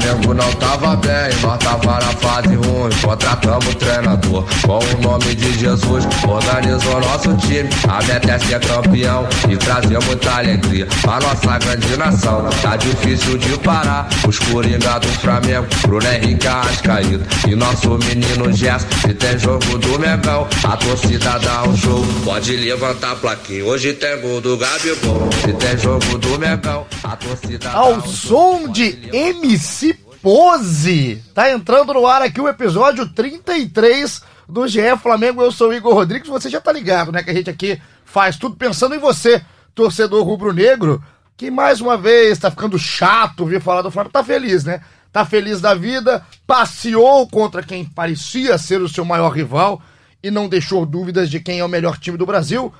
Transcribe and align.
Flamengo 0.00 0.34
não 0.34 0.50
tava 0.54 0.96
bem, 0.96 1.30
nós 1.42 1.58
tava 1.58 1.92
na 1.92 2.00
fase 2.00 2.54
ruim. 2.54 2.90
Contratamos 3.02 3.66
o 3.66 3.74
treinador 3.74 4.44
com 4.66 4.78
o 4.78 5.00
nome 5.02 5.34
de 5.34 5.58
Jesus. 5.58 6.04
Organizou 6.26 7.00
nosso 7.00 7.36
time, 7.36 7.68
a 7.86 8.02
meta 8.04 8.32
é 8.32 8.38
ser 8.38 8.60
campeão 8.60 9.28
e 9.48 9.56
trazer 9.56 10.02
muita 10.04 10.30
alegria 10.38 10.86
pra 11.02 11.20
nossa 11.20 11.58
grande 11.58 11.96
nação. 11.96 12.48
Tá 12.62 12.76
difícil 12.76 13.36
de 13.38 13.58
parar 13.58 14.08
os 14.26 14.38
coringa 14.38 14.98
do 14.98 15.08
Flamengo, 15.08 15.66
Bruno 15.82 16.06
Henrique 16.06 16.46
Arrascaído 16.46 17.26
e 17.46 17.54
nosso 17.54 17.98
menino 17.98 18.52
Gerson. 18.52 18.86
Se 19.02 19.14
tem 19.14 19.38
jogo 19.38 19.78
do 19.78 19.98
Megão, 19.98 20.48
a 20.64 20.76
torcida 20.76 21.38
dá 21.38 21.64
um 21.64 21.76
show. 21.76 22.06
Pode 22.24 22.56
levantar 22.56 23.12
a 23.12 23.16
plaquinha, 23.16 23.64
hoje 23.64 23.92
tem 23.92 24.18
gol 24.20 24.40
do 24.40 24.56
Gabigol. 24.56 25.28
Se 25.44 25.52
tem 25.52 25.76
jogo 25.78 26.18
do 26.18 26.38
Megão, 26.38 26.86
a 27.04 27.16
torcida 27.16 27.70
Ao 27.70 27.92
dá 27.92 27.98
um 27.98 28.06
som 28.06 28.58
show. 28.60 28.68
de 28.68 28.98
MC 29.12 29.89
Pose. 30.22 31.22
Tá 31.34 31.50
entrando 31.50 31.94
no 31.94 32.06
ar 32.06 32.20
aqui 32.20 32.40
o 32.40 32.48
episódio 32.48 33.08
33 33.08 34.22
do 34.46 34.68
GE 34.68 34.96
Flamengo. 35.02 35.42
Eu 35.42 35.50
sou 35.50 35.70
o 35.70 35.74
Igor 35.74 35.94
Rodrigues. 35.94 36.28
Você 36.28 36.50
já 36.50 36.60
tá 36.60 36.70
ligado, 36.70 37.10
né? 37.10 37.22
Que 37.22 37.30
a 37.30 37.34
gente 37.34 37.48
aqui 37.48 37.80
faz 38.04 38.36
tudo 38.36 38.54
pensando 38.54 38.94
em 38.94 38.98
você, 38.98 39.42
torcedor 39.74 40.24
rubro-negro, 40.24 41.02
que 41.36 41.50
mais 41.50 41.80
uma 41.80 41.96
vez 41.96 42.38
tá 42.38 42.50
ficando 42.50 42.78
chato 42.78 43.46
vir 43.46 43.62
falar 43.62 43.80
do 43.80 43.90
Flamengo. 43.90 44.12
Tá 44.12 44.22
feliz, 44.22 44.64
né? 44.64 44.82
Tá 45.10 45.24
feliz 45.24 45.60
da 45.60 45.74
vida, 45.74 46.24
passeou 46.46 47.26
contra 47.26 47.62
quem 47.62 47.84
parecia 47.84 48.58
ser 48.58 48.82
o 48.82 48.88
seu 48.88 49.04
maior 49.04 49.30
rival 49.30 49.80
e 50.22 50.30
não 50.30 50.48
deixou 50.48 50.84
dúvidas 50.84 51.30
de 51.30 51.40
quem 51.40 51.60
é 51.60 51.64
o 51.64 51.68
melhor 51.68 51.98
time 51.98 52.18
do 52.18 52.26
Brasil. 52.26 52.72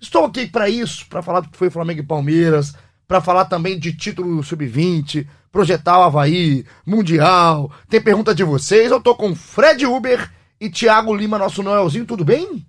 Estou 0.00 0.24
aqui 0.24 0.46
para 0.46 0.68
isso, 0.68 1.06
para 1.06 1.22
falar 1.22 1.40
do 1.40 1.48
que 1.48 1.56
foi 1.56 1.70
Flamengo 1.70 2.00
e 2.00 2.06
Palmeiras, 2.06 2.74
para 3.06 3.20
falar 3.20 3.44
também 3.44 3.78
de 3.78 3.92
título 3.92 4.42
sub-20, 4.42 5.26
projetar 5.52 5.98
o 5.98 6.02
Havaí, 6.02 6.64
Mundial. 6.86 7.70
Tem 7.88 8.00
pergunta 8.00 8.34
de 8.34 8.44
vocês. 8.44 8.90
Eu 8.90 9.00
tô 9.00 9.14
com 9.14 9.34
Fred 9.34 9.86
Uber 9.86 10.30
e 10.60 10.68
Thiago 10.68 11.14
Lima, 11.14 11.38
nosso 11.38 11.62
Noelzinho. 11.62 12.04
Tudo 12.04 12.24
bem? 12.24 12.64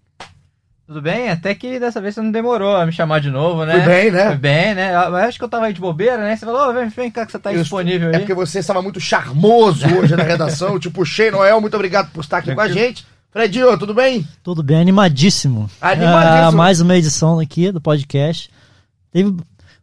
Tudo 0.88 1.02
bem? 1.04 1.30
Até 1.30 1.54
que 1.54 1.80
dessa 1.80 2.02
vez 2.02 2.16
você 2.16 2.22
não 2.22 2.32
demorou 2.32 2.76
a 2.76 2.84
me 2.84 2.92
chamar 2.92 3.20
de 3.22 3.30
novo, 3.30 3.64
né? 3.64 3.74
Fui 3.76 3.82
bem, 3.94 4.12
né? 4.12 4.28
Fui 4.30 4.38
bem, 4.38 4.74
né? 4.74 4.92
Eu 4.96 5.16
acho 5.18 5.38
que 5.38 5.44
eu 5.44 5.50
tava 5.50 5.68
aí 5.68 5.74
de 5.74 5.80
bobeira, 5.80 6.18
né? 6.18 6.36
Você 6.36 6.46
falou, 6.48 6.68
"Ô, 6.68 6.74
vem, 6.74 6.90
vem 6.90 7.12
cá 7.12 7.26
que 7.28 7.32
você 7.32 7.38
tá 7.38 7.54
Eu- 7.54 7.62
disponível 7.62 8.10
É 8.10 8.14
aí. 8.16 8.20
porque 8.22 8.34
você 8.34 8.58
estava 8.58 8.82
muito 8.82 9.00
charmoso 9.00 9.86
hoje 9.96 10.16
na 10.16 10.24
redação. 10.24 10.74
Eu 10.74 10.80
te 10.80 10.90
puxei, 10.90 11.30
Noel. 11.30 11.62
Muito 11.62 11.76
obrigado 11.76 12.10
por 12.12 12.22
estar 12.22 12.40
aqui 12.40 12.56
com 12.56 12.62
a 12.62 12.68
gente. 12.70 13.06
Fredinho, 13.32 13.78
tudo 13.78 13.94
bem? 13.94 14.28
Tudo 14.42 14.64
bem, 14.64 14.78
animadíssimo. 14.82 15.70
Animadíssimo. 15.80 16.48
Ah, 16.48 16.52
mais 16.52 16.82
uma 16.82 16.98
edição 16.98 17.40
aqui 17.40 17.72
do 17.72 17.80
podcast. 17.80 18.50
Teve. 19.12 19.36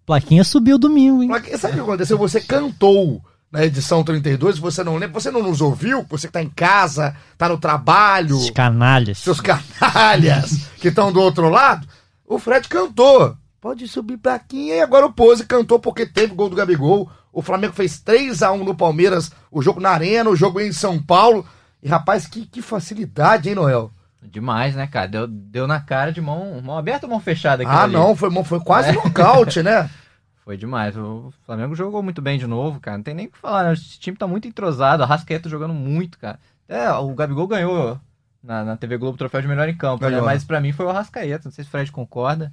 Plaquinha 0.06 0.44
subiu 0.44 0.78
domingo, 0.78 1.22
hein? 1.22 1.28
Plaque- 1.28 1.58
Sabe 1.58 1.74
o 1.74 1.76
que 1.78 1.82
aconteceu? 1.82 2.16
Você 2.16 2.40
cantou 2.40 3.20
na 3.50 3.64
edição 3.64 4.02
32, 4.04 4.58
você 4.58 4.82
não 4.84 4.96
lembra, 4.96 5.20
você 5.20 5.30
não 5.30 5.42
nos 5.42 5.60
ouviu, 5.60 6.04
você 6.08 6.26
que 6.28 6.32
tá 6.32 6.42
em 6.42 6.48
casa, 6.48 7.14
tá 7.36 7.48
no 7.48 7.58
trabalho, 7.58 8.36
Esses 8.36 8.50
canalhas. 8.50 9.18
seus 9.18 9.40
canalhas 9.40 10.66
que 10.80 10.88
estão 10.88 11.12
do 11.12 11.20
outro 11.20 11.48
lado, 11.48 11.86
o 12.26 12.38
Fred 12.38 12.68
cantou. 12.68 13.36
Pode 13.60 13.88
subir 13.88 14.16
plaquinha 14.18 14.76
e 14.76 14.80
agora 14.80 15.06
o 15.06 15.12
Pose 15.12 15.44
cantou 15.44 15.78
porque 15.80 16.06
teve 16.06 16.34
gol 16.34 16.48
do 16.48 16.54
Gabigol. 16.56 17.10
O 17.32 17.42
Flamengo 17.42 17.74
fez 17.74 17.98
3 18.00 18.42
a 18.42 18.52
1 18.52 18.62
no 18.64 18.74
Palmeiras, 18.76 19.30
o 19.50 19.60
jogo 19.60 19.80
na 19.80 19.90
Arena, 19.90 20.30
o 20.30 20.36
jogo 20.36 20.60
em 20.60 20.72
São 20.72 21.02
Paulo. 21.02 21.44
E 21.82 21.88
rapaz, 21.88 22.26
que, 22.26 22.46
que 22.46 22.62
facilidade, 22.62 23.48
hein, 23.48 23.54
Noel? 23.56 23.90
Demais, 24.30 24.74
né, 24.74 24.86
cara? 24.86 25.08
Deu, 25.08 25.26
deu 25.26 25.66
na 25.66 25.80
cara 25.80 26.12
de 26.12 26.20
mão, 26.20 26.60
mão 26.60 26.76
aberta 26.76 27.06
ou 27.06 27.10
mão 27.10 27.20
fechada 27.20 27.62
aqui. 27.62 27.72
Ah, 27.72 27.86
não, 27.86 28.16
foi, 28.16 28.30
foi 28.44 28.60
quase 28.60 28.92
nocaute, 28.92 29.62
né? 29.62 29.88
Foi 30.46 30.56
demais. 30.56 30.96
O 30.96 31.32
Flamengo 31.44 31.74
jogou 31.74 32.04
muito 32.04 32.22
bem 32.22 32.38
de 32.38 32.46
novo, 32.46 32.78
cara. 32.78 32.96
Não 32.96 33.02
tem 33.02 33.14
nem 33.14 33.26
o 33.26 33.30
que 33.32 33.36
falar, 33.36 33.64
né? 33.64 33.72
Esse 33.72 33.98
time 33.98 34.16
tá 34.16 34.28
muito 34.28 34.46
entrosado. 34.46 35.02
A 35.02 35.06
Rascaeta 35.06 35.48
jogando 35.48 35.74
muito, 35.74 36.16
cara. 36.20 36.38
É, 36.68 36.88
o 36.92 37.12
Gabigol 37.16 37.48
ganhou 37.48 37.98
na, 38.40 38.64
na 38.64 38.76
TV 38.76 38.96
Globo 38.96 39.16
o 39.16 39.18
troféu 39.18 39.42
de 39.42 39.48
melhor 39.48 39.68
em 39.68 39.76
campo, 39.76 40.04
né? 40.04 40.10
Ganhou. 40.10 40.24
Mas 40.24 40.44
pra 40.44 40.60
mim 40.60 40.70
foi 40.70 40.86
o 40.86 40.92
Rascaeta. 40.92 41.46
Não 41.46 41.50
sei 41.50 41.64
se 41.64 41.68
o 41.68 41.70
Fred 41.72 41.90
concorda. 41.90 42.52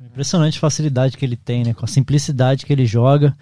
Impressionante 0.00 0.58
a 0.58 0.60
facilidade 0.60 1.16
que 1.16 1.24
ele 1.24 1.36
tem, 1.36 1.62
né? 1.62 1.74
Com 1.74 1.84
a 1.84 1.88
simplicidade 1.88 2.66
que 2.66 2.72
ele 2.72 2.84
joga. 2.84 3.32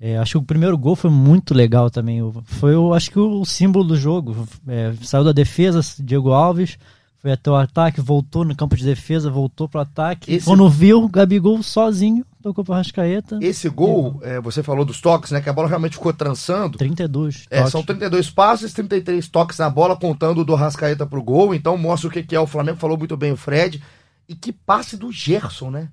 É, 0.00 0.16
acho 0.16 0.32
que 0.32 0.38
o 0.38 0.42
primeiro 0.42 0.76
gol 0.76 0.96
foi 0.96 1.10
muito 1.10 1.52
legal 1.52 1.90
também. 1.90 2.20
Foi, 2.44 2.74
o, 2.74 2.94
acho 2.94 3.10
que, 3.10 3.18
o 3.18 3.44
símbolo 3.44 3.84
do 3.84 3.96
jogo. 3.96 4.48
É, 4.66 4.92
saiu 5.02 5.24
da 5.24 5.32
defesa, 5.32 5.80
Diego 5.98 6.32
Alves, 6.32 6.78
foi 7.24 7.32
até 7.32 7.50
o 7.50 7.56
ataque, 7.56 8.02
voltou 8.02 8.44
no 8.44 8.54
campo 8.54 8.76
de 8.76 8.84
defesa, 8.84 9.30
voltou 9.30 9.66
pro 9.66 9.80
ataque. 9.80 10.30
Esse- 10.30 10.44
Quando 10.44 10.68
viu, 10.68 11.08
Gabigol 11.08 11.62
sozinho, 11.62 12.22
tocou 12.42 12.62
pra 12.62 12.76
Rascaeta. 12.76 13.38
Esse 13.40 13.66
gol, 13.70 14.20
é, 14.22 14.38
você 14.42 14.62
falou 14.62 14.84
dos 14.84 15.00
toques, 15.00 15.30
né? 15.30 15.40
Que 15.40 15.48
a 15.48 15.52
bola 15.54 15.66
realmente 15.66 15.94
ficou 15.96 16.12
trançando. 16.12 16.76
32. 16.76 17.46
É, 17.50 17.60
toques. 17.60 17.72
são 17.72 17.82
32 17.82 18.28
passes, 18.28 18.74
33 18.74 19.26
toques 19.26 19.56
na 19.58 19.70
bola, 19.70 19.96
contando 19.96 20.42
o 20.42 20.44
do 20.44 20.54
Rascaeta 20.54 21.06
pro 21.06 21.22
gol. 21.22 21.54
Então 21.54 21.78
mostra 21.78 22.08
o 22.08 22.12
que 22.12 22.22
que 22.22 22.36
é 22.36 22.40
o 22.40 22.46
Flamengo. 22.46 22.76
Falou 22.76 22.98
muito 22.98 23.16
bem 23.16 23.32
o 23.32 23.38
Fred. 23.38 23.82
E 24.28 24.34
que 24.34 24.52
passe 24.52 24.94
do 24.94 25.10
Gerson, 25.10 25.70
né? 25.70 25.88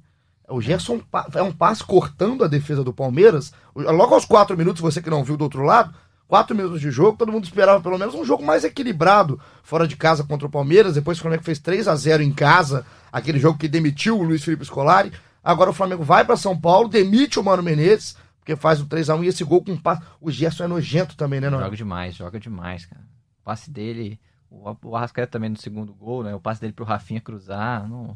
O 0.50 0.60
Gerson 0.60 1.00
é 1.34 1.42
um 1.42 1.54
passe 1.54 1.82
cortando 1.82 2.44
a 2.44 2.48
defesa 2.50 2.84
do 2.84 2.92
Palmeiras. 2.92 3.54
Logo 3.74 4.14
aos 4.16 4.26
4 4.26 4.58
minutos, 4.58 4.82
você 4.82 5.02
que 5.02 5.10
não 5.10 5.24
viu 5.24 5.38
do 5.38 5.46
outro 5.46 5.64
lado, 5.64 5.94
4 6.32 6.56
minutos 6.56 6.80
de 6.80 6.90
jogo, 6.90 7.18
todo 7.18 7.30
mundo 7.30 7.44
esperava 7.44 7.82
pelo 7.82 7.98
menos 7.98 8.16
um 8.16 8.24
jogo 8.24 8.42
mais 8.42 8.64
equilibrado 8.64 9.38
fora 9.64 9.86
de 9.86 9.98
casa 9.98 10.24
contra 10.24 10.48
o 10.48 10.50
Palmeiras. 10.50 10.94
Depois 10.94 11.18
o 11.18 11.22
Flamengo 11.22 11.44
fez 11.44 11.60
3 11.60 11.90
a 11.90 11.94
0 11.94 12.24
em 12.24 12.32
casa, 12.32 12.86
aquele 13.12 13.38
jogo 13.38 13.60
que 13.60 13.68
demitiu 13.68 14.18
o 14.18 14.24
Luiz 14.24 14.42
Felipe 14.42 14.64
Scolari. 14.64 15.12
Agora 15.44 15.72
o 15.72 15.74
Flamengo 15.74 16.06
vai 16.06 16.24
para 16.24 16.38
São 16.38 16.58
Paulo, 16.58 16.88
demite 16.88 17.38
o 17.38 17.44
Mano 17.44 17.62
Menezes, 17.62 18.16
porque 18.40 18.56
faz 18.56 18.80
o 18.80 18.86
3 18.86 19.10
a 19.10 19.16
1 19.16 19.26
e 19.26 19.28
esse 19.28 19.44
gol 19.44 19.62
com 19.62 19.76
passe. 19.76 20.04
O 20.22 20.32
Gerson 20.32 20.64
é 20.64 20.68
nojento 20.68 21.18
também, 21.18 21.42
né, 21.42 21.50
não? 21.50 21.60
Joga 21.60 21.76
demais, 21.76 22.16
joga 22.16 22.40
demais, 22.40 22.86
cara. 22.86 23.02
O 23.42 23.44
passe 23.44 23.70
dele, 23.70 24.18
o, 24.50 24.74
o 24.86 24.96
Arrascaeta 24.96 25.34
também 25.34 25.50
no 25.50 25.58
segundo 25.58 25.94
gol, 25.94 26.24
né? 26.24 26.34
O 26.34 26.40
passe 26.40 26.62
dele 26.62 26.72
pro 26.72 26.86
Rafinha 26.86 27.20
cruzar. 27.20 27.86
Não, 27.90 28.16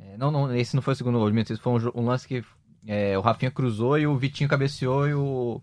é, 0.00 0.16
não, 0.16 0.30
não, 0.30 0.56
esse 0.56 0.74
não 0.74 0.80
foi 0.80 0.94
o 0.94 0.96
segundo 0.96 1.18
gol, 1.18 1.28
esse 1.28 1.58
foi 1.58 1.70
um, 1.70 2.00
um 2.00 2.06
lance 2.06 2.26
que 2.26 2.42
é, 2.86 3.18
o 3.18 3.20
Rafinha 3.20 3.50
cruzou 3.50 3.98
e 3.98 4.06
o 4.06 4.16
Vitinho 4.16 4.48
cabeceou 4.48 5.06
e 5.06 5.12
o 5.12 5.60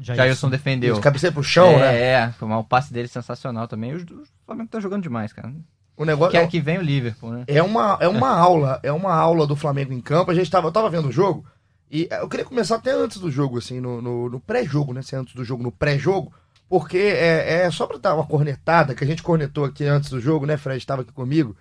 Jailson 0.00 0.48
defendeu. 0.48 0.92
Esse 0.94 1.02
cabeceio 1.02 1.32
pro 1.32 1.42
chão, 1.42 1.68
é, 1.70 1.78
né? 1.78 2.00
É, 2.00 2.32
foi 2.32 2.48
o 2.48 2.64
passe 2.64 2.92
dele 2.92 3.08
sensacional 3.08 3.68
também. 3.68 3.94
O, 3.94 4.24
Flamengo 4.46 4.68
tá 4.70 4.80
jogando 4.80 5.02
demais, 5.02 5.32
cara. 5.32 5.52
O 5.96 6.04
negócio 6.04 6.32
Quer 6.32 6.48
que 6.48 6.60
vem 6.60 6.78
o 6.78 6.82
Liverpool, 6.82 7.30
né? 7.30 7.44
é 7.46 7.62
uma, 7.62 7.98
é 8.00 8.08
uma 8.08 8.30
aula, 8.30 8.80
é 8.82 8.90
uma 8.90 9.14
aula 9.14 9.46
do 9.46 9.54
Flamengo 9.54 9.92
em 9.92 10.00
campo. 10.00 10.30
A 10.30 10.34
gente 10.34 10.50
tava, 10.50 10.68
eu 10.68 10.72
tava 10.72 10.88
vendo 10.88 11.08
o 11.08 11.12
jogo 11.12 11.44
e 11.90 12.08
eu 12.10 12.28
queria 12.28 12.46
começar 12.46 12.76
até 12.76 12.92
antes 12.92 13.18
do 13.18 13.30
jogo, 13.30 13.58
assim, 13.58 13.80
no, 13.80 14.00
no, 14.00 14.30
no 14.30 14.40
pré-jogo, 14.40 14.94
né? 14.94 15.02
Se 15.02 15.14
é 15.14 15.18
antes 15.18 15.34
do 15.34 15.44
jogo, 15.44 15.62
no 15.62 15.72
pré-jogo, 15.72 16.32
porque 16.68 16.96
é, 16.96 17.64
é 17.64 17.70
só 17.70 17.86
pra 17.86 17.98
dar 17.98 18.14
uma 18.14 18.26
cornetada, 18.26 18.94
que 18.94 19.02
a 19.02 19.06
gente 19.06 19.22
cornetou 19.22 19.64
aqui 19.64 19.84
antes 19.84 20.08
do 20.08 20.20
jogo, 20.20 20.46
né? 20.46 20.56
Fred 20.56 20.78
estava 20.78 21.02
aqui 21.02 21.12
comigo. 21.12 21.56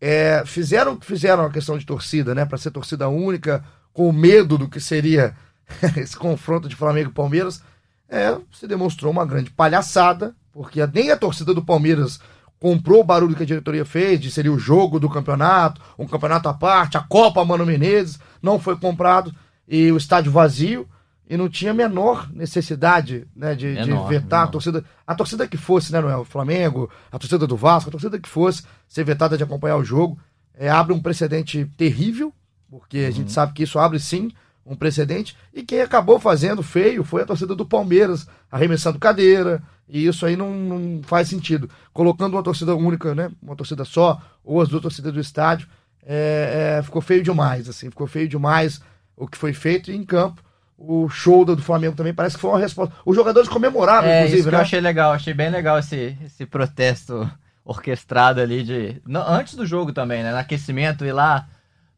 É, 0.00 0.44
fizeram 0.46 1.00
fizeram 1.00 1.44
a 1.44 1.50
questão 1.50 1.76
de 1.76 1.84
torcida, 1.84 2.34
né? 2.34 2.44
Pra 2.44 2.56
ser 2.56 2.70
torcida 2.70 3.08
única, 3.08 3.64
com 3.92 4.12
medo 4.12 4.56
do 4.56 4.68
que 4.68 4.80
seria 4.80 5.34
esse 5.96 6.16
confronto 6.16 6.68
de 6.68 6.76
Flamengo 6.76 7.10
e 7.10 7.14
Palmeiras. 7.14 7.62
É, 8.08 8.36
se 8.52 8.66
demonstrou 8.66 9.10
uma 9.10 9.24
grande 9.24 9.50
palhaçada, 9.50 10.34
porque 10.52 10.86
nem 10.86 11.10
a 11.10 11.16
torcida 11.16 11.52
do 11.54 11.64
Palmeiras 11.64 12.20
comprou 12.60 13.00
o 13.00 13.04
barulho 13.04 13.34
que 13.34 13.42
a 13.42 13.46
diretoria 13.46 13.84
fez, 13.84 14.20
de 14.20 14.30
seria 14.30 14.52
o 14.52 14.58
jogo 14.58 14.98
do 14.98 15.10
campeonato, 15.10 15.80
um 15.98 16.06
campeonato 16.06 16.48
à 16.48 16.54
parte, 16.54 16.96
a 16.96 17.02
Copa 17.02 17.44
Mano 17.44 17.66
Menezes, 17.66 18.18
não 18.40 18.58
foi 18.58 18.76
comprado, 18.76 19.34
e 19.68 19.90
o 19.90 19.96
estádio 19.96 20.32
vazio, 20.32 20.88
e 21.28 21.36
não 21.36 21.48
tinha 21.48 21.72
a 21.72 21.74
menor 21.74 22.30
necessidade 22.32 23.26
né, 23.34 23.54
de, 23.54 23.74
de 23.74 23.80
Menor, 23.80 24.08
vetar 24.08 24.40
a 24.40 24.42
menor. 24.42 24.52
torcida. 24.52 24.84
A 25.06 25.14
torcida 25.14 25.48
que 25.48 25.56
fosse, 25.56 25.92
né, 25.92 26.00
Noel? 26.00 26.20
O 26.20 26.24
Flamengo, 26.24 26.90
a 27.10 27.18
torcida 27.18 27.46
do 27.46 27.56
Vasco, 27.56 27.88
a 27.88 27.92
torcida 27.92 28.18
que 28.18 28.28
fosse 28.28 28.62
ser 28.88 29.04
vetada 29.04 29.36
de 29.36 29.42
acompanhar 29.42 29.76
o 29.76 29.84
jogo, 29.84 30.18
é, 30.54 30.70
abre 30.70 30.92
um 30.92 31.00
precedente 31.00 31.64
terrível, 31.76 32.32
porque 32.70 32.98
a 32.98 33.10
gente 33.10 33.32
sabe 33.32 33.52
que 33.52 33.62
isso 33.62 33.78
abre 33.78 33.98
sim 33.98 34.30
um 34.66 34.74
precedente, 34.74 35.36
e 35.52 35.62
quem 35.62 35.80
acabou 35.80 36.18
fazendo 36.18 36.62
feio 36.62 37.04
foi 37.04 37.22
a 37.22 37.26
torcida 37.26 37.54
do 37.54 37.66
Palmeiras, 37.66 38.26
arremessando 38.50 38.98
cadeira, 38.98 39.62
e 39.88 40.06
isso 40.06 40.24
aí 40.24 40.36
não, 40.36 40.52
não 40.54 41.02
faz 41.02 41.28
sentido. 41.28 41.68
Colocando 41.92 42.34
uma 42.34 42.42
torcida 42.42 42.74
única, 42.74 43.14
né? 43.14 43.30
Uma 43.42 43.54
torcida 43.54 43.84
só, 43.84 44.20
ou 44.42 44.60
as 44.60 44.68
duas 44.68 44.82
torcidas 44.82 45.12
do 45.12 45.20
estádio, 45.20 45.68
é, 46.06 46.76
é, 46.78 46.82
ficou 46.82 47.02
feio 47.02 47.22
demais, 47.22 47.68
assim, 47.68 47.90
ficou 47.90 48.06
feio 48.06 48.28
demais 48.28 48.80
o 49.16 49.26
que 49.26 49.38
foi 49.38 49.52
feito 49.52 49.90
e 49.90 49.96
em 49.96 50.04
campo. 50.04 50.42
o 50.76 51.08
show 51.08 51.44
do 51.44 51.56
Flamengo 51.58 51.96
também 51.96 52.12
parece 52.12 52.36
que 52.36 52.40
foi 52.40 52.50
uma 52.50 52.58
resposta. 52.58 52.94
Os 53.04 53.14
jogadores 53.14 53.48
comemoraram, 53.48 54.08
é, 54.08 54.18
inclusive, 54.20 54.40
isso 54.40 54.48
que 54.48 54.52
né? 54.52 54.58
eu 54.58 54.62
achei 54.62 54.80
legal, 54.80 55.12
achei 55.12 55.34
bem 55.34 55.50
legal 55.50 55.78
esse, 55.78 56.16
esse 56.24 56.46
protesto 56.46 57.30
orquestrado 57.64 58.40
ali 58.40 58.62
de. 58.62 59.00
Não, 59.06 59.26
antes 59.26 59.54
do 59.54 59.64
jogo 59.64 59.92
também, 59.92 60.22
né? 60.22 60.32
No 60.32 60.38
aquecimento, 60.38 61.04
ir 61.04 61.12
lá 61.12 61.48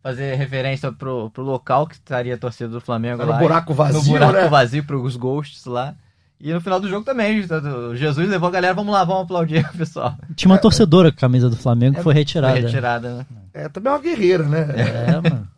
fazer 0.07 0.37
referência 0.37 0.93
pro, 0.93 1.31
pro 1.31 1.43
local 1.43 1.85
que 1.85 1.95
estaria 1.97 2.35
a 2.35 2.39
torcida 2.39 2.69
do 2.71 2.81
Flamengo 2.81 3.19
Tá 3.19 3.25
no 3.25 3.33
lá. 3.33 3.39
buraco 3.39 3.75
vazio, 3.75 4.01
no 4.01 4.07
buraco 4.07 4.33
né? 4.35 4.49
vazio 4.49 4.85
pros 4.85 5.17
ghosts 5.17 5.65
lá. 5.65 5.97
E 6.41 6.53
no 6.53 6.61
final 6.61 6.79
do 6.79 6.89
jogo 6.89 7.05
também, 7.05 7.41
o 7.41 7.97
Jesus 7.97 8.29
levou 8.29 8.49
a 8.49 8.53
galera, 8.53 8.73
vamos 8.73 8.93
lá, 8.93 9.03
vamos 9.03 9.25
aplaudir, 9.25 9.69
pessoal. 9.77 10.15
Tinha 10.37 10.49
uma 10.53 10.59
torcedora 10.59 11.11
com 11.11 11.17
a 11.17 11.21
camisa 11.23 11.51
do 11.51 11.57
Flamengo 11.57 11.97
que 11.97 12.03
foi 12.03 12.13
Foi 12.13 12.21
retirada. 12.21 12.55
retirada, 12.61 13.15
né? 13.17 13.27
É 13.53 13.69
também 13.69 13.91
uma 13.93 13.99
guerreira, 13.99 14.45
né? 14.45 14.67
É, 14.77 15.29
mano. 15.29 15.49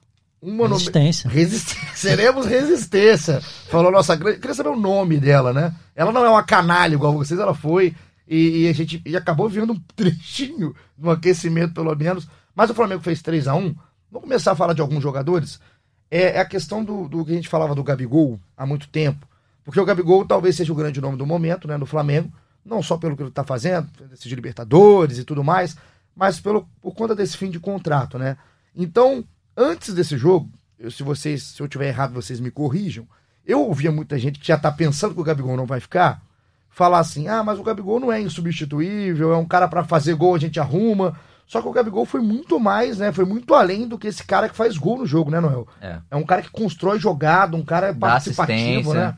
Uma 0.40 0.66
no- 0.68 0.76
Resistência. 0.76 1.28
Resistência. 1.28 1.88
Seremos 1.94 2.46
resistência. 2.46 3.40
Falou 3.68 3.92
nossa 3.92 4.16
grande. 4.16 4.38
Queria 4.38 4.54
saber 4.54 4.70
o 4.70 4.76
nome 4.80 5.18
dela, 5.18 5.52
né? 5.52 5.74
Ela 5.94 6.10
não 6.12 6.24
é 6.24 6.30
uma 6.30 6.42
canalha 6.44 6.94
igual 6.94 7.12
vocês, 7.12 7.38
ela 7.38 7.52
foi. 7.54 7.94
E, 8.26 8.62
e 8.64 8.68
a 8.68 8.72
gente 8.72 9.02
e 9.04 9.14
acabou 9.14 9.46
vendo 9.48 9.74
um 9.74 9.80
trechinho 9.94 10.74
no 10.96 11.10
aquecimento, 11.10 11.74
pelo 11.74 11.94
menos. 11.94 12.26
Mas 12.54 12.70
o 12.70 12.74
Flamengo 12.74 13.02
fez 13.02 13.20
3 13.20 13.46
a 13.48 13.54
1 13.54 13.74
Vamos 14.10 14.26
começar 14.28 14.52
a 14.52 14.56
falar 14.56 14.72
de 14.72 14.80
alguns 14.80 15.02
jogadores. 15.02 15.60
É, 16.10 16.36
é 16.36 16.40
a 16.40 16.44
questão 16.44 16.82
do, 16.82 17.08
do 17.08 17.24
que 17.24 17.32
a 17.32 17.34
gente 17.34 17.48
falava 17.48 17.74
do 17.74 17.84
Gabigol 17.84 18.40
há 18.56 18.64
muito 18.64 18.88
tempo. 18.88 19.26
Porque 19.64 19.78
o 19.80 19.84
Gabigol 19.84 20.24
talvez 20.24 20.56
seja 20.56 20.72
o 20.72 20.76
grande 20.76 21.00
nome 21.00 21.18
do 21.18 21.26
momento, 21.26 21.68
né, 21.68 21.76
no 21.76 21.84
Flamengo. 21.86 22.32
Não 22.64 22.82
só 22.82 22.96
pelo 22.96 23.14
que 23.16 23.22
ele 23.22 23.28
está 23.28 23.44
fazendo, 23.44 23.88
decidir 24.10 24.34
Libertadores 24.34 25.18
e 25.18 25.24
tudo 25.24 25.44
mais, 25.44 25.76
mas 26.16 26.40
pelo, 26.40 26.66
por 26.80 26.94
conta 26.94 27.14
desse 27.14 27.36
fim 27.36 27.50
de 27.50 27.60
contrato, 27.60 28.18
né? 28.18 28.36
Então, 28.74 29.24
antes 29.56 29.94
desse 29.94 30.16
jogo, 30.16 30.50
eu- 30.78 30.90
se 30.90 31.02
vocês, 31.02 31.42
se 31.42 31.60
eu 31.62 31.68
tiver 31.68 31.88
errado, 31.88 32.12
vocês 32.12 32.40
me 32.40 32.50
corrijam. 32.50 33.06
Eu 33.46 33.60
ouvia 33.66 33.90
muita 33.92 34.18
gente 34.18 34.38
que 34.38 34.46
já 34.46 34.58
tá 34.58 34.70
pensando 34.70 35.14
que 35.14 35.20
o 35.20 35.24
Gabigol 35.24 35.56
não 35.56 35.66
vai 35.66 35.80
ficar, 35.80 36.22
falar 36.70 36.98
assim: 36.98 37.28
"Ah, 37.28 37.42
mas 37.42 37.58
o 37.58 37.62
Gabigol 37.62 37.98
não 38.00 38.12
é 38.12 38.20
insubstituível, 38.20 39.32
é 39.32 39.36
um 39.36 39.46
cara 39.46 39.66
para 39.68 39.84
fazer 39.84 40.14
gol, 40.14 40.34
a 40.34 40.38
gente 40.38 40.58
arruma". 40.60 41.18
Só 41.48 41.62
que 41.62 41.66
o 41.66 41.72
Gabigol 41.72 42.04
foi 42.04 42.20
muito 42.20 42.60
mais, 42.60 42.98
né? 42.98 43.10
Foi 43.10 43.24
muito 43.24 43.54
além 43.54 43.88
do 43.88 43.98
que 43.98 44.06
esse 44.06 44.22
cara 44.22 44.50
que 44.50 44.54
faz 44.54 44.76
gol 44.76 44.98
no 44.98 45.06
jogo, 45.06 45.30
né, 45.30 45.40
Noel? 45.40 45.66
É. 45.80 45.98
É 46.10 46.14
um 46.16 46.22
cara 46.22 46.42
que 46.42 46.50
constrói 46.50 47.00
jogada, 47.00 47.56
um 47.56 47.64
cara 47.64 47.90
Dá 47.90 48.06
participativo, 48.06 48.92
né? 48.92 49.16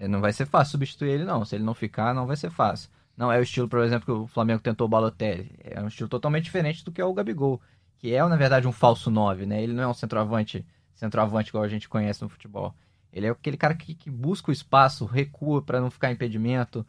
Não 0.00 0.20
vai 0.20 0.32
ser 0.32 0.46
fácil 0.46 0.72
substituir 0.72 1.10
ele, 1.10 1.24
não. 1.24 1.44
Se 1.44 1.54
ele 1.54 1.62
não 1.62 1.74
ficar, 1.74 2.12
não 2.12 2.26
vai 2.26 2.36
ser 2.36 2.50
fácil. 2.50 2.90
Não 3.16 3.30
é 3.30 3.38
o 3.38 3.42
estilo, 3.42 3.68
por 3.68 3.78
exemplo, 3.80 4.04
que 4.04 4.10
o 4.10 4.26
Flamengo 4.26 4.60
tentou 4.60 4.86
o 4.86 4.90
Balotelli. 4.90 5.52
É 5.62 5.80
um 5.80 5.86
estilo 5.86 6.08
totalmente 6.08 6.44
diferente 6.44 6.84
do 6.84 6.90
que 6.90 7.00
é 7.00 7.04
o 7.04 7.14
Gabigol. 7.14 7.60
Que 7.98 8.12
é, 8.12 8.26
na 8.26 8.36
verdade, 8.36 8.66
um 8.66 8.72
falso 8.72 9.08
9, 9.08 9.46
né? 9.46 9.62
Ele 9.62 9.72
não 9.72 9.84
é 9.84 9.86
um 9.86 9.94
centroavante, 9.94 10.66
centroavante 10.92 11.50
igual 11.50 11.62
a 11.62 11.68
gente 11.68 11.88
conhece 11.88 12.20
no 12.20 12.28
futebol. 12.28 12.74
Ele 13.12 13.26
é 13.26 13.30
aquele 13.30 13.56
cara 13.56 13.74
que, 13.74 13.94
que 13.94 14.10
busca 14.10 14.50
o 14.50 14.52
espaço, 14.52 15.04
recua 15.04 15.62
para 15.62 15.80
não 15.80 15.90
ficar 15.90 16.10
impedimento. 16.10 16.84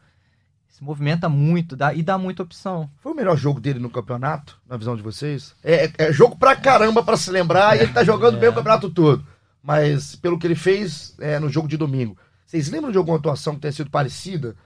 Se 0.70 0.82
movimenta 0.82 1.28
muito 1.28 1.76
dá, 1.76 1.92
e 1.92 2.02
dá 2.02 2.16
muita 2.16 2.42
opção. 2.42 2.88
Foi 3.00 3.12
o 3.12 3.14
melhor 3.14 3.36
jogo 3.36 3.60
dele 3.60 3.78
no 3.78 3.90
campeonato, 3.90 4.58
na 4.66 4.76
visão 4.76 4.96
de 4.96 5.02
vocês? 5.02 5.54
É, 5.62 5.84
é- 5.86 5.92
é 5.98 6.12
jogo 6.12 6.36
pra 6.36 6.56
caramba 6.56 7.02
pra 7.02 7.16
se 7.16 7.30
lembrar 7.30 7.76
e 7.76 7.80
ele 7.82 7.92
tá 7.92 8.02
jogando 8.04 8.38
bem 8.38 8.48
o 8.48 8.54
campeonato 8.54 8.88
todo. 8.88 9.22
Mas 9.62 10.16
pelo 10.16 10.38
que 10.38 10.46
ele 10.46 10.54
fez 10.54 11.14
é, 11.20 11.38
no 11.38 11.50
jogo 11.50 11.68
de 11.68 11.76
domingo. 11.76 12.16
Vocês 12.46 12.70
lembram 12.70 12.90
de 12.90 12.96
alguma 12.98 13.18
atuação 13.18 13.54
que 13.54 13.60
tenha 13.60 13.72
sido 13.72 13.90
parecida? 13.90 14.56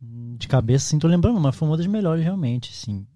De 0.00 0.46
cabeça, 0.46 0.86
sim, 0.88 0.98
tô 0.98 1.08
lembrando, 1.08 1.40
mas 1.40 1.56
foi 1.56 1.66
uma 1.66 1.76
das 1.76 1.86
melhores, 1.86 2.22
realmente, 2.22 2.72
sim. 2.74 3.06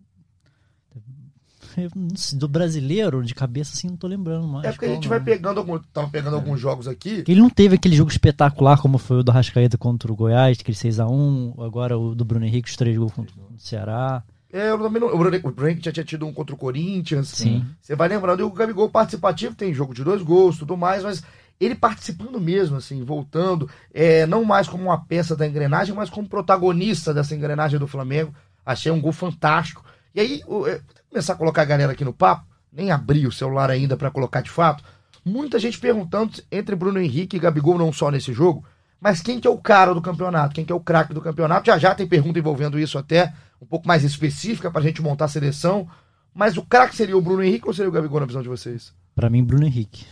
Do 2.36 2.48
brasileiro, 2.48 3.22
de 3.22 3.34
cabeça, 3.34 3.72
assim, 3.74 3.88
não 3.88 3.96
tô 3.96 4.06
lembrando 4.06 4.46
mais. 4.46 4.64
é 4.66 4.72
porque 4.72 4.86
a 4.86 4.88
gente 4.94 5.08
vai 5.08 5.20
pegando 5.20 5.58
algum, 5.58 5.78
tava 5.92 6.08
pegando 6.08 6.36
alguns 6.36 6.58
jogos 6.60 6.86
aqui. 6.88 7.24
Ele 7.26 7.40
não 7.40 7.50
teve 7.50 7.74
aquele 7.76 7.94
jogo 7.96 8.10
espetacular 8.10 8.78
como 8.80 8.98
foi 8.98 9.18
o 9.18 9.22
do 9.22 9.32
Rascaeta 9.32 9.78
contra 9.78 10.10
o 10.12 10.16
Goiás, 10.16 10.58
aquele 10.60 10.76
6x1, 10.76 11.54
agora 11.64 11.98
o 11.98 12.14
do 12.14 12.24
Bruno 12.24 12.44
Henrique, 12.46 12.68
os 12.70 12.76
três 12.76 12.96
gols 12.96 13.12
contra 13.12 13.34
o 13.34 13.58
Ceará. 13.58 14.22
É, 14.52 14.70
eu 14.70 14.78
também 14.78 15.00
não, 15.00 15.08
o 15.14 15.18
Bruno 15.18 15.36
o 15.36 15.50
Bruno 15.52 15.68
Henrique 15.70 15.84
já 15.84 15.92
tinha 15.92 16.04
tido 16.04 16.26
um 16.26 16.32
contra 16.32 16.54
o 16.54 16.58
Corinthians. 16.58 17.28
Sim. 17.28 17.64
Você 17.80 17.94
vai 17.94 18.08
lembrando, 18.08 18.40
e 18.40 18.42
o 18.42 18.50
Gabigol 18.50 18.88
participativo 18.90 19.54
tem 19.54 19.72
jogo 19.72 19.94
de 19.94 20.02
dois 20.02 20.22
gols, 20.22 20.58
tudo 20.58 20.76
mais, 20.76 21.04
mas 21.04 21.22
ele 21.60 21.74
participando 21.74 22.40
mesmo, 22.40 22.76
assim, 22.76 23.04
voltando, 23.04 23.68
é, 23.94 24.26
não 24.26 24.44
mais 24.44 24.66
como 24.66 24.84
uma 24.84 25.04
peça 25.04 25.36
da 25.36 25.46
engrenagem, 25.46 25.94
mas 25.94 26.10
como 26.10 26.26
protagonista 26.28 27.12
dessa 27.14 27.34
engrenagem 27.34 27.78
do 27.78 27.86
Flamengo. 27.86 28.34
Achei 28.66 28.90
um 28.90 29.00
gol 29.00 29.12
fantástico. 29.12 29.84
E 30.14 30.20
aí, 30.20 30.42
o- 30.46 30.66
é, 30.66 30.80
começar 31.10 31.32
a 31.32 31.36
colocar 31.36 31.62
a 31.62 31.66
galera 31.66 31.92
aqui 31.92 32.04
no 32.04 32.12
papo, 32.12 32.46
nem 32.72 32.90
abri 32.90 33.26
o 33.26 33.32
celular 33.32 33.70
ainda 33.70 33.96
pra 33.96 34.10
colocar 34.10 34.40
de 34.40 34.50
fato. 34.50 34.82
Muita 35.24 35.58
gente 35.58 35.78
perguntando 35.78 36.32
entre 36.50 36.74
Bruno 36.74 37.00
Henrique 37.00 37.36
e 37.36 37.40
Gabigol, 37.40 37.76
não 37.76 37.92
só 37.92 38.10
nesse 38.10 38.32
jogo, 38.32 38.64
mas 39.00 39.20
quem 39.20 39.40
que 39.40 39.46
é 39.46 39.50
o 39.50 39.58
cara 39.58 39.92
do 39.92 40.00
campeonato, 40.00 40.54
quem 40.54 40.64
que 40.64 40.72
é 40.72 40.74
o 40.74 40.80
craque 40.80 41.12
do 41.12 41.20
campeonato. 41.20 41.66
Já 41.66 41.78
já 41.78 41.94
tem 41.94 42.06
pergunta 42.06 42.38
envolvendo 42.38 42.78
isso 42.78 42.96
até, 42.96 43.34
um 43.60 43.66
pouco 43.66 43.88
mais 43.88 44.04
específica 44.04 44.70
pra 44.70 44.80
gente 44.80 45.02
montar 45.02 45.24
a 45.24 45.28
seleção. 45.28 45.88
Mas 46.32 46.56
o 46.56 46.62
craque 46.62 46.94
seria 46.94 47.16
o 47.16 47.20
Bruno 47.20 47.42
Henrique 47.42 47.66
ou 47.66 47.74
seria 47.74 47.88
o 47.88 47.92
Gabigol 47.92 48.20
na 48.20 48.26
visão 48.26 48.42
de 48.42 48.48
vocês? 48.48 48.94
Pra 49.14 49.28
mim, 49.28 49.42
Bruno 49.42 49.66
Henrique. 49.66 50.06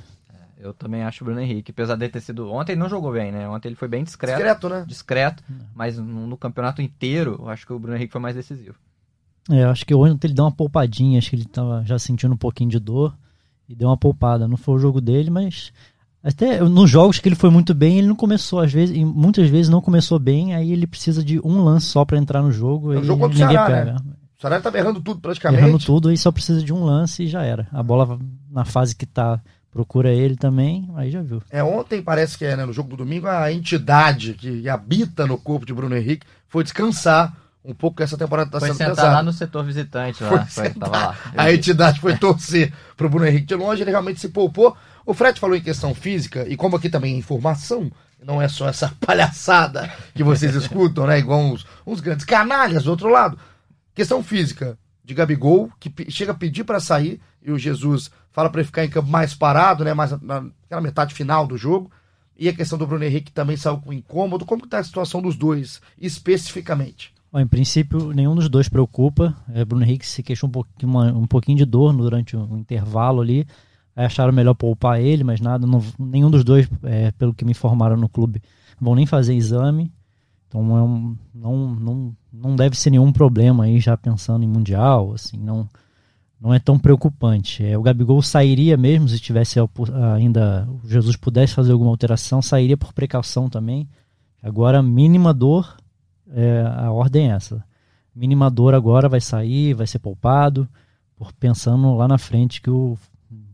Eu 0.58 0.74
também 0.74 1.04
acho 1.04 1.22
o 1.22 1.26
Bruno 1.26 1.40
Henrique. 1.40 1.70
Apesar 1.70 1.94
de 1.94 2.08
ter 2.08 2.20
sido. 2.20 2.50
Ontem 2.50 2.72
ele 2.72 2.80
não 2.80 2.88
jogou 2.88 3.12
bem, 3.12 3.30
né? 3.30 3.48
Ontem 3.48 3.68
ele 3.68 3.76
foi 3.76 3.86
bem 3.86 4.02
discreto. 4.02 4.36
Discreto, 4.36 4.68
né? 4.68 4.84
discreto, 4.86 5.44
mas 5.74 5.96
no, 5.96 6.26
no 6.26 6.36
campeonato 6.36 6.82
inteiro, 6.82 7.36
eu 7.38 7.48
acho 7.48 7.64
que 7.64 7.72
o 7.72 7.78
Bruno 7.78 7.96
Henrique 7.96 8.10
foi 8.10 8.20
mais 8.20 8.34
decisivo. 8.34 8.74
É, 9.50 9.64
acho 9.64 9.86
que 9.86 9.94
ontem 9.94 10.26
ele 10.28 10.34
deu 10.34 10.44
uma 10.44 10.52
poupadinha, 10.52 11.18
acho 11.18 11.30
que 11.30 11.36
ele 11.36 11.44
tava 11.44 11.82
já 11.84 11.98
sentindo 11.98 12.34
um 12.34 12.38
pouquinho 12.38 12.70
de 12.70 12.78
dor 12.78 13.16
e 13.68 13.74
deu 13.74 13.88
uma 13.88 13.96
poupada. 13.96 14.46
Não 14.48 14.56
foi 14.56 14.74
o 14.74 14.78
jogo 14.78 15.00
dele, 15.00 15.30
mas 15.30 15.72
até 16.22 16.60
nos 16.60 16.90
jogos 16.90 17.18
que 17.18 17.28
ele 17.28 17.36
foi 17.36 17.50
muito 17.50 17.72
bem, 17.74 17.98
ele 17.98 18.08
não 18.08 18.16
começou 18.16 18.60
às 18.60 18.72
vezes, 18.72 18.96
e 18.96 19.04
muitas 19.04 19.48
vezes 19.48 19.68
não 19.70 19.80
começou 19.80 20.18
bem, 20.18 20.54
aí 20.54 20.72
ele 20.72 20.86
precisa 20.86 21.22
de 21.24 21.40
um 21.40 21.62
lance 21.62 21.86
só 21.86 22.04
pra 22.04 22.18
entrar 22.18 22.42
no 22.42 22.52
jogo 22.52 22.92
É 22.92 22.98
o 22.98 23.02
e 23.02 23.04
jogo 23.04 23.28
ninguém 23.28 23.48
Ceará, 23.48 23.66
pega. 23.66 23.92
né? 23.92 23.98
O 24.36 24.40
Saraiva 24.40 24.62
tava 24.62 24.78
errando 24.78 25.00
tudo 25.00 25.20
praticamente. 25.20 25.62
Errando 25.62 25.78
tudo 25.84 26.12
e 26.12 26.16
só 26.16 26.30
precisa 26.30 26.62
de 26.62 26.72
um 26.72 26.84
lance 26.84 27.24
e 27.24 27.26
já 27.26 27.42
era. 27.42 27.66
A 27.72 27.82
bola 27.82 28.18
na 28.50 28.64
fase 28.64 28.94
que 28.94 29.04
tá 29.06 29.40
procura 29.70 30.10
ele 30.12 30.36
também, 30.36 30.88
aí 30.96 31.10
já 31.10 31.22
viu. 31.22 31.42
É, 31.50 31.62
ontem 31.62 32.02
parece 32.02 32.38
que 32.38 32.44
é, 32.44 32.56
né, 32.56 32.64
no 32.64 32.72
jogo 32.72 32.90
do 32.90 32.96
domingo, 32.98 33.26
a 33.26 33.52
entidade 33.52 34.34
que 34.34 34.68
habita 34.68 35.26
no 35.26 35.38
corpo 35.38 35.66
de 35.66 35.74
Bruno 35.74 35.96
Henrique 35.96 36.26
foi 36.48 36.62
descansar 36.62 37.36
um 37.64 37.74
pouco 37.74 37.96
que 37.98 38.02
essa 38.02 38.16
temporada 38.16 38.50
tá 38.50 38.60
foi 38.60 38.68
sendo 38.68 38.78
sentar 38.78 38.94
pesada. 38.96 39.14
lá 39.14 39.22
no 39.22 39.32
setor 39.32 39.64
visitante, 39.64 40.18
Foi 40.18 40.36
lá. 40.36 40.46
Foi, 40.46 40.70
tava 40.70 40.96
lá. 40.96 41.16
A 41.36 41.52
entidade 41.52 42.00
foi 42.00 42.16
torcer 42.16 42.72
pro 42.96 43.08
Bruno 43.08 43.26
Henrique 43.26 43.46
de 43.46 43.54
longe, 43.54 43.82
ele 43.82 43.90
realmente 43.90 44.20
se 44.20 44.28
poupou. 44.28 44.76
O 45.04 45.14
Fred 45.14 45.38
falou 45.38 45.56
em 45.56 45.60
questão 45.60 45.94
física, 45.94 46.46
e 46.48 46.56
como 46.56 46.76
aqui 46.76 46.88
também 46.88 47.14
é 47.14 47.18
informação, 47.18 47.90
não 48.24 48.40
é 48.40 48.48
só 48.48 48.68
essa 48.68 48.94
palhaçada 49.04 49.90
que 50.14 50.22
vocês 50.22 50.54
escutam, 50.54 51.06
né? 51.06 51.18
Igual 51.18 51.40
uns, 51.40 51.66
uns 51.86 52.00
grandes 52.00 52.24
canalhas 52.24 52.84
do 52.84 52.90
outro 52.90 53.08
lado. 53.08 53.38
Questão 53.94 54.22
física 54.22 54.78
de 55.04 55.14
Gabigol, 55.14 55.70
que 55.80 56.10
chega 56.10 56.32
a 56.32 56.34
pedir 56.34 56.64
para 56.64 56.80
sair, 56.80 57.20
e 57.42 57.50
o 57.50 57.58
Jesus 57.58 58.10
fala 58.30 58.50
para 58.50 58.60
ele 58.60 58.66
ficar 58.66 58.84
em 58.84 58.90
campo 58.90 59.08
mais 59.08 59.34
parado, 59.34 59.84
né? 59.84 59.94
Mais 59.94 60.12
na, 60.22 60.42
naquela 60.42 60.80
metade 60.80 61.14
final 61.14 61.46
do 61.46 61.56
jogo. 61.56 61.90
E 62.38 62.48
a 62.48 62.52
questão 62.52 62.78
do 62.78 62.86
Bruno 62.86 63.04
Henrique 63.04 63.26
que 63.26 63.32
também 63.32 63.56
saiu 63.56 63.78
com 63.78 63.92
incômodo. 63.92 64.46
Como 64.46 64.62
que 64.62 64.68
tá 64.68 64.78
a 64.78 64.84
situação 64.84 65.20
dos 65.20 65.36
dois, 65.36 65.80
especificamente? 65.98 67.12
Ó, 67.32 67.38
em 67.38 67.46
princípio, 67.46 68.12
nenhum 68.12 68.34
dos 68.34 68.48
dois 68.48 68.68
preocupa. 68.68 69.36
É, 69.52 69.64
Bruno 69.64 69.84
Henrique 69.84 70.06
se 70.06 70.22
queixou 70.22 70.48
um 70.48 70.52
pouquinho, 70.52 70.90
uma- 70.90 71.12
um 71.12 71.26
pouquinho 71.26 71.58
de 71.58 71.64
dor 71.64 71.92
durante 71.94 72.36
o 72.36 72.56
intervalo 72.56 73.20
ali. 73.20 73.46
Acharam 73.94 74.32
melhor 74.32 74.54
poupar 74.54 75.00
ele, 75.00 75.24
mas 75.24 75.40
nada, 75.40 75.66
não- 75.66 75.82
nenhum 75.98 76.30
dos 76.30 76.44
dois, 76.44 76.68
é, 76.84 77.10
pelo 77.12 77.34
que 77.34 77.44
me 77.44 77.50
informaram 77.50 77.96
no 77.96 78.08
clube, 78.08 78.40
vão 78.80 78.94
nem 78.94 79.04
fazer 79.06 79.34
exame. 79.34 79.92
Então 80.46 80.76
é 80.76 80.82
um- 80.82 81.16
não, 81.34 81.74
não, 81.74 82.16
não 82.32 82.56
deve 82.56 82.76
ser 82.78 82.90
nenhum 82.90 83.12
problema 83.12 83.64
aí 83.64 83.78
já 83.80 83.96
pensando 83.96 84.44
em 84.44 84.48
Mundial, 84.48 85.12
assim, 85.12 85.36
não, 85.36 85.68
não 86.40 86.54
é 86.54 86.58
tão 86.58 86.78
preocupante. 86.78 87.62
É, 87.62 87.76
o 87.76 87.82
Gabigol 87.82 88.22
sairia 88.22 88.76
mesmo 88.76 89.08
se 89.08 89.18
tivesse 89.18 89.58
ainda 90.16 90.66
o 90.82 90.88
Jesus 90.88 91.16
pudesse 91.16 91.52
fazer 91.54 91.72
alguma 91.72 91.90
alteração, 91.90 92.40
sairia 92.40 92.76
por 92.76 92.92
precaução 92.94 93.50
também. 93.50 93.86
Agora, 94.42 94.82
mínima 94.82 95.34
dor, 95.34 95.76
é, 96.34 96.62
a 96.76 96.90
ordem 96.90 97.30
é 97.30 97.34
essa. 97.34 97.64
Mínima 98.14 98.50
dor 98.50 98.74
agora 98.74 99.08
vai 99.08 99.20
sair, 99.20 99.74
vai 99.74 99.86
ser 99.86 99.98
poupado, 99.98 100.68
por 101.16 101.32
pensando 101.32 101.94
lá 101.94 102.08
na 102.08 102.18
frente 102.18 102.60
que 102.60 102.70
o 102.70 102.98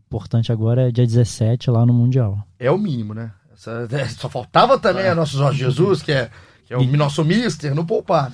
importante 0.06 0.52
agora 0.52 0.88
é 0.88 0.92
dia 0.92 1.06
17 1.06 1.70
lá 1.70 1.84
no 1.84 1.92
Mundial. 1.92 2.38
É 2.58 2.70
o 2.70 2.78
mínimo, 2.78 3.14
né? 3.14 3.32
Essa- 3.52 3.86
é, 3.90 4.08
só 4.08 4.28
faltava 4.28 4.78
também 4.78 5.06
a 5.06 5.14
nosso 5.14 5.36
Jorge 5.36 5.58
Jesus, 5.58 6.02
que 6.02 6.12
é, 6.12 6.30
que 6.66 6.72
é 6.72 6.78
o 6.78 6.96
nosso 6.96 7.24
mister, 7.24 7.74
no 7.74 7.84
poupar. 7.84 8.32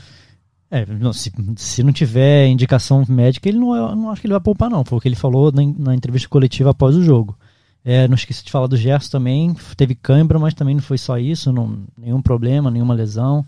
É, 0.70 0.86
não, 0.86 1.12
se, 1.12 1.32
se 1.56 1.82
não 1.82 1.92
tiver 1.92 2.46
indicação 2.46 3.04
médica, 3.08 3.48
ele 3.48 3.58
não, 3.58 3.74
eu 3.74 3.96
não 3.96 4.10
acho 4.10 4.20
que 4.20 4.26
ele 4.28 4.34
vai 4.34 4.40
poupar, 4.40 4.70
não. 4.70 4.84
Foi 4.84 4.98
o 4.98 5.00
que 5.00 5.08
ele 5.08 5.16
falou 5.16 5.50
na, 5.50 5.62
na 5.76 5.94
entrevista 5.94 6.28
coletiva 6.28 6.70
após 6.70 6.94
o 6.94 7.02
jogo. 7.02 7.36
É, 7.84 8.06
não 8.06 8.14
esqueci 8.14 8.44
de 8.44 8.52
falar 8.52 8.68
do 8.68 8.76
Gerson 8.76 9.10
também. 9.10 9.52
Teve 9.76 9.94
cãibra, 9.96 10.38
mas 10.38 10.54
também 10.54 10.74
não 10.76 10.82
foi 10.82 10.96
só 10.98 11.18
isso. 11.18 11.52
Não, 11.52 11.82
nenhum 11.98 12.22
problema, 12.22 12.70
nenhuma 12.70 12.94
lesão. 12.94 13.44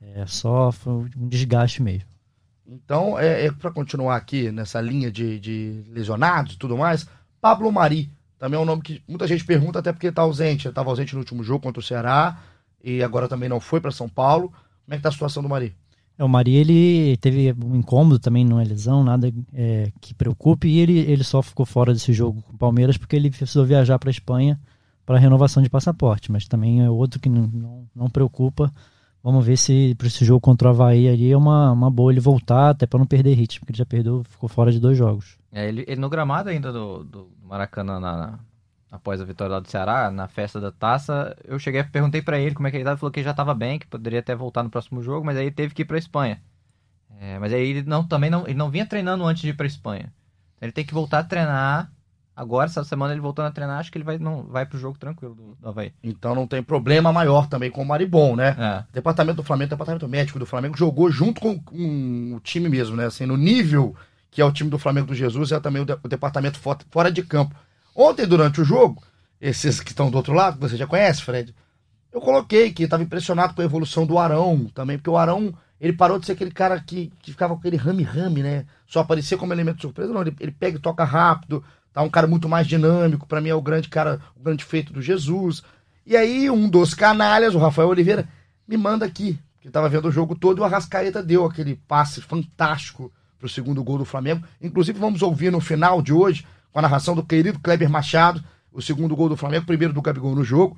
É 0.00 0.26
só 0.26 0.70
foi 0.70 0.92
um 1.16 1.28
desgaste 1.28 1.82
mesmo. 1.82 2.08
Então, 2.66 3.18
é, 3.18 3.46
é 3.46 3.52
para 3.52 3.70
continuar 3.70 4.16
aqui 4.16 4.50
nessa 4.50 4.80
linha 4.80 5.10
de, 5.10 5.38
de 5.38 5.84
lesionados 5.88 6.54
e 6.54 6.58
tudo 6.58 6.76
mais, 6.76 7.06
Pablo 7.40 7.70
Mari 7.70 8.10
Também 8.38 8.58
é 8.58 8.62
um 8.62 8.66
nome 8.66 8.82
que 8.82 9.02
muita 9.06 9.26
gente 9.26 9.44
pergunta, 9.44 9.78
até 9.78 9.92
porque 9.92 10.08
está 10.08 10.22
ausente. 10.22 10.66
Ele 10.66 10.72
estava 10.72 10.90
ausente 10.90 11.14
no 11.14 11.20
último 11.20 11.44
jogo 11.44 11.62
contra 11.62 11.80
o 11.80 11.82
Ceará 11.82 12.38
e 12.82 13.02
agora 13.02 13.28
também 13.28 13.48
não 13.48 13.60
foi 13.60 13.80
para 13.80 13.90
São 13.90 14.08
Paulo. 14.08 14.48
Como 14.84 14.94
é 14.94 14.96
que 14.96 15.02
tá 15.02 15.08
a 15.08 15.12
situação 15.12 15.42
do 15.42 15.48
Mari? 15.48 15.74
É, 16.18 16.24
o 16.24 16.28
Mari, 16.28 16.54
ele 16.54 17.16
teve 17.18 17.54
um 17.64 17.76
incômodo 17.76 18.18
também, 18.18 18.44
não 18.44 18.60
é 18.60 18.64
lesão, 18.64 19.04
nada 19.04 19.32
é, 19.52 19.92
que 20.00 20.14
preocupe, 20.14 20.66
e 20.66 20.78
ele, 20.78 20.98
ele 20.98 21.22
só 21.22 21.42
ficou 21.42 21.66
fora 21.66 21.92
desse 21.92 22.12
jogo 22.12 22.42
com 22.42 22.54
o 22.54 22.58
Palmeiras 22.58 22.96
porque 22.96 23.14
ele 23.14 23.30
precisou 23.30 23.64
viajar 23.64 23.98
para 23.98 24.08
a 24.08 24.12
Espanha 24.12 24.58
para 25.04 25.18
renovação 25.18 25.62
de 25.62 25.70
passaporte, 25.70 26.32
mas 26.32 26.48
também 26.48 26.82
é 26.82 26.90
outro 26.90 27.20
que 27.20 27.28
não, 27.28 27.46
não, 27.46 27.88
não 27.94 28.10
preocupa. 28.10 28.72
Vamos 29.26 29.44
ver 29.44 29.56
se 29.56 29.92
para 29.96 30.06
esse 30.06 30.24
jogo 30.24 30.40
contra 30.40 30.68
o 30.68 30.70
Havaí 30.70 31.08
ali 31.08 31.32
é 31.32 31.36
uma, 31.36 31.72
uma 31.72 31.90
boa 31.90 32.12
ele 32.12 32.20
voltar, 32.20 32.70
até 32.70 32.86
para 32.86 33.00
não 33.00 33.06
perder 33.06 33.34
ritmo, 33.34 33.58
porque 33.58 33.72
ele 33.72 33.78
já 33.78 33.84
perdeu, 33.84 34.22
ficou 34.22 34.48
fora 34.48 34.70
de 34.70 34.78
dois 34.78 34.96
jogos. 34.96 35.36
É, 35.50 35.66
ele, 35.66 35.84
ele 35.88 36.00
no 36.00 36.08
gramado 36.08 36.48
ainda 36.48 36.72
do, 36.72 37.02
do 37.02 37.28
Maracanã, 37.42 37.98
na, 37.98 38.16
na, 38.16 38.38
após 38.88 39.20
a 39.20 39.24
vitória 39.24 39.54
lá 39.54 39.58
do 39.58 39.68
Ceará, 39.68 40.12
na 40.12 40.28
festa 40.28 40.60
da 40.60 40.70
taça, 40.70 41.36
eu 41.42 41.58
cheguei 41.58 41.82
perguntei 41.82 42.22
para 42.22 42.38
ele 42.38 42.54
como 42.54 42.68
é 42.68 42.70
que 42.70 42.76
ele 42.76 42.84
estava, 42.84 42.96
falou 42.96 43.10
que 43.10 43.20
já 43.20 43.32
estava 43.32 43.52
bem, 43.52 43.80
que 43.80 43.86
poderia 43.88 44.20
até 44.20 44.32
voltar 44.32 44.62
no 44.62 44.70
próximo 44.70 45.02
jogo, 45.02 45.26
mas 45.26 45.36
aí 45.36 45.50
teve 45.50 45.74
que 45.74 45.82
ir 45.82 45.86
para 45.86 45.98
Espanha. 45.98 46.40
É, 47.20 47.36
mas 47.40 47.52
aí 47.52 47.68
ele 47.68 47.82
não, 47.82 48.06
também 48.06 48.30
não, 48.30 48.44
ele 48.44 48.54
não 48.54 48.70
vinha 48.70 48.86
treinando 48.86 49.24
antes 49.24 49.42
de 49.42 49.48
ir 49.48 49.56
para 49.56 49.66
Espanha. 49.66 50.12
Ele 50.62 50.70
tem 50.70 50.84
que 50.84 50.94
voltar 50.94 51.18
a 51.18 51.24
treinar 51.24 51.90
Agora, 52.36 52.66
essa 52.66 52.84
semana 52.84 53.14
ele 53.14 53.20
voltando 53.22 53.46
a 53.46 53.50
treinar, 53.50 53.78
acho 53.78 53.90
que 53.90 53.96
ele 53.96 54.04
vai, 54.04 54.18
não, 54.18 54.42
vai 54.42 54.66
pro 54.66 54.78
jogo 54.78 54.98
tranquilo 54.98 55.34
do, 55.34 55.54
do 55.54 55.68
Havaí. 55.68 55.94
Então 56.04 56.34
não 56.34 56.46
tem 56.46 56.62
problema 56.62 57.10
maior 57.10 57.48
também 57.48 57.70
com 57.70 57.80
o 57.80 57.86
Maribon, 57.86 58.36
né? 58.36 58.54
É. 58.58 58.84
Departamento 58.92 59.38
do 59.38 59.42
Flamengo, 59.42 59.70
departamento 59.70 60.06
médico 60.06 60.38
do 60.38 60.44
Flamengo 60.44 60.76
jogou 60.76 61.10
junto 61.10 61.40
com, 61.40 61.58
com, 61.58 62.34
o 62.36 62.40
time 62.40 62.68
mesmo, 62.68 62.94
né? 62.94 63.06
Assim, 63.06 63.24
no 63.24 63.38
nível 63.38 63.96
que 64.30 64.42
é 64.42 64.44
o 64.44 64.52
time 64.52 64.68
do 64.68 64.78
Flamengo 64.78 65.06
do 65.06 65.14
Jesus, 65.14 65.50
é 65.50 65.58
também 65.58 65.80
o, 65.80 65.86
de, 65.86 65.94
o 65.94 66.08
departamento 66.08 66.58
fora, 66.58 66.80
fora 66.90 67.10
de 67.10 67.22
campo. 67.22 67.56
Ontem, 67.94 68.26
durante 68.26 68.60
o 68.60 68.64
jogo, 68.64 69.02
esses 69.40 69.80
que 69.80 69.92
estão 69.92 70.10
do 70.10 70.18
outro 70.18 70.34
lado, 70.34 70.60
você 70.60 70.76
já 70.76 70.86
conhece, 70.86 71.22
Fred, 71.22 71.54
eu 72.12 72.20
coloquei 72.20 72.70
que 72.70 72.82
estava 72.82 73.02
impressionado 73.02 73.54
com 73.54 73.62
a 73.62 73.64
evolução 73.64 74.04
do 74.04 74.18
Arão 74.18 74.70
também, 74.74 74.98
porque 74.98 75.08
o 75.08 75.16
Arão, 75.16 75.54
ele 75.80 75.94
parou 75.94 76.18
de 76.18 76.26
ser 76.26 76.32
aquele 76.32 76.50
cara 76.50 76.78
que, 76.80 77.10
que 77.22 77.30
ficava 77.30 77.54
com 77.54 77.60
aquele 77.60 77.78
rame-rame, 77.78 78.42
né? 78.42 78.66
Só 78.86 79.00
aparecia 79.00 79.38
como 79.38 79.54
elemento 79.54 79.76
de 79.76 79.82
surpresa. 79.82 80.12
Não, 80.12 80.20
ele, 80.20 80.36
ele 80.38 80.52
pega 80.52 80.76
e 80.76 80.80
toca 80.80 81.02
rápido, 81.02 81.64
Tá 81.96 82.02
um 82.02 82.10
cara 82.10 82.26
muito 82.26 82.46
mais 82.46 82.66
dinâmico, 82.66 83.26
para 83.26 83.40
mim 83.40 83.48
é 83.48 83.54
o 83.54 83.62
grande 83.62 83.88
cara, 83.88 84.20
o 84.38 84.42
grande 84.42 84.62
feito 84.62 84.92
do 84.92 85.00
Jesus. 85.00 85.62
E 86.04 86.14
aí 86.14 86.50
um 86.50 86.68
dos 86.68 86.92
canalhas, 86.92 87.54
o 87.54 87.58
Rafael 87.58 87.88
Oliveira, 87.88 88.28
me 88.68 88.76
manda 88.76 89.06
aqui, 89.06 89.38
que 89.62 89.70
tava 89.70 89.88
vendo 89.88 90.06
o 90.06 90.12
jogo 90.12 90.36
todo 90.36 90.58
e 90.58 90.60
o 90.60 90.64
Arrascaeta 90.64 91.22
deu 91.22 91.46
aquele 91.46 91.80
passe 91.88 92.20
fantástico 92.20 93.10
pro 93.38 93.48
segundo 93.48 93.82
gol 93.82 93.96
do 93.96 94.04
Flamengo. 94.04 94.44
Inclusive 94.60 94.98
vamos 94.98 95.22
ouvir 95.22 95.50
no 95.50 95.58
final 95.58 96.02
de 96.02 96.12
hoje, 96.12 96.46
com 96.70 96.78
a 96.78 96.82
narração 96.82 97.14
do 97.14 97.24
querido 97.24 97.60
Kleber 97.60 97.88
Machado, 97.88 98.44
o 98.70 98.82
segundo 98.82 99.16
gol 99.16 99.30
do 99.30 99.36
Flamengo, 99.38 99.64
primeiro 99.64 99.94
do 99.94 100.02
Gabigol 100.02 100.34
no 100.34 100.44
jogo. 100.44 100.76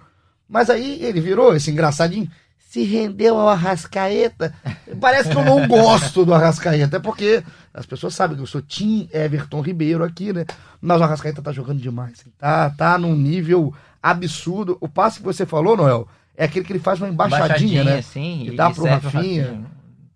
Mas 0.48 0.70
aí 0.70 1.02
ele 1.02 1.20
virou 1.20 1.52
esse 1.52 1.68
engraçadinho, 1.68 2.30
se 2.56 2.84
rendeu 2.84 3.36
ao 3.36 3.48
Arrascaeta. 3.48 4.54
Parece 5.00 5.30
que 5.30 5.36
eu 5.36 5.44
não 5.44 5.66
gosto 5.66 6.24
do 6.24 6.32
Arrascaeta, 6.32 6.98
é 6.98 7.00
porque 7.00 7.42
as 7.72 7.86
pessoas 7.86 8.14
sabem 8.14 8.36
que 8.36 8.42
eu 8.42 8.46
sou 8.46 8.62
Tim 8.62 9.08
Everton 9.12 9.60
Ribeiro 9.60 10.04
aqui, 10.04 10.32
né? 10.32 10.44
Mas 10.80 11.00
o 11.00 11.04
Arrascaeta 11.04 11.42
tá 11.42 11.52
jogando 11.52 11.80
demais. 11.80 12.24
Tá, 12.38 12.70
tá 12.70 12.98
num 12.98 13.14
nível 13.14 13.74
absurdo. 14.02 14.76
O 14.80 14.88
passe 14.88 15.18
que 15.18 15.24
você 15.24 15.46
falou, 15.46 15.76
Noel, 15.76 16.08
é 16.36 16.44
aquele 16.44 16.64
que 16.64 16.72
ele 16.72 16.78
faz 16.78 17.00
uma 17.00 17.08
embaixadinha, 17.08 17.84
né? 17.84 18.02
Sim, 18.02 18.46
que 18.50 18.56
dá 18.56 18.70
pro 18.70 18.84
Rafinha. 18.84 19.10
Rafinha. 19.12 19.66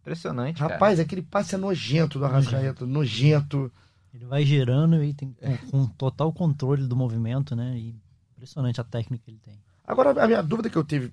Impressionante, 0.01 0.61
Rapaz, 0.61 0.97
cara. 0.97 1.03
aquele 1.03 1.23
passe 1.23 1.55
é 1.55 1.59
nojento 1.59 2.19
do 2.19 2.25
Arrascaeta, 2.25 2.85
nojento. 2.85 3.71
Ele 4.13 4.27
vai 4.27 4.45
girando 4.45 5.03
e 5.03 5.15
tem 5.15 5.33
com, 5.33 5.57
com 5.71 5.87
total 5.87 6.33
controle 6.33 6.87
do 6.87 6.97
movimento, 6.97 7.55
né? 7.55 7.77
E 7.77 7.95
impressionante 8.37 8.81
a 8.81 8.85
técnica 8.85 9.25
que 9.25 9.31
ele 9.31 9.39
tem. 9.39 9.55
Agora, 9.87 10.11
a 10.23 10.27
minha 10.27 10.43
dúvida 10.43 10.69
que 10.69 10.77
eu 10.77 10.85
tive 10.85 11.13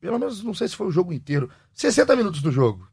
pelo 0.00 0.18
menos 0.18 0.42
não 0.42 0.54
sei 0.54 0.68
se 0.68 0.76
foi 0.76 0.86
o 0.86 0.92
jogo 0.92 1.12
inteiro, 1.12 1.50
60 1.72 2.14
minutos 2.16 2.40
do 2.40 2.50
jogo. 2.52 2.88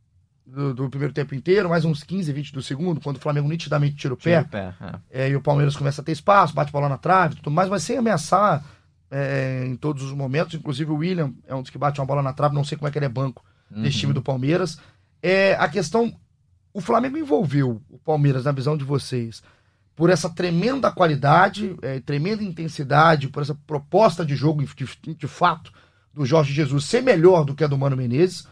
Do, 0.46 0.75
do, 0.75 0.90
primeiro 0.90 1.12
tempo 1.12 1.34
inteiro, 1.34 1.68
mais 1.68 1.86
uns 1.86 2.04
15, 2.04 2.32
20 2.32 2.54
do 2.54 2.62
segundo, 2.62 3.02
quando 3.02 3.18
o 3.18 3.20
Flamengo 3.20 3.50
nitidamente 3.50 3.96
tira 3.96 4.14
o 4.14 4.18
pé. 4.18 4.44
Tira 4.44 4.44
o 4.44 4.50
pé 4.50 4.75
é. 5.10 5.24
É, 5.24 5.30
e 5.30 5.36
o 5.36 5.42
Palmeiras 5.42 5.75
começa 5.75 6.02
a 6.02 6.06
ter 6.06 6.12
espaço, 6.12 6.54
bate 6.54 6.72
bola 6.72 6.88
na 6.88 7.00
trave 7.00 7.36
tudo 7.36 7.50
mais, 7.50 7.68
mas 7.68 7.82
sem 7.82 7.98
ameaçar 7.98 8.64
é, 9.10 9.64
em 9.66 9.75
todos 9.75 10.04
os 10.04 10.12
momentos. 10.12 10.54
Inclusive 10.54 10.92
o 10.92 10.98
William 10.98 11.34
é 11.48 11.56
um 11.56 11.62
dos 11.62 11.72
que 11.72 11.78
bate 11.78 12.00
uma 12.00 12.06
bola 12.06 12.22
na 12.22 12.32
trave, 12.32 12.54
não 12.54 12.64
sei 12.64 12.78
como 12.78 12.88
é 12.88 12.92
que 12.92 12.98
ele 13.00 13.06
é 13.06 13.10
banco 13.10 13.44
uhum. 13.72 13.82
desse 13.82 13.98
time 13.98 14.14
do 14.14 14.22
Palmeiras. 14.22 14.78
É, 15.22 15.56
a 15.56 15.68
questão. 15.68 16.14
O 16.72 16.82
Flamengo 16.82 17.18
envolveu 17.18 17.82
o 17.90 17.98
Palmeiras, 17.98 18.44
na 18.44 18.52
visão 18.52 18.75
de 18.75 18.84
vocês, 18.84 19.42
por 19.96 20.10
essa 20.10 20.30
tremenda 20.30 20.92
qualidade, 20.92 21.75
é, 21.82 22.02
tremenda 22.02 22.44
intensidade, 22.44 23.30
por 23.30 23.42
essa 23.42 23.56
proposta 23.56 24.25
de 24.25 24.36
jogo 24.36 24.62
de, 24.64 25.16
de 25.16 25.28
fato 25.28 25.72
do 26.14 26.25
Jorge 26.25 26.54
Jesus 26.54 26.84
ser 26.84 27.02
melhor 27.02 27.46
do 27.46 27.56
que 27.56 27.64
a 27.64 27.68
do 27.68 27.78
Mano 27.78 27.96
Menezes? 27.96 28.46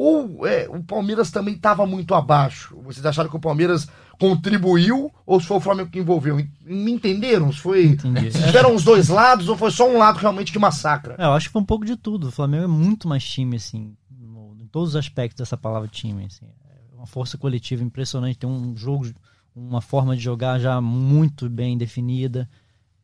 Ou 0.00 0.46
é, 0.46 0.68
o 0.68 0.80
Palmeiras 0.80 1.28
também 1.28 1.54
estava 1.54 1.84
muito 1.84 2.14
abaixo? 2.14 2.80
Vocês 2.84 3.04
acharam 3.04 3.28
que 3.28 3.34
o 3.34 3.40
Palmeiras 3.40 3.88
contribuiu 4.16 5.12
ou 5.26 5.40
foi 5.40 5.56
o 5.56 5.60
Flamengo 5.60 5.90
que 5.90 5.98
envolveu? 5.98 6.36
Me 6.36 6.92
entenderam? 6.92 7.52
Se 7.52 7.58
foi. 7.58 7.96
Tiveram 7.96 8.76
os 8.76 8.84
dois 8.84 9.08
lados 9.08 9.48
ou 9.48 9.56
foi 9.56 9.72
só 9.72 9.90
um 9.90 9.98
lado 9.98 10.20
realmente 10.20 10.52
de 10.52 10.58
massacra? 10.60 11.16
É, 11.18 11.24
eu 11.24 11.32
acho 11.32 11.48
que 11.48 11.52
foi 11.52 11.62
um 11.62 11.64
pouco 11.64 11.84
de 11.84 11.96
tudo. 11.96 12.28
O 12.28 12.30
Flamengo 12.30 12.62
é 12.62 12.68
muito 12.68 13.08
mais 13.08 13.24
time, 13.24 13.56
assim, 13.56 13.96
no, 14.08 14.54
em 14.60 14.68
todos 14.68 14.90
os 14.90 14.96
aspectos 14.96 15.40
dessa 15.40 15.56
palavra 15.56 15.88
time. 15.88 16.26
Assim. 16.26 16.46
É 16.46 16.94
uma 16.96 17.06
força 17.06 17.36
coletiva 17.36 17.82
impressionante. 17.82 18.38
Tem 18.38 18.48
um 18.48 18.76
jogo, 18.76 19.10
uma 19.52 19.80
forma 19.80 20.14
de 20.14 20.22
jogar 20.22 20.60
já 20.60 20.80
muito 20.80 21.50
bem 21.50 21.76
definida. 21.76 22.48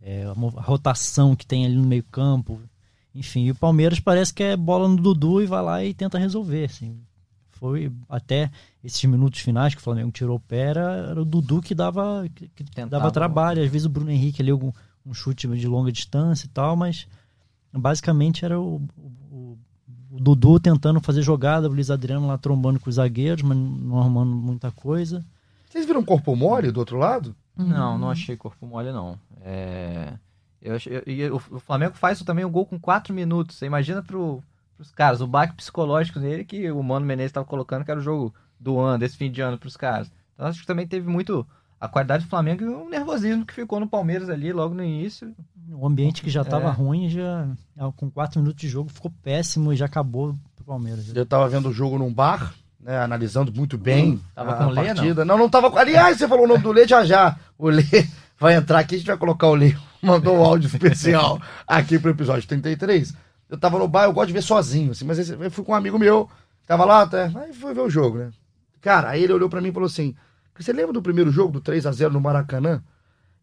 É, 0.01 0.27
a 0.27 0.61
rotação 0.61 1.35
que 1.35 1.45
tem 1.45 1.67
ali 1.67 1.75
no 1.75 1.89
meio-campo 1.89 2.61
enfim, 3.15 3.51
o 3.51 3.55
Palmeiras 3.55 4.01
parece 4.01 4.35
que 4.35 4.43
é 4.43 4.57
bola 4.57 4.89
no 4.89 4.97
Dudu 4.97 5.41
e 5.41 5.47
vai 5.47 5.63
lá 5.63 5.85
e 5.85 5.95
tenta 5.95 6.19
resolver. 6.19 6.65
Assim. 6.65 6.99
Foi 7.53 7.93
até 8.09 8.51
esses 8.83 9.03
minutos 9.05 9.41
finais 9.41 9.75
que 9.75 9.81
o 9.81 9.85
Flamengo 9.85 10.11
tirou 10.11 10.37
o 10.37 10.41
pé, 10.41 10.71
era, 10.71 10.93
era 11.11 11.23
o 11.23 11.25
Dudu 11.25 11.63
que 11.63 11.75
dava, 11.75 12.27
que, 12.35 12.49
que 12.49 12.65
dava 12.87 13.11
trabalho. 13.13 13.63
Às 13.63 13.71
vezes 13.71 13.87
o 13.87 13.91
Bruno 13.91 14.11
Henrique 14.11 14.43
ali, 14.43 14.51
algum, 14.51 14.73
um 15.07 15.15
chute 15.15 15.47
de 15.47 15.69
longa 15.69 15.93
distância 15.93 16.47
e 16.47 16.49
tal, 16.49 16.75
mas 16.75 17.07
basicamente 17.73 18.45
era 18.45 18.59
o, 18.61 18.83
o, 19.31 19.59
o 20.11 20.21
Dudu 20.21 20.59
tentando 20.59 21.01
fazer 21.01 21.23
jogada, 21.23 21.69
o 21.69 21.73
Luiz 21.73 21.91
Adriano 21.91 22.27
lá 22.27 22.37
trombando 22.37 22.81
com 22.81 22.91
os 22.91 22.97
zagueiros, 22.97 23.43
mas 23.43 23.57
não 23.57 24.01
arrumando 24.01 24.35
muita 24.35 24.73
coisa. 24.73 25.25
Vocês 25.71 25.87
viram 25.87 26.05
corpo 26.05 26.35
mole 26.35 26.73
do 26.73 26.81
outro 26.81 26.99
lado? 26.99 27.35
Não, 27.57 27.97
não 27.97 28.11
achei 28.11 28.37
corpo 28.37 28.67
mole, 28.67 28.93
não. 28.93 29.19
É... 29.41 30.15
Eu, 30.65 30.79
eu, 31.07 31.37
o 31.37 31.61
Flamengo 31.61 31.95
faz 31.95 32.23
também 32.23 32.45
um 32.45 32.51
gol 32.51 32.65
com 32.65 32.81
4 32.81 33.13
minutos. 33.13 33.57
Você 33.57 33.67
imagina 33.67 34.03
pro, 34.03 34.43
pros 34.77 34.91
caras, 34.91 35.21
o 35.21 35.27
baque 35.27 35.55
psicológico 35.55 36.19
dele 36.19 36.43
que 36.43 36.71
o 36.71 36.83
Mano 36.83 37.05
Menezes 37.05 37.31
estava 37.31 37.45
colocando, 37.45 37.85
que 37.85 37.91
era 37.91 38.01
o 38.01 38.03
jogo 38.03 38.35
do 38.59 38.81
ano, 38.81 38.99
desse 38.99 39.19
fim 39.19 39.31
de 39.31 39.43
ano 39.43 39.59
pros 39.59 39.77
caras. 39.77 40.11
Então 40.35 40.47
acho 40.47 40.63
que 40.63 40.67
também 40.67 40.87
teve 40.87 41.07
muito 41.07 41.47
a 41.79 41.87
qualidade 41.87 42.25
do 42.25 42.31
Flamengo 42.31 42.65
e 42.65 42.67
o 42.67 42.89
nervosismo 42.89 43.45
que 43.45 43.53
ficou 43.53 43.79
no 43.79 43.87
Palmeiras 43.87 44.31
ali 44.31 44.55
logo 44.55 44.75
no 44.75 44.83
início. 44.83 45.35
O 45.71 45.87
ambiente 45.87 46.23
que 46.23 46.31
já 46.31 46.41
estava 46.41 46.69
é. 46.69 46.73
ruim, 46.73 47.11
já 47.11 47.47
com 47.97 48.11
4 48.11 48.41
minutos 48.41 48.61
de 48.63 48.69
jogo 48.69 48.89
ficou 48.89 49.13
péssimo 49.23 49.71
e 49.71 49.77
já 49.77 49.85
acabou 49.85 50.35
pro 50.57 50.65
Palmeiras. 50.65 51.15
Eu 51.15 51.25
estava 51.25 51.47
vendo 51.47 51.69
o 51.69 51.73
jogo 51.75 51.99
num 51.99 52.13
bar, 52.13 52.55
né, 52.81 52.99
analisando 52.99 53.53
muito 53.53 53.77
bem 53.77 54.19
tava 54.35 54.53
a, 54.53 54.57
com 54.57 54.63
a 54.65 54.71
Lê, 54.71 54.87
partida. 54.87 55.25
Não? 55.27 55.37
não, 55.37 55.45
não 55.45 55.51
tava. 55.51 55.79
Aliás, 55.79 56.17
você 56.17 56.27
falou 56.27 56.47
o 56.47 56.49
nome 56.49 56.63
do 56.63 56.73
Lê 56.73 56.89
já 56.89 57.05
já. 57.05 57.37
O 57.59 57.69
Lê 57.69 57.85
vai 58.41 58.55
entrar 58.55 58.79
aqui, 58.79 58.95
a 58.95 58.99
gente 58.99 59.07
vai 59.07 59.19
colocar 59.19 59.49
o 59.49 59.55
Lê 59.55 59.75
mandou 60.05 60.37
um 60.37 60.45
áudio 60.45 60.67
especial 60.73 61.41
aqui 61.67 61.99
pro 61.99 62.11
episódio 62.11 62.47
33. 62.49 63.15
Eu 63.49 63.59
tava 63.59 63.79
no 63.79 63.89
bar, 63.89 64.05
eu 64.05 64.13
gosto 64.13 64.29
de 64.29 64.33
ver 64.33 64.43
sozinho, 64.43 64.93
assim, 64.93 65.05
mas 65.05 65.31
eu 65.31 65.51
fui 65.51 65.65
com 65.65 65.73
um 65.73 65.75
amigo 65.75 65.99
meu, 65.99 66.29
tava 66.67 66.85
lá 66.85 67.03
até, 67.03 67.31
aí 67.35 67.53
foi 67.53 67.75
ver 67.75 67.83
o 67.83 67.91
jogo, 67.91 68.19
né? 68.19 68.31
Cara, 68.81 69.11
aí 69.11 69.23
ele 69.23 69.33
olhou 69.33 69.49
para 69.49 69.61
mim 69.61 69.69
e 69.69 69.73
falou 69.73 69.87
assim: 69.87 70.15
Você 70.59 70.73
lembra 70.73 70.93
do 70.93 71.03
primeiro 71.03 71.31
jogo, 71.31 71.53
do 71.53 71.61
3 71.61 71.87
a 71.87 71.93
0 71.93 72.13
no 72.13 72.21
Maracanã? 72.21 72.83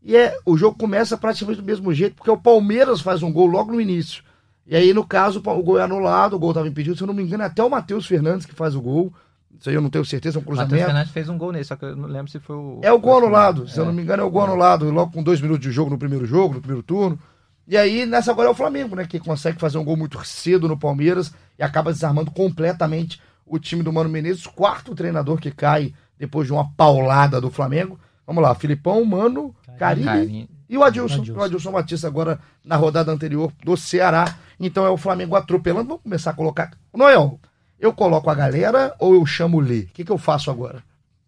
E 0.03 0.15
é, 0.15 0.37
o 0.45 0.57
jogo 0.57 0.77
começa 0.77 1.17
praticamente 1.17 1.61
do 1.61 1.65
mesmo 1.65 1.93
jeito, 1.93 2.15
porque 2.15 2.31
o 2.31 2.37
Palmeiras 2.37 3.01
faz 3.01 3.21
um 3.21 3.31
gol 3.31 3.47
logo 3.47 3.71
no 3.71 3.81
início. 3.81 4.23
E 4.65 4.75
aí, 4.75 4.93
no 4.93 5.05
caso, 5.05 5.39
o 5.43 5.63
gol 5.63 5.79
é 5.79 5.83
anulado, 5.83 6.35
o 6.35 6.39
gol 6.39 6.53
tava 6.53 6.67
impedido. 6.67 6.95
Se 6.95 7.03
eu 7.03 7.07
não 7.07 7.13
me 7.13 7.23
engano, 7.23 7.43
é 7.43 7.47
até 7.47 7.63
o 7.63 7.69
Matheus 7.69 8.05
Fernandes 8.05 8.45
que 8.45 8.53
faz 8.53 8.75
o 8.75 8.81
gol. 8.81 9.13
Isso 9.59 9.69
aí 9.69 9.75
eu 9.75 9.81
não 9.81 9.89
tenho 9.89 10.03
certeza, 10.03 10.39
é 10.39 10.41
um 10.41 10.43
cruzamento. 10.43 10.71
Matheus 10.71 10.87
Fernandes 10.87 11.11
fez 11.11 11.29
um 11.29 11.37
gol 11.37 11.51
nesse, 11.51 11.69
só 11.69 11.75
que 11.75 11.85
eu 11.85 11.95
não 11.95 12.07
lembro 12.07 12.31
se 12.31 12.39
foi 12.39 12.55
o. 12.55 12.79
É 12.81 12.91
o 12.91 12.99
gol 12.99 13.19
anulado, 13.19 13.67
se 13.67 13.77
é. 13.77 13.81
eu 13.81 13.85
não 13.85 13.93
me 13.93 14.01
engano, 14.01 14.23
é 14.23 14.25
o 14.25 14.29
gol 14.29 14.41
é. 14.41 14.45
anulado, 14.45 14.89
logo 14.89 15.11
com 15.11 15.21
dois 15.21 15.39
minutos 15.39 15.61
de 15.61 15.71
jogo 15.71 15.89
no 15.89 15.97
primeiro 15.97 16.25
jogo, 16.25 16.55
no 16.55 16.61
primeiro 16.61 16.83
turno. 16.83 17.19
E 17.67 17.77
aí, 17.77 18.05
nessa 18.05 18.31
agora 18.31 18.49
é 18.49 18.51
o 18.51 18.55
Flamengo, 18.55 18.95
né? 18.95 19.05
Que 19.05 19.19
consegue 19.19 19.59
fazer 19.59 19.77
um 19.77 19.83
gol 19.83 19.95
muito 19.95 20.23
cedo 20.25 20.67
no 20.67 20.77
Palmeiras 20.77 21.31
e 21.57 21.63
acaba 21.63 21.91
desarmando 21.91 22.31
completamente 22.31 23.21
o 23.45 23.59
time 23.59 23.83
do 23.83 23.93
Mano 23.93 24.09
Menezes, 24.09 24.47
quarto 24.47 24.95
treinador 24.95 25.39
que 25.39 25.51
cai 25.51 25.93
depois 26.17 26.47
de 26.47 26.53
uma 26.53 26.71
paulada 26.73 27.39
do 27.39 27.51
Flamengo. 27.51 27.99
Vamos 28.25 28.43
lá, 28.43 28.55
Filipão, 28.55 29.03
Mano, 29.05 29.55
Carilli 29.77 30.49
e 30.69 30.77
o 30.77 30.83
Adilson. 30.83 31.15
Adilson. 31.15 31.39
O 31.39 31.43
Adilson 31.43 31.71
Batista 31.71 32.07
agora 32.07 32.39
na 32.63 32.77
rodada 32.77 33.11
anterior 33.11 33.51
do 33.63 33.75
Ceará. 33.75 34.37
Então 34.59 34.85
é 34.85 34.89
o 34.89 34.97
Flamengo 34.97 35.35
atropelando. 35.35 35.89
Vamos 35.89 36.03
começar 36.03 36.31
a 36.31 36.33
colocar. 36.33 36.71
Noel, 36.93 37.39
eu 37.81 37.91
coloco 37.93 38.29
a 38.29 38.35
galera 38.35 38.95
ou 38.99 39.13
eu 39.15 39.25
chamo 39.25 39.57
o 39.57 39.61
Lê? 39.61 39.79
O 39.81 39.87
que, 39.87 40.05
que 40.05 40.11
eu 40.11 40.17
faço 40.17 40.49
agora? 40.49 40.81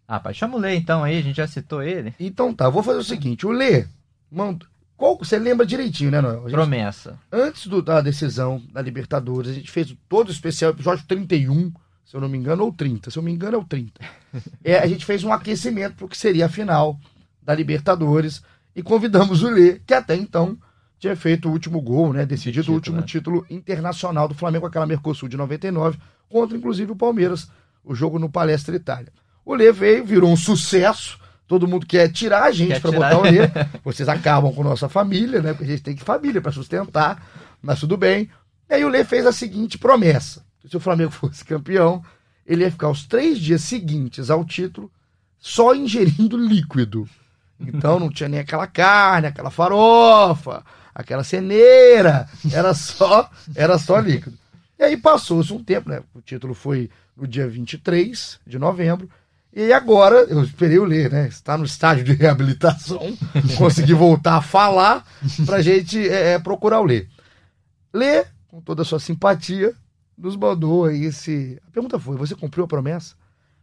Ah, 0.08 0.20
pai, 0.20 0.32
chama 0.34 0.56
o 0.56 0.60
Lê 0.60 0.74
então 0.76 1.02
aí, 1.04 1.18
a 1.18 1.22
gente 1.22 1.36
já 1.36 1.46
citou 1.46 1.82
ele. 1.82 2.14
Então 2.18 2.54
tá, 2.54 2.68
vou 2.70 2.82
fazer 2.82 2.98
o 2.98 3.04
seguinte: 3.04 3.46
o 3.46 3.50
Lê, 3.50 3.86
mando, 4.30 4.66
Qual, 4.96 5.18
você 5.18 5.38
lembra 5.38 5.66
direitinho, 5.66 6.10
né, 6.10 6.20
Noel? 6.20 6.42
Gente- 6.42 6.52
Promessa. 6.52 7.18
antes 7.32 7.66
do- 7.66 7.82
da 7.82 8.00
decisão 8.00 8.62
da 8.72 8.80
Libertadores, 8.80 9.50
a 9.50 9.54
gente 9.54 9.70
fez 9.70 9.92
todo 10.08 10.28
o 10.28 10.32
especial, 10.32 10.70
episódio 10.70 11.04
31, 11.08 11.72
se 12.04 12.14
eu 12.16 12.20
não 12.20 12.28
me 12.28 12.38
engano, 12.38 12.62
ou 12.64 12.72
30. 12.72 13.10
Se 13.10 13.18
eu 13.18 13.22
me 13.22 13.32
engano, 13.32 13.56
é 13.56 13.58
o 13.58 13.64
30. 13.64 14.00
É, 14.64 14.78
a 14.78 14.86
gente 14.86 15.04
fez 15.04 15.22
um 15.24 15.32
aquecimento 15.32 15.94
para 15.96 16.06
o 16.06 16.08
que 16.08 16.16
seria 16.16 16.46
a 16.46 16.48
final 16.48 16.98
da 17.42 17.54
Libertadores 17.54 18.42
e 18.74 18.82
convidamos 18.82 19.42
o 19.42 19.50
Lê, 19.50 19.80
que 19.86 19.94
até 19.94 20.14
então 20.16 20.56
tinha 20.98 21.14
feito 21.16 21.48
o 21.48 21.52
último 21.52 21.80
gol, 21.80 22.12
né? 22.12 22.24
Decidido 22.26 22.62
Título, 22.62 22.74
o 22.74 22.78
último 22.78 22.96
né? 22.98 23.02
título 23.06 23.46
internacional 23.50 24.26
do 24.28 24.34
Flamengo, 24.34 24.66
aquela 24.66 24.86
Mercosul 24.86 25.28
de 25.28 25.36
99, 25.36 25.98
contra 26.28 26.56
inclusive 26.56 26.92
o 26.92 26.96
Palmeiras, 26.96 27.48
o 27.84 27.94
jogo 27.94 28.18
no 28.18 28.28
Palestra 28.28 28.74
Itália. 28.74 29.12
O 29.44 29.54
Lê 29.54 29.70
veio, 29.70 30.04
virou 30.04 30.30
um 30.30 30.36
sucesso. 30.36 31.18
Todo 31.46 31.68
mundo 31.68 31.84
quer 31.86 32.10
tirar 32.10 32.44
a 32.44 32.50
gente 32.50 32.80
para 32.80 32.90
botar 32.90 33.18
o 33.18 33.22
Lê. 33.22 33.50
Vocês 33.84 34.08
acabam 34.08 34.52
com 34.52 34.64
nossa 34.64 34.88
família, 34.88 35.42
né? 35.42 35.52
Porque 35.52 35.64
a 35.64 35.68
gente 35.68 35.82
tem 35.82 35.94
que 35.94 36.02
família 36.02 36.40
para 36.40 36.52
sustentar, 36.52 37.22
mas 37.60 37.80
tudo 37.80 37.96
bem. 37.96 38.30
E 38.68 38.74
aí 38.74 38.84
o 38.84 38.88
Lê 38.88 39.04
fez 39.04 39.26
a 39.26 39.32
seguinte 39.32 39.76
promessa: 39.76 40.42
se 40.66 40.76
o 40.76 40.80
Flamengo 40.80 41.10
fosse 41.12 41.44
campeão, 41.44 42.02
ele 42.46 42.64
ia 42.64 42.70
ficar 42.70 42.88
os 42.88 43.06
três 43.06 43.38
dias 43.38 43.62
seguintes 43.62 44.30
ao 44.30 44.44
título 44.44 44.90
só 45.38 45.74
ingerindo 45.74 46.38
líquido. 46.38 47.08
Então 47.60 48.00
não 48.00 48.10
tinha 48.10 48.28
nem 48.28 48.40
aquela 48.40 48.66
carne, 48.66 49.26
aquela 49.26 49.50
farofa, 49.50 50.64
aquela 50.94 51.22
ceneira, 51.22 52.28
era 52.50 52.72
só, 52.74 53.30
era 53.54 53.78
só 53.78 53.98
líquido. 53.98 54.36
E 54.78 54.82
aí 54.82 54.96
passou-se 54.96 55.52
um 55.52 55.62
tempo, 55.62 55.88
né? 55.88 56.02
O 56.14 56.20
título 56.20 56.54
foi 56.54 56.90
no 57.16 57.26
dia 57.26 57.48
23 57.48 58.40
de 58.46 58.58
novembro. 58.58 59.08
E 59.52 59.72
agora, 59.72 60.16
eu 60.28 60.42
esperei 60.42 60.78
o 60.80 60.84
ler, 60.84 61.12
né? 61.12 61.28
Está 61.28 61.56
no 61.56 61.64
estágio 61.64 62.04
de 62.04 62.12
reabilitação, 62.12 63.16
consegui 63.56 63.94
voltar 63.94 64.38
a 64.38 64.42
falar 64.42 65.06
pra 65.46 65.62
gente 65.62 66.08
é, 66.08 66.32
é, 66.32 66.38
procurar 66.40 66.80
o 66.80 66.84
ler. 66.84 67.08
Lê, 67.92 68.24
com 68.48 68.60
toda 68.60 68.82
a 68.82 68.84
sua 68.84 68.98
simpatia, 68.98 69.72
nos 70.18 70.34
mandou 70.34 70.86
aí 70.86 71.04
esse. 71.04 71.60
A 71.68 71.70
pergunta 71.70 72.00
foi: 72.00 72.16
você 72.16 72.34
cumpriu 72.34 72.64
a 72.64 72.68
promessa? 72.68 73.14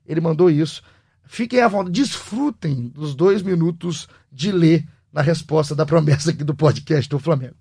Ele 0.06 0.22
mandou 0.22 0.50
isso. 0.50 0.82
Fiquem 1.26 1.62
à 1.62 1.68
vontade, 1.68 2.02
desfrutem 2.02 2.88
dos 2.88 3.14
dois 3.14 3.42
minutos 3.42 4.08
de 4.32 4.52
ler 4.52 4.88
na 5.12 5.22
resposta 5.22 5.76
da 5.76 5.86
promessa 5.86 6.32
aqui 6.32 6.44
do 6.44 6.56
podcast 6.56 7.10
do 7.10 7.20
Flamengo. 7.20 7.56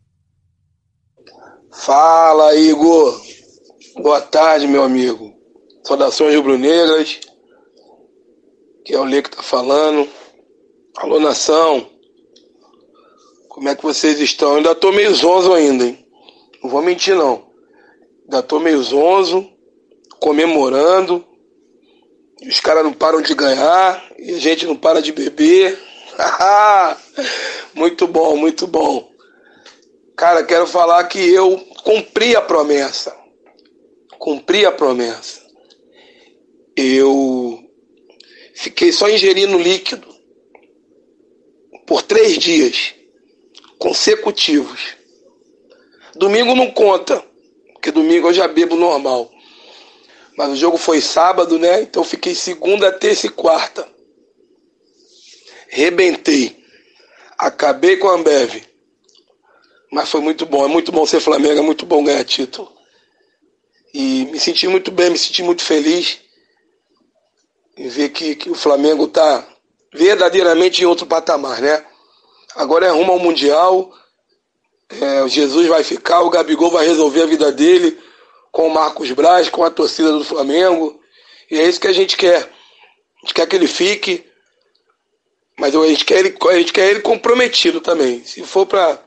Fala, 1.73 2.55
Igor. 2.57 3.21
Boa 4.03 4.19
tarde, 4.19 4.67
meu 4.67 4.83
amigo. 4.83 5.35
Saudações 5.85 6.35
rubro-negras. 6.35 7.21
Que 8.83 8.95
é 8.95 8.99
o 8.99 9.05
Lê 9.05 9.21
que 9.21 9.29
tá 9.31 9.43
falando. 9.43 10.09
Alô, 10.97 11.21
nação. 11.21 11.87
Como 13.47 13.69
é 13.69 13.77
que 13.77 13.83
vocês 13.83 14.19
estão? 14.19 14.53
Eu 14.53 14.57
ainda 14.57 14.75
tô 14.75 14.91
meio 14.91 15.15
zonzo 15.15 15.53
ainda, 15.53 15.85
hein? 15.85 16.03
Não 16.63 16.71
vou 16.71 16.81
mentir, 16.81 17.15
não. 17.15 17.51
Ainda 18.23 18.43
tô 18.43 18.59
meio 18.59 18.83
zonzo, 18.83 19.47
comemorando. 20.19 21.23
Os 22.43 22.59
caras 22.59 22.83
não 22.83 22.95
param 22.95 23.21
de 23.21 23.35
ganhar 23.35 24.03
e 24.19 24.33
a 24.33 24.39
gente 24.39 24.65
não 24.65 24.77
para 24.77 25.03
de 25.03 25.13
beber. 25.13 25.79
muito 27.75 28.07
bom, 28.07 28.35
muito 28.35 28.67
bom. 28.67 29.13
Cara, 30.17 30.43
quero 30.43 30.67
falar 30.67 31.05
que 31.05 31.19
eu 31.19 31.59
cumpri 31.85 32.35
a 32.35 32.41
promessa. 32.41 33.21
Cumpri 34.21 34.67
a 34.67 34.71
promessa. 34.71 35.41
Eu 36.77 37.59
fiquei 38.55 38.93
só 38.93 39.09
ingerindo 39.09 39.59
líquido 39.59 40.07
por 41.87 42.03
três 42.03 42.37
dias 42.37 42.95
consecutivos. 43.79 44.95
Domingo 46.17 46.55
não 46.55 46.71
conta, 46.71 47.25
porque 47.73 47.91
domingo 47.91 48.29
eu 48.29 48.35
já 48.35 48.47
bebo 48.47 48.77
normal. 48.77 49.33
Mas 50.37 50.51
o 50.51 50.57
jogo 50.57 50.77
foi 50.77 51.01
sábado, 51.01 51.59
né? 51.59 51.81
Então 51.81 52.03
eu 52.03 52.07
fiquei 52.07 52.35
segunda, 52.35 52.93
terça 52.93 53.27
e 53.27 53.31
quarta. 53.31 53.89
Rebentei. 55.69 56.63
Acabei 57.39 57.97
com 57.97 58.09
a 58.09 58.17
Ambev. 58.17 58.65
Mas 59.91 60.11
foi 60.11 60.21
muito 60.21 60.45
bom. 60.45 60.63
É 60.63 60.69
muito 60.69 60.93
bom 60.93 61.07
ser 61.07 61.21
Flamengo, 61.21 61.61
é 61.61 61.63
muito 61.63 61.87
bom 61.87 62.05
ganhar 62.05 62.23
título. 62.25 62.80
E 63.93 64.27
me 64.27 64.39
senti 64.39 64.69
muito 64.69 64.91
bem, 64.91 65.11
me 65.11 65.19
senti 65.19 65.43
muito 65.43 65.63
feliz 65.63 66.21
em 67.77 67.89
ver 67.89 68.11
que, 68.11 68.35
que 68.35 68.51
o 68.51 68.55
Flamengo 68.55 69.05
está 69.05 69.47
verdadeiramente 69.93 70.83
em 70.83 70.87
outro 70.87 71.07
patamar, 71.07 71.61
né? 71.61 71.85
Agora 72.55 72.87
é 72.87 72.91
rumo 72.91 73.13
ao 73.13 73.19
Mundial. 73.19 73.93
É, 75.01 75.23
o 75.23 75.29
Jesus 75.29 75.67
vai 75.67 75.83
ficar, 75.83 76.21
o 76.23 76.31
Gabigol 76.31 76.71
vai 76.71 76.87
resolver 76.87 77.23
a 77.23 77.27
vida 77.27 77.53
dele 77.53 77.99
com 78.51 78.67
o 78.67 78.75
Marcos 78.75 79.11
Braz, 79.13 79.49
com 79.49 79.65
a 79.65 79.71
torcida 79.71 80.13
do 80.13 80.25
Flamengo. 80.25 81.01
E 81.51 81.59
é 81.59 81.69
isso 81.69 81.81
que 81.81 81.87
a 81.87 81.93
gente 81.93 82.17
quer. 82.17 82.39
A 82.39 83.21
gente 83.23 83.35
quer 83.35 83.47
que 83.47 83.57
ele 83.57 83.69
fique, 83.69 84.25
mas 85.59 85.75
a 85.75 85.87
gente 85.87 86.05
quer 86.05 86.19
ele, 86.19 86.37
a 86.49 86.59
gente 86.59 86.73
quer 86.73 86.91
ele 86.91 87.01
comprometido 87.01 87.81
também. 87.81 88.25
Se 88.25 88.43
for 88.43 88.67
para 88.67 88.99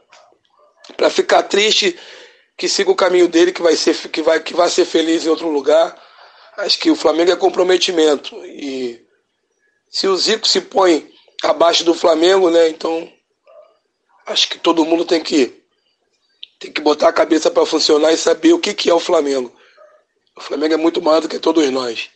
para 0.98 1.10
ficar 1.10 1.44
triste, 1.44 1.98
que 2.58 2.70
siga 2.70 2.92
o 2.92 2.96
caminho 2.96 3.28
dele, 3.28 3.52
que 3.52 3.62
vai 3.62 3.76
ser 3.76 3.96
que 4.10 4.22
vai 4.22 4.40
que 4.42 4.54
vai 4.54 4.70
ser 4.70 4.86
feliz 4.86 5.26
em 5.26 5.30
outro 5.30 5.50
lugar. 5.50 5.96
Acho 6.58 6.80
que 6.80 6.92
o 6.92 6.96
Flamengo 6.96 7.32
é 7.32 7.36
comprometimento 7.36 8.36
e 8.46 9.04
se 9.90 10.08
o 10.08 10.16
Zico 10.16 10.48
se 10.48 10.62
põe 10.62 11.12
abaixo 11.44 11.84
do 11.84 11.94
Flamengo, 11.94 12.50
né? 12.50 12.70
Então 12.70 13.12
acho 14.26 14.50
que 14.50 14.60
todo 14.60 14.86
mundo 14.86 15.06
tem 15.06 15.22
que 15.22 15.64
tem 16.60 16.72
que 16.72 16.82
botar 16.82 17.10
a 17.10 17.14
cabeça 17.14 17.52
para 17.52 17.66
funcionar 17.66 18.14
e 18.14 18.18
saber 18.18 18.54
o 18.54 18.60
que 18.60 18.74
que 18.74 18.90
é 18.90 18.94
o 18.94 19.00
Flamengo. 19.00 19.54
O 20.36 20.42
Flamengo 20.42 20.74
é 20.74 20.78
muito 20.78 21.02
maior 21.02 21.22
do 21.22 21.30
que 21.30 21.40
todos 21.40 21.70
nós. 21.70 22.10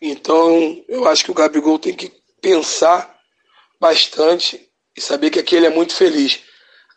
Então 0.00 0.82
eu 0.88 1.06
acho 1.06 1.24
que 1.24 1.30
o 1.30 1.34
Gabigol 1.34 1.78
tem 1.78 1.94
que 1.94 2.12
pensar 2.40 3.14
bastante 3.80 4.68
e 4.96 5.00
saber 5.00 5.30
que 5.30 5.38
aqui 5.38 5.54
ele 5.54 5.66
é 5.66 5.70
muito 5.70 5.94
feliz. 5.94 6.40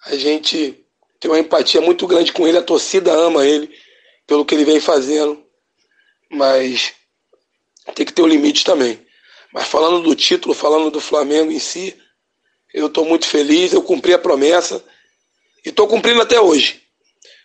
A 0.05 0.15
gente 0.15 0.85
tem 1.19 1.29
uma 1.29 1.39
empatia 1.39 1.81
muito 1.81 2.07
grande 2.07 2.31
com 2.31 2.47
ele, 2.47 2.57
a 2.57 2.63
torcida 2.63 3.11
ama 3.11 3.45
ele 3.45 3.69
pelo 4.25 4.45
que 4.45 4.55
ele 4.55 4.65
vem 4.65 4.79
fazendo, 4.79 5.43
mas 6.29 6.93
tem 7.95 8.05
que 8.05 8.13
ter 8.13 8.21
um 8.21 8.27
limite 8.27 8.63
também. 8.63 8.99
Mas 9.51 9.67
falando 9.67 10.01
do 10.01 10.15
título, 10.15 10.53
falando 10.53 10.91
do 10.91 11.01
Flamengo 11.01 11.51
em 11.51 11.59
si, 11.59 11.95
eu 12.73 12.87
estou 12.87 13.03
muito 13.03 13.25
feliz, 13.25 13.73
eu 13.73 13.81
cumpri 13.81 14.13
a 14.13 14.19
promessa 14.19 14.83
e 15.65 15.69
estou 15.69 15.87
cumprindo 15.87 16.21
até 16.21 16.39
hoje. 16.39 16.81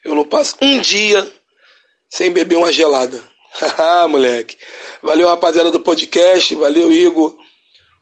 Eu 0.04 0.14
não 0.14 0.24
passo 0.24 0.56
um 0.60 0.80
dia 0.80 1.32
sem 2.10 2.30
beber 2.30 2.56
uma 2.56 2.70
gelada. 2.70 3.22
Haha, 3.52 4.06
moleque. 4.08 4.58
Valeu, 5.02 5.28
rapaziada 5.28 5.70
do 5.70 5.80
podcast. 5.80 6.54
Valeu, 6.54 6.92
Igor. 6.92 7.36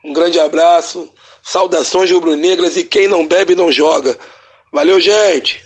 Um 0.04 0.12
grande 0.12 0.40
abraço. 0.40 1.12
Saudações 1.42 2.11
rubro-negras 2.11 2.76
e 2.76 2.85
quem 2.85 3.06
não 3.06 3.26
bebe 3.26 3.54
não 3.54 3.70
joga. 3.70 4.18
Valeu, 4.72 5.00
gente. 5.00 5.62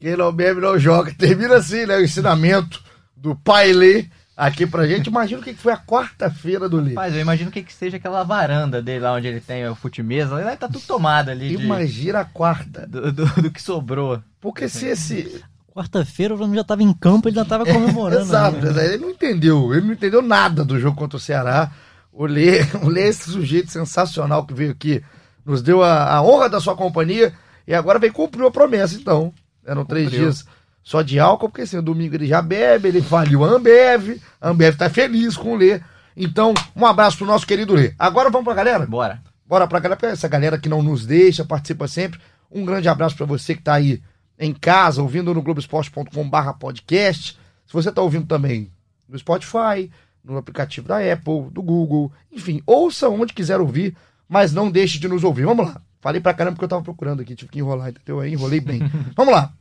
Quem 0.00 0.16
não 0.16 0.32
bebe 0.32 0.60
não 0.60 0.78
joga. 0.78 1.14
Termina 1.16 1.56
assim, 1.56 1.86
né? 1.86 1.96
O 1.96 2.02
ensinamento 2.04 2.82
do 3.16 3.34
Pai 3.36 3.72
Lê 3.72 4.06
aqui 4.36 4.66
pra 4.66 4.86
gente. 4.86 5.06
Imagina 5.06 5.40
o 5.40 5.44
que 5.44 5.54
foi 5.54 5.72
a 5.72 5.76
quarta-feira 5.78 6.68
do 6.68 6.78
Lê. 6.80 6.90
Rapaz, 6.90 7.14
eu 7.14 7.20
imagino 7.20 7.48
o 7.50 7.52
que, 7.52 7.62
que 7.62 7.72
seja 7.72 7.96
aquela 7.96 8.22
varanda 8.24 8.82
dele 8.82 9.00
lá 9.00 9.12
onde 9.14 9.28
ele 9.28 9.40
tem 9.40 9.66
o 9.68 9.74
fute-mesa. 9.74 10.34
Lá 10.34 10.56
tá 10.56 10.66
tudo 10.66 10.80
tomado 10.86 11.30
ali 11.30 11.56
de- 11.56 11.62
Imagina 11.62 12.20
a 12.20 12.24
quarta. 12.24 12.86
do, 12.86 13.12
do, 13.12 13.24
do 13.42 13.50
que 13.50 13.62
sobrou. 13.62 14.20
Porque 14.40 14.68
se 14.68 14.86
esse. 14.86 15.42
Quarta-feira 15.74 16.34
o 16.34 16.36
Flamengo 16.36 16.56
já 16.58 16.64
tava 16.64 16.82
em 16.82 16.92
campo, 16.92 17.28
ele 17.28 17.36
já 17.36 17.44
tava 17.44 17.64
comemorando. 17.70 18.22
Exato, 18.22 18.56
né? 18.72 18.86
ele 18.86 18.98
não 18.98 19.10
entendeu. 19.10 19.72
Ele 19.72 19.86
não 19.86 19.92
entendeu 19.94 20.20
nada 20.20 20.64
do 20.64 20.78
jogo 20.78 20.96
contra 20.96 21.16
o 21.16 21.20
Ceará. 21.20 21.70
O 22.12 22.26
Lê, 22.26 22.60
o 22.82 22.88
Lê 22.88 23.02
é 23.04 23.08
esse 23.08 23.30
sujeito 23.30 23.70
sensacional 23.70 24.44
que 24.44 24.52
veio 24.52 24.72
aqui, 24.72 25.02
nos 25.46 25.62
deu 25.62 25.82
a, 25.82 26.12
a 26.14 26.22
honra 26.22 26.48
da 26.50 26.60
sua 26.60 26.76
companhia 26.76 27.32
e 27.66 27.74
agora 27.74 27.98
vem 27.98 28.10
cumprir 28.10 28.44
a 28.44 28.50
promessa, 28.50 28.94
então. 28.96 29.32
Eram 29.64 29.84
três 29.84 30.06
Cumpriu. 30.06 30.24
dias 30.24 30.44
só 30.82 31.02
de 31.02 31.20
álcool, 31.20 31.48
porque 31.48 31.62
assim, 31.62 31.80
domingo 31.80 32.14
ele 32.14 32.26
já 32.26 32.42
bebe, 32.42 32.88
ele 32.88 33.00
faliu 33.00 33.44
a 33.44 33.48
Ambev, 33.48 34.20
a 34.40 34.48
Ambev 34.50 34.76
tá 34.76 34.90
feliz 34.90 35.36
com 35.36 35.52
o 35.52 35.56
Lê. 35.56 35.80
Então, 36.16 36.52
um 36.74 36.84
abraço 36.84 37.18
pro 37.18 37.26
nosso 37.26 37.46
querido 37.46 37.74
Lê. 37.74 37.94
Agora 37.98 38.30
vamos 38.30 38.44
pra 38.44 38.54
galera? 38.54 38.84
Bora. 38.86 39.22
Bora 39.46 39.66
pra 39.66 39.78
galera, 39.78 39.98
pra 39.98 40.08
essa 40.10 40.28
galera 40.28 40.58
que 40.58 40.68
não 40.68 40.82
nos 40.82 41.06
deixa, 41.06 41.44
participa 41.44 41.86
sempre. 41.86 42.18
Um 42.50 42.64
grande 42.64 42.88
abraço 42.88 43.16
pra 43.16 43.26
você 43.26 43.54
que 43.54 43.62
tá 43.62 43.74
aí 43.74 44.02
em 44.38 44.52
casa, 44.52 45.00
ouvindo 45.00 45.32
no 45.32 45.42
globoesporte.com.br 45.42 46.52
podcast. 46.58 47.38
Se 47.66 47.72
você 47.72 47.92
tá 47.92 48.02
ouvindo 48.02 48.26
também 48.26 48.70
no 49.08 49.18
Spotify, 49.18 49.90
no 50.24 50.36
aplicativo 50.36 50.88
da 50.88 50.98
Apple, 50.98 51.50
do 51.50 51.62
Google, 51.62 52.12
enfim, 52.30 52.62
ouça 52.66 53.08
onde 53.08 53.32
quiser 53.32 53.60
ouvir, 53.60 53.96
mas 54.28 54.52
não 54.52 54.70
deixe 54.70 54.98
de 54.98 55.08
nos 55.08 55.24
ouvir. 55.24 55.44
Vamos 55.44 55.66
lá. 55.66 55.80
Falei 56.02 56.20
pra 56.20 56.34
caramba 56.34 56.56
porque 56.56 56.64
eu 56.64 56.68
tava 56.68 56.82
procurando 56.82 57.22
aqui, 57.22 57.34
tive 57.36 57.50
que 57.50 57.60
enrolar, 57.60 57.90
entendeu? 57.90 58.20
Aí 58.20 58.32
enrolei 58.32 58.60
bem. 58.60 58.80
vamos 59.16 59.32
lá. 59.32 59.52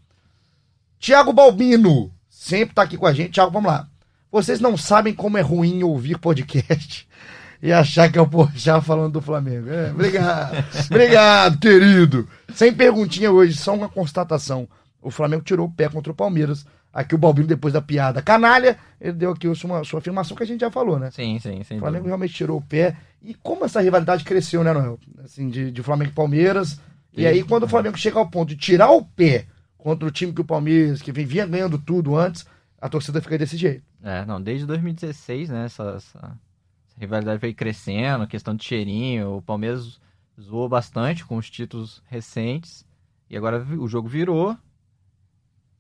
Tiago 1.00 1.32
Balbino, 1.32 2.12
sempre 2.30 2.76
tá 2.76 2.82
aqui 2.82 2.98
com 2.98 3.06
a 3.06 3.14
gente. 3.14 3.32
Tiago, 3.32 3.52
vamos 3.52 3.72
lá. 3.72 3.88
Vocês 4.32 4.60
não 4.60 4.76
sabem 4.76 5.14
como 5.14 5.38
é 5.38 5.42
ruim 5.42 5.84
ouvir 5.84 6.18
podcast. 6.18 7.08
e 7.62 7.72
achar 7.72 8.12
que 8.12 8.18
é 8.18 8.22
o 8.22 8.28
Porchat 8.28 8.84
falando 8.84 9.14
do 9.14 9.22
Flamengo. 9.22 9.70
É, 9.70 9.92
obrigado, 9.92 10.66
obrigado, 10.90 11.60
querido. 11.60 12.28
Sem 12.56 12.74
perguntinha 12.74 13.32
hoje, 13.32 13.56
só 13.56 13.76
uma 13.76 13.88
constatação. 13.88 14.68
O 15.00 15.12
Flamengo 15.12 15.44
tirou 15.44 15.68
o 15.68 15.72
pé 15.72 15.88
contra 15.88 16.12
o 16.12 16.16
Palmeiras. 16.16 16.66
Aqui 16.94 17.16
o 17.16 17.18
Balbino, 17.18 17.48
depois 17.48 17.74
da 17.74 17.82
piada 17.82 18.22
canalha, 18.22 18.78
ele 19.00 19.14
deu 19.14 19.32
aqui 19.32 19.48
uma, 19.48 19.84
sua 19.84 20.00
afirmação 20.00 20.36
que 20.36 20.44
a 20.44 20.46
gente 20.46 20.60
já 20.60 20.70
falou, 20.70 21.00
né? 21.00 21.10
Sim, 21.12 21.40
sim, 21.40 21.64
sim. 21.64 21.78
O 21.78 21.80
Flamengo 21.80 22.08
realmente 22.08 22.34
tirou 22.34 22.58
o 22.58 22.62
pé. 22.62 22.98
E 23.22 23.34
como 23.34 23.64
essa 23.64 23.80
rivalidade 23.80 24.26
cresceu, 24.26 24.64
né, 24.64 24.74
Noel? 24.74 25.00
Assim, 25.24 25.48
de, 25.48 25.72
de 25.72 25.82
Flamengo 25.82 26.12
e 26.12 26.16
Palmeiras. 26.16 26.80
E 27.16 27.26
aí, 27.26 27.44
quando 27.44 27.64
o 27.64 27.68
Flamengo 27.68 27.98
chega 27.98 28.20
ao 28.20 28.30
ponto 28.30 28.50
de 28.50 28.58
tirar 28.58 28.92
o 28.92 29.04
pé 29.04 29.46
contra 29.78 30.08
o 30.08 30.12
time 30.12 30.34
que 30.34 30.42
o 30.42 30.46
Palmeiras, 30.46 31.02
que 31.02 31.12
vinha 31.12 31.46
ganhando 31.46 31.78
tudo 31.78 32.16
antes, 32.16 32.46
a 32.80 32.90
torcida 32.90 33.22
fica 33.22 33.38
desse 33.38 33.58
jeito. 33.58 33.84
É, 34.04 34.26
não, 34.26 34.42
desde 34.42 34.66
2016, 34.66 35.50
né, 35.50 35.66
essa, 35.66 35.84
essa, 35.96 36.18
essa 36.18 37.00
rivalidade 37.00 37.40
veio 37.40 37.56
crescendo, 37.56 38.28
questão 38.28 38.56
de 38.56 38.64
cheirinho, 38.64 39.38
o 39.38 39.42
Palmeiras 39.42 40.00
zoou 40.40 40.68
bastante 40.68 41.26
com 41.26 41.38
os 41.38 41.50
títulos 41.50 42.02
recentes, 42.08 42.86
e 43.30 43.38
agora 43.38 43.64
o 43.78 43.88
jogo 43.88 44.08
virou, 44.08 44.58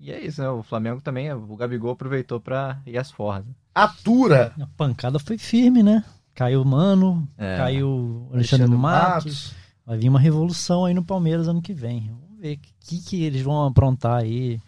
e 0.01 0.11
é 0.11 0.25
isso, 0.25 0.41
né, 0.41 0.49
o 0.49 0.63
Flamengo 0.63 0.99
também, 1.01 1.31
o 1.31 1.55
Gabigol 1.55 1.91
aproveitou 1.91 2.39
para 2.39 2.79
ir 2.85 2.97
às 2.97 3.11
forras. 3.11 3.45
Atura! 3.73 4.53
A 4.59 4.67
pancada 4.75 5.19
foi 5.19 5.37
firme, 5.37 5.81
né? 5.83 6.03
Caiu 6.33 6.61
o 6.61 6.65
Mano, 6.65 7.27
É. 7.37 7.57
caiu 7.57 7.87
o 7.87 8.29
Alexandre, 8.33 8.63
Alexandre 8.65 8.77
Matos. 8.77 9.25
Matos. 9.25 9.55
Vai 9.85 9.97
vir 9.97 10.09
uma 10.09 10.19
revolução 10.19 10.85
aí 10.85 10.93
no 10.93 11.03
Palmeiras 11.03 11.47
ano 11.47 11.61
que 11.61 11.73
vem. 11.73 12.09
Vamos 12.09 12.39
ver 12.39 12.55
o 12.55 12.59
que, 12.79 13.01
que 13.01 13.23
eles 13.23 13.41
vão 13.41 13.65
aprontar 13.65 14.17
aí. 14.21 14.59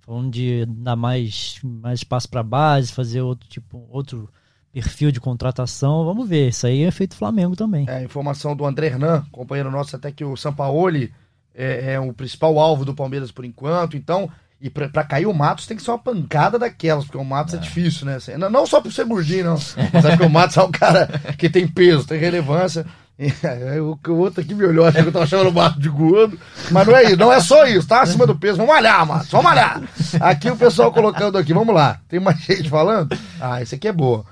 Falando 0.00 0.30
de 0.30 0.64
dar 0.66 0.94
mais, 0.96 1.58
mais 1.64 1.98
espaço 2.00 2.28
para 2.28 2.42
base, 2.42 2.92
fazer 2.92 3.20
outro 3.22 3.48
tipo, 3.48 3.86
outro 3.90 4.28
perfil 4.72 5.10
de 5.10 5.20
contratação. 5.20 6.04
Vamos 6.04 6.28
ver. 6.28 6.48
Isso 6.48 6.66
aí 6.66 6.82
é 6.84 6.90
feito 6.90 7.16
Flamengo 7.16 7.56
também. 7.56 7.86
É, 7.88 7.96
a 7.96 8.02
informação 8.02 8.54
do 8.54 8.64
André 8.64 8.86
Hernan, 8.86 9.26
companheiro 9.32 9.70
nosso, 9.70 9.96
até 9.96 10.12
que 10.12 10.24
o 10.24 10.36
Sampaoli 10.36 11.12
é, 11.54 11.94
é 11.94 12.00
o 12.00 12.12
principal 12.12 12.58
alvo 12.58 12.84
do 12.84 12.94
Palmeiras 12.94 13.32
por 13.32 13.44
enquanto. 13.44 13.96
Então, 13.96 14.30
e 14.60 14.70
pra, 14.70 14.88
pra 14.88 15.04
cair 15.04 15.26
o 15.26 15.34
Matos 15.34 15.66
tem 15.66 15.76
que 15.76 15.82
ser 15.82 15.90
uma 15.90 15.98
pancada 15.98 16.58
daquelas, 16.58 17.04
porque 17.04 17.18
o 17.18 17.24
Matos 17.24 17.54
é, 17.54 17.58
difícil, 17.58 18.06
né? 18.06 18.16
Assim, 18.16 18.36
não, 18.36 18.66
só 18.66 18.80
por 18.80 18.92
ser 18.92 19.04
gordinho, 19.04 19.44
não. 19.44 19.58
Mas 19.92 20.04
é 20.04 20.10
porque 20.10 20.24
o 20.24 20.30
Matos 20.30 20.56
é 20.56 20.62
um 20.62 20.70
cara 20.70 21.06
que 21.38 21.48
tem 21.50 21.66
peso, 21.68 22.06
tem 22.06 22.18
relevância. 22.18 22.86
Aí, 23.18 23.80
o, 23.80 23.98
o 24.08 24.12
outro 24.14 24.40
aqui 24.42 24.54
me 24.54 24.64
olhou, 24.64 24.84
achou 24.86 25.02
que 25.02 25.08
eu 25.08 25.12
tava 25.12 25.26
chamando 25.26 25.48
o 25.48 25.52
Matos 25.52 25.80
de 25.82 25.88
gordo. 25.88 26.38
Mas 26.70 26.86
não 26.86 26.96
é 26.96 27.04
isso, 27.04 27.16
não 27.16 27.32
é 27.32 27.40
só 27.40 27.64
isso, 27.66 27.86
tá 27.88 28.02
acima 28.02 28.26
do 28.26 28.36
peso. 28.36 28.56
Vamos 28.58 28.74
malhar, 28.74 29.06
Matos, 29.06 29.30
vamos 29.30 29.44
malhar. 29.46 29.82
Aqui 30.20 30.50
o 30.50 30.56
pessoal 30.56 30.92
colocando 30.92 31.36
aqui, 31.38 31.52
vamos 31.54 31.74
lá. 31.74 32.00
Tem 32.08 32.18
mais 32.20 32.38
gente 32.40 32.68
falando? 32.70 33.16
Ah, 33.40 33.60
esse 33.62 33.74
aqui 33.74 33.88
é 33.88 33.92
boa. 33.92 34.24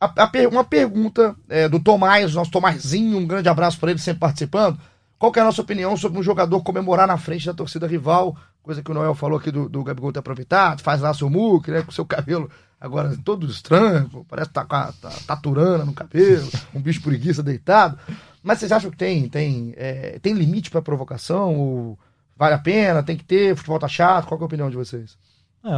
A- 0.00 0.12
a 0.24 0.26
per- 0.26 0.48
uma 0.48 0.62
pergunta 0.64 1.34
é, 1.48 1.68
do 1.68 1.80
Tomás, 1.80 2.34
nosso 2.34 2.50
Tomazinho, 2.50 3.16
um 3.18 3.26
grande 3.26 3.48
abraço 3.48 3.78
para 3.78 3.90
ele 3.90 3.98
sempre 4.00 4.20
participando. 4.20 4.78
Qual 5.18 5.32
é 5.34 5.40
a 5.40 5.44
nossa 5.44 5.62
opinião 5.62 5.96
sobre 5.96 6.18
um 6.18 6.22
jogador 6.22 6.62
comemorar 6.62 7.06
na 7.08 7.16
frente 7.16 7.46
da 7.46 7.54
torcida 7.54 7.86
rival? 7.86 8.36
Coisa 8.66 8.82
que 8.82 8.90
o 8.90 8.94
Noel 8.94 9.14
falou 9.14 9.38
aqui 9.38 9.52
do, 9.52 9.68
do 9.68 9.84
Gabigol 9.84 10.10
ter 10.10 10.18
aproveitado, 10.18 10.80
faz 10.80 11.00
lá 11.00 11.14
seu 11.14 11.30
muque, 11.30 11.70
né? 11.70 11.82
Com 11.82 11.92
seu 11.92 12.04
cabelo 12.04 12.50
agora 12.80 13.16
todo 13.24 13.46
estranho, 13.46 14.26
parece 14.28 14.48
que 14.48 14.54
tá 14.54 14.64
com 14.64 14.74
a 14.74 14.90
tá, 14.90 15.08
taturana 15.24 15.84
no 15.84 15.92
cabelo, 15.92 16.50
um 16.74 16.80
bicho 16.80 17.00
preguiça 17.00 17.44
deitado. 17.44 17.96
Mas 18.42 18.58
vocês 18.58 18.72
acham 18.72 18.90
que 18.90 18.96
tem, 18.96 19.28
tem, 19.28 19.72
é, 19.76 20.18
tem 20.18 20.32
limite 20.32 20.68
para 20.68 20.82
provocação? 20.82 21.54
Ou 21.54 21.98
vale 22.36 22.54
a 22.54 22.58
pena? 22.58 23.04
Tem 23.04 23.16
que 23.16 23.24
ter? 23.24 23.54
Futebol 23.54 23.78
tá 23.78 23.86
chato? 23.86 24.26
Qual 24.26 24.40
é 24.40 24.42
a 24.42 24.46
opinião 24.46 24.68
de 24.68 24.76
vocês? 24.76 25.16
É, 25.64 25.70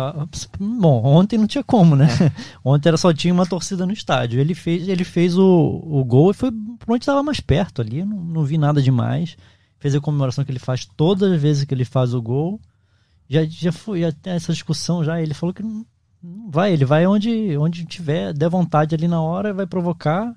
bom, 0.59 1.03
ontem 1.05 1.39
não 1.39 1.47
tinha 1.47 1.63
como, 1.63 1.95
né? 1.95 2.09
Ontem 2.65 2.89
era 2.89 2.97
só 2.97 3.13
tinha 3.13 3.35
uma 3.35 3.45
torcida 3.45 3.85
no 3.85 3.93
estádio. 3.93 4.41
Ele 4.41 4.55
fez, 4.55 4.89
ele 4.89 5.05
fez 5.05 5.37
o, 5.37 5.45
o 5.85 6.03
gol 6.07 6.31
e 6.31 6.35
foi 6.35 6.51
por 6.51 6.95
onde 6.95 7.03
estava 7.03 7.23
mais 7.23 7.39
perto 7.39 7.83
ali. 7.83 8.03
Não, 8.03 8.19
não 8.19 8.45
vi 8.45 8.57
nada 8.57 8.81
demais. 8.81 9.37
Fez 9.79 9.95
a 9.95 10.01
comemoração 10.01 10.43
que 10.43 10.51
ele 10.51 10.59
faz 10.59 10.85
todas 10.85 11.31
as 11.31 11.41
vezes 11.41 11.65
que 11.65 11.73
ele 11.75 11.85
faz 11.85 12.13
o 12.13 12.21
gol. 12.21 12.59
Já, 13.29 13.45
já 13.45 13.73
foi 13.73 14.05
até 14.05 14.35
essa 14.35 14.53
discussão 14.53 15.05
já. 15.05 15.21
Ele 15.21 15.35
falou 15.35 15.55
que 15.55 15.63
não, 15.63 15.85
não 16.23 16.51
vai, 16.51 16.73
ele 16.73 16.85
vai 16.85 17.07
onde, 17.07 17.57
onde 17.59 17.85
tiver, 17.85 18.33
der 18.33 18.49
vontade 18.49 18.95
ali 18.95 19.07
na 19.07 19.21
hora, 19.21 19.53
vai 19.53 19.67
provocar. 19.67 20.35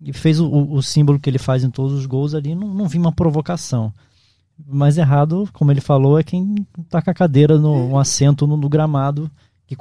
E 0.00 0.12
fez 0.12 0.40
o, 0.40 0.46
o, 0.48 0.74
o 0.74 0.82
símbolo 0.82 1.18
que 1.18 1.30
ele 1.30 1.38
faz 1.38 1.62
em 1.62 1.70
todos 1.70 1.92
os 1.92 2.06
gols 2.06 2.34
ali. 2.34 2.54
Não, 2.54 2.72
não 2.72 2.88
vi 2.88 2.98
uma 2.98 3.12
provocação. 3.12 3.92
Mas 4.66 4.98
errado, 4.98 5.48
como 5.52 5.70
ele 5.70 5.80
falou, 5.80 6.18
é 6.18 6.22
quem 6.22 6.66
tá 6.88 7.00
com 7.00 7.10
a 7.10 7.14
cadeira 7.14 7.58
no 7.58 7.72
um 7.72 7.98
assento 7.98 8.46
no, 8.46 8.56
no 8.56 8.68
gramado. 8.68 9.30
Que 9.66 9.76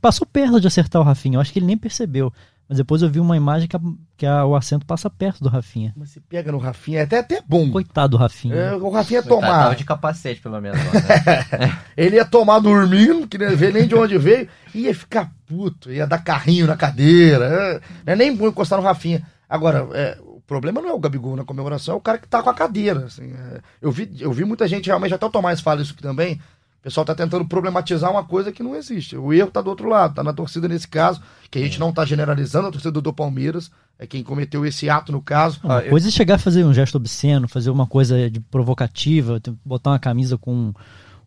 passou 0.00 0.26
perto 0.26 0.60
de 0.60 0.66
acertar 0.66 1.00
o 1.00 1.04
Rafinha. 1.04 1.36
Eu 1.36 1.40
acho 1.40 1.52
que 1.52 1.58
ele 1.58 1.66
nem 1.66 1.76
percebeu. 1.76 2.32
Mas 2.68 2.78
depois 2.78 3.00
eu 3.00 3.08
vi 3.08 3.20
uma 3.20 3.36
imagem 3.36 3.68
que, 3.68 3.76
a- 3.76 3.80
que 4.16 4.26
a- 4.26 4.44
o 4.44 4.56
assento 4.56 4.84
passa 4.84 5.08
perto 5.08 5.40
do 5.42 5.48
Rafinha. 5.48 5.92
Mas 5.96 6.10
se 6.10 6.20
pega 6.20 6.50
no 6.50 6.58
Rafinha, 6.58 6.98
é 7.00 7.02
até, 7.02 7.18
até 7.20 7.40
bom. 7.46 7.70
Coitado 7.70 8.10
do 8.10 8.16
Rafinha. 8.16 8.54
É, 8.56 8.74
o 8.74 8.90
Rafinha 8.90 9.20
ia 9.20 9.22
Coitado, 9.22 9.40
tomar. 9.46 9.62
Tava 9.64 9.76
de 9.76 9.84
capacete, 9.84 10.40
pelo 10.40 10.60
menos. 10.60 10.78
né? 10.82 10.90
Ele 11.96 12.16
ia 12.16 12.24
tomar 12.24 12.58
dormindo, 12.58 13.26
que 13.28 13.38
não 13.38 13.56
vê 13.56 13.70
nem 13.70 13.86
de 13.86 13.94
onde 13.94 14.18
veio, 14.18 14.48
e 14.74 14.80
ia 14.82 14.94
ficar 14.94 15.32
puto, 15.46 15.92
ia 15.92 16.06
dar 16.06 16.18
carrinho 16.18 16.66
na 16.66 16.76
cadeira. 16.76 17.44
é, 17.46 17.80
Não 18.06 18.12
é 18.12 18.16
nem 18.16 18.34
bom 18.34 18.48
encostar 18.48 18.78
no 18.78 18.84
Rafinha. 18.84 19.22
Agora, 19.48 19.86
é, 19.92 20.18
o 20.20 20.40
problema 20.40 20.80
não 20.80 20.88
é 20.88 20.92
o 20.92 20.98
Gabigol 20.98 21.36
na 21.36 21.44
comemoração, 21.44 21.94
é 21.94 21.96
o 21.96 22.00
cara 22.00 22.18
que 22.18 22.26
tá 22.26 22.42
com 22.42 22.50
a 22.50 22.54
cadeira. 22.54 23.04
assim, 23.06 23.32
é. 23.32 23.60
eu, 23.80 23.92
vi, 23.92 24.10
eu 24.18 24.32
vi 24.32 24.44
muita 24.44 24.66
gente, 24.66 24.86
realmente, 24.86 25.14
até 25.14 25.24
o 25.24 25.30
Tomás 25.30 25.60
fala 25.60 25.82
isso 25.82 25.92
aqui 25.92 26.02
também. 26.02 26.40
O 26.86 26.88
pessoal 26.88 27.04
tá 27.04 27.16
tentando 27.16 27.44
problematizar 27.44 28.08
uma 28.12 28.22
coisa 28.22 28.52
que 28.52 28.62
não 28.62 28.76
existe. 28.76 29.16
O 29.16 29.32
erro 29.32 29.50
tá 29.50 29.60
do 29.60 29.68
outro 29.68 29.88
lado, 29.88 30.14
tá 30.14 30.22
na 30.22 30.32
torcida 30.32 30.68
nesse 30.68 30.86
caso, 30.86 31.20
que 31.50 31.58
a 31.58 31.60
gente 31.62 31.80
não 31.80 31.92
tá 31.92 32.04
generalizando, 32.04 32.68
a 32.68 32.70
torcida 32.70 33.00
do 33.00 33.12
Palmeiras 33.12 33.72
é 33.98 34.06
quem 34.06 34.22
cometeu 34.22 34.64
esse 34.64 34.88
ato 34.88 35.10
no 35.10 35.20
caso. 35.20 35.58
Uma 35.64 35.82
coisa 35.82 36.06
é 36.06 36.10
chegar 36.12 36.36
a 36.36 36.38
fazer 36.38 36.64
um 36.64 36.72
gesto 36.72 36.94
obsceno, 36.94 37.48
fazer 37.48 37.70
uma 37.70 37.88
coisa 37.88 38.30
de 38.30 38.38
provocativa, 38.38 39.42
botar 39.64 39.90
uma 39.90 39.98
camisa 39.98 40.38
com, 40.38 40.72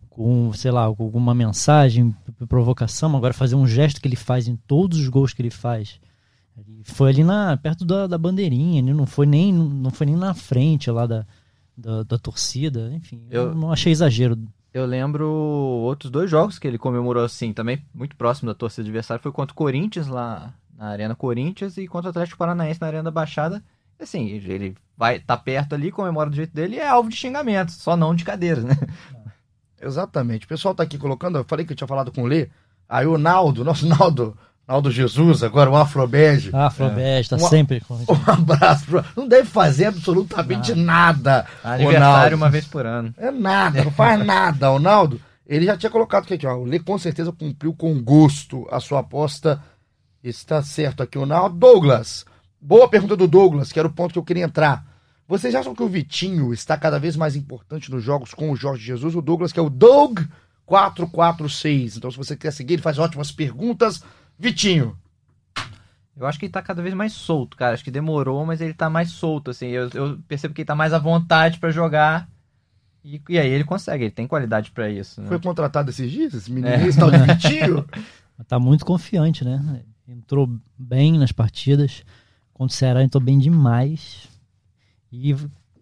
com 0.09 0.53
sei 0.53 0.71
lá, 0.71 0.83
alguma 0.83 1.35
mensagem, 1.35 2.15
provocação, 2.47 3.13
agora 3.17 3.33
fazer 3.33 3.55
um 3.55 3.67
gesto 3.67 3.99
que 3.99 4.07
ele 4.07 4.15
faz 4.15 4.47
em 4.47 4.55
todos 4.55 4.97
os 4.97 5.09
gols 5.09 5.33
que 5.33 5.41
ele 5.41 5.49
faz. 5.51 5.99
Foi 6.85 7.09
ali 7.09 7.23
na, 7.25 7.57
perto 7.57 7.83
da, 7.83 8.07
da 8.07 8.17
bandeirinha, 8.17 8.79
ele 8.79 8.93
não 8.93 9.05
foi 9.05 9.25
nem, 9.25 9.51
não 9.51 9.91
foi 9.91 10.07
nem 10.07 10.15
na 10.15 10.33
frente 10.33 10.89
lá 10.89 11.05
da, 11.05 11.25
da, 11.77 12.03
da 12.03 12.17
torcida, 12.17 12.91
enfim. 12.93 13.23
Eu, 13.29 13.47
Eu- 13.47 13.55
não 13.55 13.73
achei 13.73 13.91
exagero. 13.91 14.37
Eu 14.79 14.85
lembro 14.85 15.27
outros 15.27 16.09
dois 16.09 16.31
jogos 16.31 16.57
que 16.57 16.65
ele 16.65 16.77
comemorou 16.77 17.23
assim, 17.23 17.51
também 17.51 17.83
muito 17.93 18.15
próximo 18.15 18.49
da 18.49 18.55
torcida 18.55 18.83
adversária. 18.83 19.21
Foi 19.21 19.31
contra 19.31 19.51
o 19.51 19.55
Corinthians 19.55 20.07
lá 20.07 20.53
na 20.77 20.87
Arena 20.87 21.15
Corinthians 21.15 21.77
e 21.77 21.85
contra 21.85 22.07
o 22.07 22.11
Atlético 22.11 22.37
Paranaense 22.37 22.79
na 22.79 22.87
Arena 22.87 23.03
da 23.03 23.11
Baixada. 23.11 23.61
Assim, 23.99 24.27
ele 24.29 24.77
vai 24.95 25.19
tá 25.19 25.35
perto 25.35 25.75
ali, 25.75 25.91
comemora 25.91 26.29
do 26.29 26.35
jeito 26.35 26.53
dele 26.53 26.77
e 26.77 26.79
é 26.79 26.87
alvo 26.87 27.09
de 27.09 27.17
xingamentos, 27.17 27.75
só 27.75 27.97
não 27.97 28.15
de 28.15 28.23
cadeiras, 28.23 28.63
né? 28.63 28.77
Exatamente. 29.81 30.45
O 30.45 30.47
pessoal 30.49 30.73
tá 30.73 30.83
aqui 30.83 30.97
colocando, 30.97 31.37
eu 31.37 31.43
falei 31.43 31.65
que 31.65 31.73
eu 31.73 31.77
tinha 31.77 31.87
falado 31.87 32.11
com 32.11 32.23
o 32.23 32.27
Lê. 32.27 32.47
Aí 32.87 33.05
o 33.05 33.17
Naldo, 33.17 33.65
nosso 33.65 33.85
Naldo, 33.87 34.37
Naldo 34.69 34.91
Jesus, 34.91 35.41
agora 35.41 35.67
o 35.67 35.75
Afrobege. 35.75 36.51
Ah, 36.53 36.69
Flobés, 36.69 37.27
tá 37.27 37.37
Uma- 37.37 37.49
sempre. 37.49 37.81
com- 37.81 37.95
Um 37.95 38.31
abraço. 38.31 38.85
Pro... 38.85 39.03
Não 39.17 39.27
deve 39.27 39.49
fazer 39.49 39.85
absolutamente 39.85 40.75
nada. 40.75 41.47
Aniversário 41.63 42.37
o 42.37 42.39
uma 42.39 42.51
vez 42.51 42.67
por 42.67 42.85
ano. 42.85 43.11
É 43.17 43.31
nada, 43.31 43.83
não 43.83 43.89
faz 43.89 44.23
nada. 44.23 44.69
O 44.71 44.77
Naldo, 44.77 45.19
ele 45.47 45.65
já 45.65 45.75
tinha 45.75 45.89
colocado 45.89 46.31
aqui, 46.31 46.45
ó. 46.45 46.53
O 46.55 46.65
Lê 46.65 46.77
com 46.77 46.99
certeza 46.99 47.31
cumpriu 47.31 47.73
com 47.73 47.99
gosto 47.99 48.67
a 48.69 48.79
sua 48.79 48.99
aposta. 48.99 49.59
Está 50.23 50.61
certo 50.61 51.01
aqui 51.01 51.17
o 51.17 51.25
Naldo. 51.25 51.57
Douglas, 51.57 52.23
boa 52.61 52.87
pergunta 52.87 53.17
do 53.17 53.27
Douglas, 53.27 53.71
que 53.71 53.79
era 53.79 53.87
o 53.87 53.91
ponto 53.91 54.13
que 54.13 54.19
eu 54.19 54.23
queria 54.23 54.45
entrar. 54.45 54.85
Vocês 55.27 55.55
acham 55.55 55.73
que 55.73 55.81
o 55.81 55.89
Vitinho 55.89 56.53
está 56.53 56.77
cada 56.77 56.99
vez 56.99 57.15
mais 57.15 57.35
importante 57.35 57.89
nos 57.89 58.03
jogos 58.03 58.35
com 58.35 58.51
o 58.51 58.55
Jorge 58.55 58.85
Jesus? 58.85 59.15
O 59.15 59.21
Douglas, 59.21 59.51
que 59.51 59.59
é 59.59 59.63
o 59.63 59.69
Doug 59.69 60.19
446. 60.63 61.97
Então, 61.97 62.11
se 62.11 62.17
você 62.17 62.35
quer 62.35 62.51
seguir, 62.53 62.73
ele 62.75 62.81
faz 62.83 62.99
ótimas 62.99 63.31
perguntas. 63.31 64.03
Vitinho, 64.39 64.97
Eu 66.15 66.25
acho 66.25 66.39
que 66.39 66.45
ele 66.45 66.51
tá 66.51 66.61
cada 66.61 66.81
vez 66.81 66.93
mais 66.93 67.13
solto, 67.13 67.57
cara. 67.57 67.73
Acho 67.73 67.83
que 67.83 67.91
demorou, 67.91 68.45
mas 68.45 68.61
ele 68.61 68.73
tá 68.73 68.89
mais 68.89 69.09
solto, 69.11 69.51
assim. 69.51 69.67
Eu, 69.67 69.89
eu 69.93 70.19
percebo 70.27 70.53
que 70.53 70.61
ele 70.61 70.67
tá 70.67 70.75
mais 70.75 70.93
à 70.93 70.99
vontade 70.99 71.59
pra 71.59 71.71
jogar. 71.71 72.27
E, 73.03 73.21
e 73.29 73.39
aí 73.39 73.49
ele 73.49 73.63
consegue, 73.63 74.05
ele 74.05 74.11
tem 74.11 74.27
qualidade 74.27 74.71
pra 74.71 74.89
isso. 74.89 75.21
Né? 75.21 75.27
foi 75.27 75.39
contratado 75.39 75.89
esses 75.89 76.11
dias? 76.11 76.33
Esse 76.33 76.51
menino, 76.51 76.73
esse 76.87 76.97
tal 76.97 77.11
de 77.11 77.17
Vitinho? 77.17 77.85
Tá 78.47 78.57
muito 78.57 78.85
confiante, 78.85 79.43
né? 79.43 79.83
Entrou 80.07 80.49
bem 80.77 81.19
nas 81.19 81.31
partidas. 81.31 82.05
Contra 82.53 82.73
o 82.73 82.77
Ceará 82.77 83.03
entrou 83.03 83.21
bem 83.21 83.37
demais. 83.37 84.29
E 85.11 85.35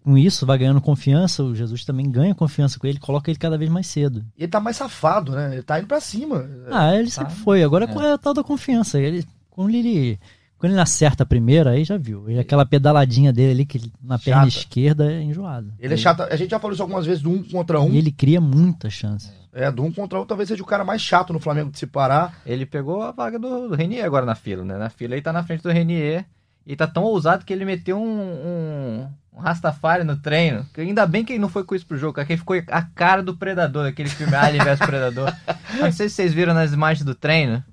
com 0.08 0.18
isso 0.18 0.46
vai 0.46 0.58
ganhando 0.58 0.80
confiança. 0.80 1.44
O 1.44 1.54
Jesus 1.54 1.84
também 1.84 2.10
ganha 2.10 2.34
confiança 2.34 2.80
com 2.80 2.88
ele, 2.88 2.98
coloca 2.98 3.30
ele 3.30 3.38
cada 3.38 3.58
vez 3.58 3.70
mais 3.70 3.88
cedo. 3.88 4.24
E 4.38 4.44
ele 4.44 4.52
tá 4.52 4.62
mais 4.62 4.78
safado, 4.78 5.34
né? 5.34 5.52
Ele 5.52 5.64
tá 5.64 5.78
indo 5.80 5.88
pra 5.88 6.00
cima. 6.00 6.50
Ah, 6.72 6.96
ele 6.96 7.10
sempre 7.12 7.36
foi. 7.36 7.62
Agora 7.62 7.84
é 7.84 8.14
a 8.14 8.18
tal 8.18 8.34
da 8.34 8.42
confiança. 8.42 8.98
Ele, 8.98 9.26
quando 9.50 9.76
ele. 9.76 10.18
Quando 10.58 10.72
ele 10.72 10.82
acerta 10.82 11.24
a 11.24 11.26
primeira, 11.26 11.72
aí 11.72 11.84
já 11.84 11.98
viu. 11.98 12.28
Ele, 12.30 12.40
aquela 12.40 12.66
pedaladinha 12.66 13.34
dele 13.34 13.52
ali, 13.52 13.66
que 13.66 13.92
na 14.02 14.18
perna 14.18 14.50
Chata. 14.50 14.58
esquerda, 14.58 15.12
é 15.12 15.22
enjoada. 15.22 15.74
Ele 15.78 15.94
é 15.94 15.98
chato. 15.98 16.22
A 16.22 16.36
gente 16.38 16.52
já 16.52 16.60
falou 16.60 16.74
isso 16.74 16.82
algumas 16.82 17.06
vezes 17.06 17.22
do 17.22 17.30
um 17.30 17.44
contra 17.44 17.82
um. 17.82 17.92
E 17.92 17.98
ele 17.98 18.12
cria 18.12 18.40
muitas 18.40 18.94
chances. 18.94 19.32
É, 19.54 19.70
do 19.70 19.84
um 19.84 19.92
contra 19.92 20.22
um 20.22 20.26
talvez 20.26 20.48
seja 20.48 20.64
o 20.64 20.66
cara 20.66 20.86
mais 20.86 21.02
chato 21.02 21.34
no 21.34 21.40
Flamengo 21.40 21.70
de 21.70 21.78
se 21.78 21.86
parar. 21.86 22.42
Ele 22.46 22.66
pegou 22.66 23.02
a 23.04 23.12
vaga 23.12 23.38
do, 23.38 23.68
do 23.68 23.76
Renier 23.76 24.06
agora 24.06 24.26
na 24.26 24.36
fila, 24.36 24.64
né? 24.64 24.78
Na 24.78 24.90
fila 24.90 25.16
ele 25.16 25.22
tá 25.22 25.34
na 25.34 25.44
frente 25.44 25.64
do 25.64 25.70
Renier. 25.70 26.26
E 26.70 26.76
tá 26.76 26.86
tão 26.86 27.04
ousado 27.04 27.46
que 27.46 27.54
ele 27.54 27.64
meteu 27.64 27.98
um, 27.98 28.04
um, 28.22 29.10
um 29.34 29.40
Rastafari 29.40 30.04
no 30.04 30.18
treino. 30.18 30.66
Que 30.74 30.82
ainda 30.82 31.08
bem 31.08 31.24
que 31.24 31.32
ele 31.32 31.40
não 31.40 31.48
foi 31.48 31.64
com 31.64 31.74
isso 31.74 31.86
pro 31.88 31.98
jogo, 31.98 32.20
ele 32.20 32.36
ficou 32.38 32.62
a 32.68 32.82
cara 32.82 33.24
do 33.24 33.38
Predador, 33.38 33.88
aquele 33.88 34.10
filme 34.10 34.36
Alien 34.36 34.64
vs 34.66 34.80
Predador. 34.80 35.34
Não 35.80 35.92
sei 35.94 36.10
se 36.10 36.16
vocês 36.16 36.34
viram 36.34 36.54
nas 36.54 36.74
imagens 36.74 37.06
do 37.06 37.16
treino, 37.16 37.64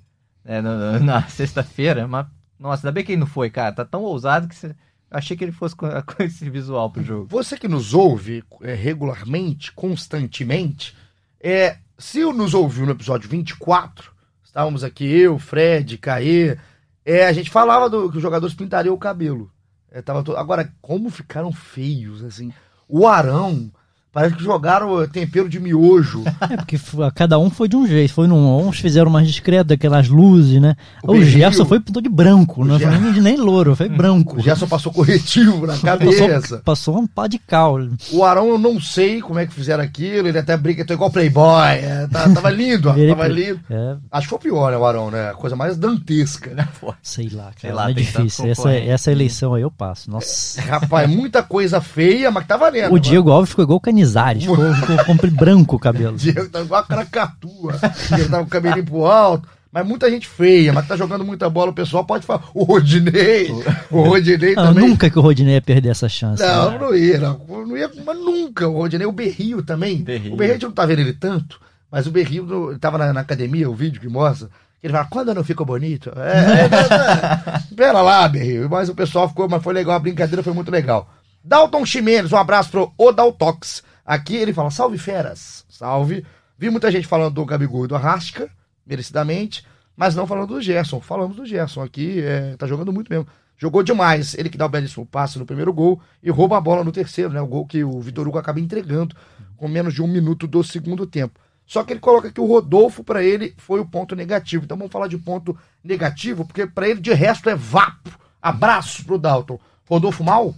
né, 0.44 0.60
no- 0.62 0.78
no- 0.92 1.00
na 1.00 1.22
sexta-feira, 1.26 2.06
mas, 2.06 2.26
nossa, 2.58 2.86
ainda 2.86 2.92
bem 2.92 3.02
que 3.04 3.10
ele 3.12 3.20
não 3.20 3.26
foi, 3.26 3.50
cara. 3.50 3.72
Tá 3.74 3.84
tão 3.84 4.02
ousado 4.02 4.46
que 4.46 4.54
você- 4.54 4.76
achei 5.10 5.36
que 5.36 5.42
ele 5.42 5.50
fosse 5.52 5.74
com, 5.74 5.88
com 6.06 6.22
esse 6.22 6.48
visual 6.48 6.88
pro 6.90 7.02
jogo. 7.02 7.26
Você 7.28 7.56
que 7.58 7.66
nos 7.66 7.94
ouve 7.94 8.44
é, 8.62 8.74
regularmente, 8.74 9.72
constantemente, 9.72 10.94
é, 11.42 11.78
se 11.98 12.20
nos 12.24 12.54
ouviu 12.54 12.86
no 12.86 12.92
episódio 12.92 13.28
24, 13.28 14.12
estávamos 14.44 14.84
aqui, 14.84 15.04
eu, 15.04 15.38
Fred, 15.38 15.98
Caê, 15.98 16.56
é, 17.04 17.26
a 17.26 17.32
gente 17.32 17.50
falava 17.50 17.88
do, 17.90 18.10
que 18.10 18.16
os 18.16 18.22
jogadores 18.22 18.54
pintariam 18.54 18.94
o 18.94 18.98
cabelo. 18.98 19.50
É, 19.90 20.02
tava 20.02 20.22
to- 20.22 20.36
Agora, 20.36 20.72
como 20.80 21.10
ficaram 21.10 21.52
feios, 21.52 22.22
assim. 22.24 22.52
O 22.88 23.06
Arão, 23.06 23.70
parece 24.14 24.34
que 24.36 24.42
jogaram 24.44 25.02
é, 25.02 25.06
tempero 25.06 25.48
de 25.48 25.58
miojo. 25.60 26.22
É, 26.50 26.56
porque 26.56 26.78
cada 27.14 27.38
um 27.38 27.48
foi 27.50 27.68
de 27.68 27.74
um 27.76 27.86
jeito. 27.86 28.12
Foi 28.12 28.26
num, 28.28 28.66
uns 28.68 28.78
fizeram 28.78 29.10
mais 29.10 29.26
discreto, 29.26 29.72
aquelas 29.72 30.08
luzes, 30.08 30.60
né? 30.60 30.76
O 31.02 31.12
O, 31.12 31.22
Gerson 31.24 31.64
foi 31.64 31.80
pintou 31.80 32.00
de 32.02 32.08
branco, 32.08 32.64
não 32.64 32.78
foi 32.78 32.90
Ger- 32.90 33.00
nem, 33.00 33.20
nem 33.20 33.36
louro, 33.36 33.74
foi 33.74 33.88
branco. 33.90 34.36
O 34.38 34.42
Gerson 34.42 34.66
passou 34.66 34.92
corretivo 34.92 35.66
na 35.66 35.76
cabeça. 35.78 36.28
Passou, 36.40 36.58
passou 36.60 36.98
um 36.98 37.06
pá 37.06 37.26
de 37.26 37.38
cal. 37.38 37.78
O 38.12 38.22
Arão, 38.24 38.48
eu 38.48 38.58
não 38.58 38.78
sei 38.80 39.20
como 39.20 39.38
é 39.38 39.46
que 39.46 39.54
fizeram 39.54 39.82
aquilo. 39.82 40.28
Ele 40.28 40.38
até 40.38 40.56
brinca, 40.56 40.84
tô 40.84 40.92
igual 40.94 41.10
Playboy. 41.10 41.72
é, 41.78 42.06
tá- 42.10 42.28
tava 42.28 42.50
lindo, 42.50 42.92
Virei 42.92 43.08
tava 43.08 43.26
lindo. 43.26 43.60
É, 43.70 43.96
Acho 44.12 44.26
que 44.26 44.30
foi 44.30 44.38
o 44.38 44.42
pior, 44.42 44.70
né, 44.70 44.76
o 44.78 44.84
Arão, 44.84 45.10
né? 45.10 45.30
A 45.30 45.34
coisa 45.34 45.56
mais 45.56 45.76
dantesca, 45.76 46.50
né? 46.54 46.68
sei 47.02 47.28
lá, 47.30 47.44
cara. 47.44 47.54
Sei 47.60 47.72
lá, 47.72 47.90
é 47.90 47.94
difícil. 47.94 48.46
Essa, 48.46 48.72
essa 48.72 49.10
eleição 49.12 49.54
aí 49.54 49.62
eu 49.62 49.70
passo. 49.70 50.10
Nossa. 50.10 50.60
Rapaz, 50.60 51.08
muita 51.08 51.42
coisa 51.42 51.80
feia, 51.80 52.30
mas 52.30 52.42
que 52.42 52.48
tá 52.48 52.56
valendo. 52.56 52.92
O 52.92 52.98
Diego 52.98 53.30
Alves 53.30 53.50
ficou 53.50 53.64
igual 53.64 53.78
o 53.78 53.80
Canizares. 54.04 54.42
Ficou, 54.44 54.74
ficou 54.74 55.04
compre- 55.04 55.30
branco 55.30 55.76
o 55.76 55.78
cabelo. 55.78 56.16
Diego 56.18 56.48
tá 56.48 56.60
igual 56.60 56.80
a 56.80 56.84
caracatua. 56.84 57.74
Ele 58.12 58.28
tá 58.28 58.38
com 58.38 58.44
o 58.44 58.48
cabelinho 58.48 58.84
pro 58.84 59.04
alto. 59.06 59.48
Mas 59.72 59.84
muita 59.84 60.08
gente 60.08 60.28
feia, 60.28 60.72
mas 60.72 60.86
tá 60.86 60.96
jogando 60.96 61.24
muita 61.24 61.50
bola, 61.50 61.72
o 61.72 61.74
pessoal 61.74 62.04
pode 62.04 62.24
falar. 62.24 62.44
O 62.54 62.62
Rodinei, 62.62 63.50
o 63.90 64.02
Rodinei 64.02 64.54
Não, 64.54 64.66
também. 64.68 64.88
nunca 64.88 65.10
que 65.10 65.18
o 65.18 65.22
Rodinei 65.22 65.54
ia 65.54 65.60
perder 65.60 65.88
essa 65.88 66.08
chance. 66.08 66.40
Não, 66.40 66.70
né? 66.70 66.78
não 66.78 66.94
ia, 66.94 67.18
não. 67.18 67.40
Não 67.48 67.76
ia, 67.76 67.90
mas 68.06 68.16
nunca. 68.16 68.68
O 68.68 68.76
Rodinei, 68.76 69.04
o 69.04 69.10
Berrio 69.10 69.64
também. 69.64 69.96
Berrio. 70.04 70.34
O 70.34 70.36
Berrio 70.36 70.52
a 70.52 70.54
gente 70.58 70.66
não 70.66 70.70
tá 70.72 70.86
vendo 70.86 71.00
ele 71.00 71.12
tanto, 71.12 71.60
mas 71.90 72.06
o 72.06 72.12
Berrio 72.12 72.44
no- 72.44 72.70
ele 72.70 72.78
tava 72.78 72.98
na, 72.98 73.12
na 73.12 73.20
academia, 73.22 73.68
o 73.68 73.74
vídeo 73.74 74.00
que 74.00 74.08
mostra. 74.08 74.48
Ele 74.80 74.92
fala, 74.92 75.06
quando 75.10 75.30
eu 75.30 75.34
não 75.34 75.42
fico 75.42 75.64
bonito? 75.64 76.12
É, 76.16 76.60
é, 76.60 77.54
é, 77.56 77.62
Pera 77.74 78.00
lá, 78.00 78.28
Berrio. 78.28 78.68
Mas 78.70 78.88
o 78.88 78.94
pessoal 78.94 79.28
ficou, 79.28 79.48
mas 79.48 79.60
foi 79.60 79.74
legal, 79.74 79.96
a 79.96 79.98
brincadeira 79.98 80.40
foi 80.44 80.52
muito 80.52 80.70
legal. 80.70 81.10
Dalton 81.42 81.84
Ximenes, 81.84 82.30
um 82.30 82.36
abraço 82.36 82.70
pro 82.70 82.92
Odaltox. 82.96 83.82
Aqui 84.04 84.36
ele 84.36 84.52
fala, 84.52 84.70
salve 84.70 84.98
feras. 84.98 85.64
Salve. 85.68 86.24
Vi 86.58 86.70
muita 86.70 86.90
gente 86.90 87.06
falando 87.06 87.34
do 87.34 87.44
Gabigol 87.44 87.84
e 87.84 87.88
do 87.88 87.96
Arrasca, 87.96 88.50
merecidamente, 88.86 89.66
mas 89.96 90.14
não 90.14 90.26
falando 90.26 90.54
do 90.54 90.60
Gerson. 90.60 91.00
Falamos 91.00 91.36
do 91.36 91.46
Gerson 91.46 91.82
aqui, 91.82 92.20
é, 92.20 92.56
tá 92.56 92.66
jogando 92.66 92.92
muito 92.92 93.08
mesmo. 93.08 93.26
Jogou 93.56 93.82
demais. 93.82 94.34
Ele 94.34 94.48
que 94.48 94.58
dá 94.58 94.66
o 94.66 94.68
belíssimo 94.68 95.06
passe 95.06 95.38
no 95.38 95.46
primeiro 95.46 95.72
gol 95.72 96.00
e 96.22 96.30
rouba 96.30 96.56
a 96.56 96.60
bola 96.60 96.84
no 96.84 96.92
terceiro, 96.92 97.32
né? 97.32 97.40
O 97.40 97.46
gol 97.46 97.66
que 97.66 97.82
o 97.82 98.00
Vitor 98.00 98.26
Hugo 98.26 98.38
acaba 98.38 98.60
entregando 98.60 99.16
com 99.56 99.68
menos 99.68 99.94
de 99.94 100.02
um 100.02 100.08
minuto 100.08 100.46
do 100.46 100.62
segundo 100.62 101.06
tempo. 101.06 101.40
Só 101.66 101.82
que 101.82 101.92
ele 101.92 102.00
coloca 102.00 102.30
que 102.30 102.40
o 102.40 102.46
Rodolfo, 102.46 103.02
para 103.02 103.22
ele, 103.22 103.54
foi 103.56 103.80
o 103.80 103.86
ponto 103.86 104.14
negativo. 104.14 104.64
Então 104.64 104.76
vamos 104.76 104.92
falar 104.92 105.08
de 105.08 105.16
ponto 105.16 105.56
negativo, 105.82 106.44
porque 106.44 106.66
para 106.66 106.88
ele 106.88 107.00
de 107.00 107.14
resto 107.14 107.48
é 107.48 107.54
vapo. 107.54 108.10
Abraços 108.42 109.02
pro 109.02 109.18
Dalton. 109.18 109.58
Rodolfo 109.88 110.22
mal? 110.22 110.54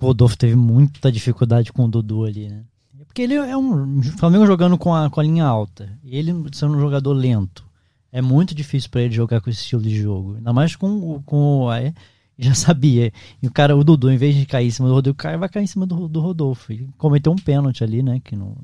O 0.00 0.06
Rodolfo 0.06 0.36
teve 0.36 0.56
muita 0.56 1.10
dificuldade 1.12 1.72
com 1.72 1.84
o 1.84 1.88
Dudu 1.88 2.24
ali, 2.24 2.48
né? 2.48 2.64
Porque 3.06 3.22
ele 3.22 3.34
é 3.34 3.56
um. 3.56 4.02
Flamengo 4.02 4.46
jogando 4.46 4.78
com 4.78 4.94
a, 4.94 5.10
com 5.10 5.20
a 5.20 5.22
linha 5.22 5.44
alta. 5.44 5.98
E 6.02 6.16
ele 6.16 6.32
sendo 6.52 6.76
um 6.76 6.80
jogador 6.80 7.12
lento. 7.12 7.64
É 8.10 8.22
muito 8.22 8.54
difícil 8.54 8.88
pra 8.90 9.02
ele 9.02 9.14
jogar 9.14 9.40
com 9.40 9.50
esse 9.50 9.60
estilo 9.60 9.82
de 9.82 9.94
jogo. 9.94 10.36
Ainda 10.36 10.52
mais 10.52 10.74
com, 10.76 11.20
com 11.22 11.64
o. 11.64 11.68
aí, 11.68 11.92
já 12.38 12.54
sabia. 12.54 13.12
E 13.42 13.46
o 13.46 13.50
cara, 13.52 13.76
o 13.76 13.84
Dudu, 13.84 14.10
em 14.10 14.16
vez 14.16 14.34
de 14.34 14.46
cair 14.46 14.68
em 14.68 14.70
cima 14.70 14.88
do 14.88 14.94
Rodolfo, 14.94 15.18
cai, 15.18 15.36
vai 15.36 15.48
cair 15.48 15.64
em 15.64 15.66
cima 15.66 15.86
do, 15.86 16.08
do 16.08 16.20
Rodolfo. 16.20 16.72
E 16.72 16.88
cometeu 16.96 17.32
um 17.32 17.36
pênalti 17.36 17.84
ali, 17.84 18.02
né? 18.02 18.20
Que 18.24 18.34
não. 18.34 18.56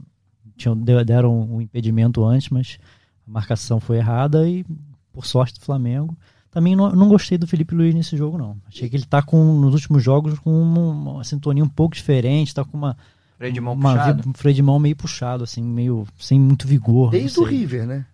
Tinham, 0.57 0.75
de- 0.77 1.05
deram 1.05 1.39
um 1.55 1.61
impedimento 1.61 2.25
antes, 2.25 2.49
mas 2.49 2.79
a 3.27 3.31
marcação 3.31 3.79
foi 3.79 3.99
errada 3.99 4.49
e, 4.49 4.65
por 5.13 5.27
sorte 5.27 5.59
do 5.59 5.65
Flamengo. 5.65 6.17
Também 6.51 6.75
não, 6.75 6.91
não 6.93 7.09
gostei 7.09 7.37
do 7.37 7.47
Felipe 7.47 7.75
Luiz 7.75 7.95
nesse 7.95 8.17
jogo, 8.17 8.39
não. 8.39 8.57
Achei 8.67 8.89
que 8.89 8.97
ele 8.97 9.05
tá 9.05 9.21
com, 9.23 9.61
nos 9.61 9.75
últimos 9.75 10.03
jogos, 10.03 10.39
com 10.39 10.51
uma, 10.51 10.81
uma 11.13 11.25
sintonia 11.25 11.63
um 11.63 11.69
pouco 11.69 11.95
diferente, 11.95 12.55
tá 12.55 12.65
com 12.65 12.77
uma. 12.77 12.97
Freio 13.37 13.53
de 13.53 13.61
mão 13.61 13.75
uma 13.75 13.91
puxado. 13.93 14.29
um 14.29 14.33
freio 14.33 14.55
de 14.55 14.63
mão 14.63 14.79
meio 14.79 14.97
puxado, 14.97 15.45
assim, 15.45 15.63
meio 15.63 16.07
sem 16.19 16.41
muito 16.41 16.67
vigor. 16.67 17.11
Desde 17.11 17.39
o. 17.39 17.45
River, 17.45 17.87
né? 17.87 18.07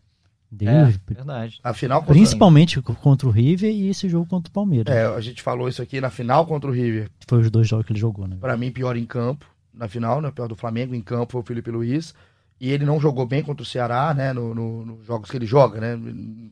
Desde- 0.51 1.01
É, 1.11 1.14
verdade. 1.14 1.59
A 1.64 1.73
final 1.73 2.01
contra... 2.01 2.14
Principalmente 2.14 2.81
contra 2.83 3.27
o 3.27 3.31
River 3.31 3.70
e 3.75 3.88
esse 3.88 4.09
jogo 4.09 4.27
contra 4.27 4.51
o 4.51 4.53
Palmeiras. 4.53 4.94
É, 4.94 5.07
a 5.07 5.20
gente 5.20 5.42
falou 5.42 5.68
isso 5.68 5.81
aqui 5.83 6.01
na 6.01 6.11
final 6.11 6.47
contra 6.47 6.68
o 6.70 6.73
River. 6.73 7.11
Foi 7.27 7.40
os 7.40 7.51
dois 7.51 7.66
jogos 7.66 7.87
que 7.87 7.92
ele 7.92 7.99
jogou, 8.01 8.29
né? 8.29 8.37
Pra 8.40 8.57
mim, 8.57 8.70
pior 8.70 8.97
em 8.97 9.05
campo. 9.07 9.47
Na 9.73 9.88
final, 9.88 10.20
né? 10.20 10.31
Pior 10.31 10.47
do 10.47 10.55
Flamengo 10.55 10.94
em 10.94 11.01
campo 11.01 11.33
foi 11.33 11.40
o 11.40 11.44
Felipe 11.44 11.70
Luiz. 11.70 12.14
E 12.61 12.70
ele 12.70 12.85
não 12.85 13.01
jogou 13.01 13.27
bem 13.27 13.42
contra 13.42 13.62
o 13.64 13.66
Ceará, 13.66 14.14
né? 14.14 14.33
no- 14.33 14.55
no- 14.55 14.87
nos 14.87 15.05
jogos 15.07 15.29
que 15.31 15.37
ele 15.37 15.47
joga, 15.47 15.81
né? 15.81 15.99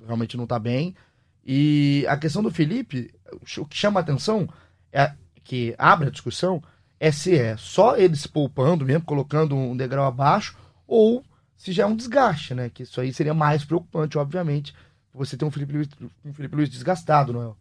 Realmente 0.05 0.37
não 0.37 0.47
tá 0.47 0.59
bem. 0.59 0.95
E 1.45 2.07
a 2.09 2.17
questão 2.17 2.43
do 2.43 2.51
Felipe, 2.51 3.13
o 3.59 3.67
que 3.67 3.77
chama 3.77 4.01
a 4.01 4.03
atenção, 4.03 4.49
é 4.93 5.13
que 5.43 5.75
abre 5.77 6.09
a 6.09 6.11
discussão, 6.11 6.63
é 7.01 7.11
se 7.11 7.37
é 7.37 7.57
só 7.57 7.97
ele 7.97 8.15
se 8.15 8.29
poupando 8.29 8.85
mesmo, 8.85 9.05
colocando 9.05 9.57
um 9.57 9.77
degrau 9.77 10.07
abaixo, 10.07 10.57
ou 10.87 11.25
se 11.57 11.73
já 11.73 11.83
é 11.83 11.87
um 11.87 11.97
desgaste, 11.97 12.55
né? 12.55 12.71
Que 12.71 12.85
isso 12.85 13.01
aí 13.01 13.13
seria 13.13 13.35
mais 13.35 13.65
preocupante, 13.65 14.19
obviamente. 14.19 14.75
Você 15.15 15.37
ter 15.37 15.45
um 15.45 15.51
Felipe 15.51 15.73
Luiz, 15.73 15.89
um 16.25 16.33
Felipe 16.33 16.57
Luiz 16.57 16.71
desgastado, 16.71 17.33
não 17.33 17.57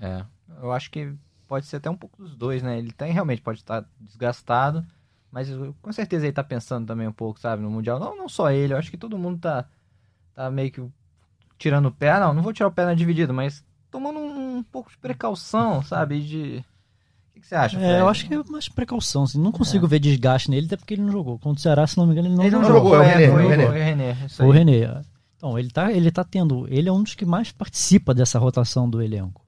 é? 0.00 0.06
É. 0.06 0.24
Eu 0.60 0.72
acho 0.72 0.90
que 0.90 1.12
pode 1.48 1.66
ser 1.66 1.76
até 1.76 1.90
um 1.90 1.96
pouco 1.96 2.22
dos 2.22 2.36
dois, 2.36 2.62
né? 2.62 2.78
Ele 2.78 2.92
tem 2.92 3.12
realmente 3.12 3.42
pode 3.42 3.60
estar 3.60 3.84
desgastado, 4.00 4.84
mas 5.30 5.48
com 5.82 5.92
certeza 5.92 6.26
ele 6.26 6.32
tá 6.32 6.44
pensando 6.44 6.86
também 6.86 7.06
um 7.06 7.12
pouco, 7.12 7.40
sabe, 7.40 7.62
no 7.62 7.70
Mundial. 7.70 7.98
Não, 7.98 8.16
não 8.16 8.28
só 8.28 8.50
ele, 8.50 8.72
eu 8.72 8.78
acho 8.78 8.90
que 8.90 8.96
todo 8.96 9.18
mundo 9.18 9.40
tá, 9.40 9.68
tá 10.34 10.50
meio 10.50 10.70
que 10.70 10.80
tirando 11.58 11.86
o 11.86 11.92
pé. 11.92 12.18
Não, 12.20 12.34
não 12.34 12.42
vou 12.42 12.52
tirar 12.52 12.68
o 12.68 12.72
pé 12.72 12.84
na 12.84 12.94
dividida, 12.94 13.32
mas 13.32 13.64
tomando 13.90 14.18
um, 14.18 14.58
um 14.58 14.62
pouco 14.62 14.90
de 14.90 14.98
precaução, 14.98 15.82
sabe? 15.82 16.20
De. 16.20 16.64
O 17.30 17.34
que, 17.34 17.40
que 17.40 17.46
você 17.46 17.54
acha? 17.54 17.76
É, 17.76 17.80
Fred? 17.80 18.00
eu 18.00 18.08
acho 18.08 18.26
que 18.26 18.34
é 18.34 18.42
mais 18.50 18.68
precaução. 18.68 19.24
Assim. 19.24 19.40
Não 19.40 19.52
consigo 19.52 19.86
ver 19.86 19.98
desgaste 19.98 20.50
nele, 20.50 20.66
até 20.66 20.76
porque 20.76 20.94
ele 20.94 21.02
não 21.02 21.12
jogou. 21.12 21.38
Contra 21.38 21.58
o 21.58 21.62
Ceará, 21.62 21.86
se 21.86 21.96
não 21.96 22.06
me 22.06 22.12
engano, 22.12 22.28
ele 22.28 22.36
não 22.36 22.44
Ele 22.44 22.56
não 22.56 22.64
jogou. 22.64 22.92
jogou, 22.92 22.96
é 22.96 22.98
o 22.98 23.02
é, 23.02 23.14
René, 23.14 23.30
foi, 23.30 23.42
é 23.42 23.46
o 23.46 23.48
René. 23.48 23.66
foi 23.66 23.74
o 23.74 23.84
René. 23.84 24.16
isso 24.26 24.36
Foi 24.36 24.46
o. 24.46 24.50
René. 24.50 25.02
Então, 25.36 25.58
ele 25.58 25.70
tá, 25.70 25.92
ele 25.92 26.10
tá 26.10 26.24
tendo. 26.24 26.66
Ele 26.68 26.88
é 26.88 26.92
um 26.92 27.02
dos 27.02 27.14
que 27.14 27.24
mais 27.24 27.52
participa 27.52 28.14
dessa 28.14 28.38
rotação 28.38 28.88
do 28.88 29.02
elenco. 29.02 29.44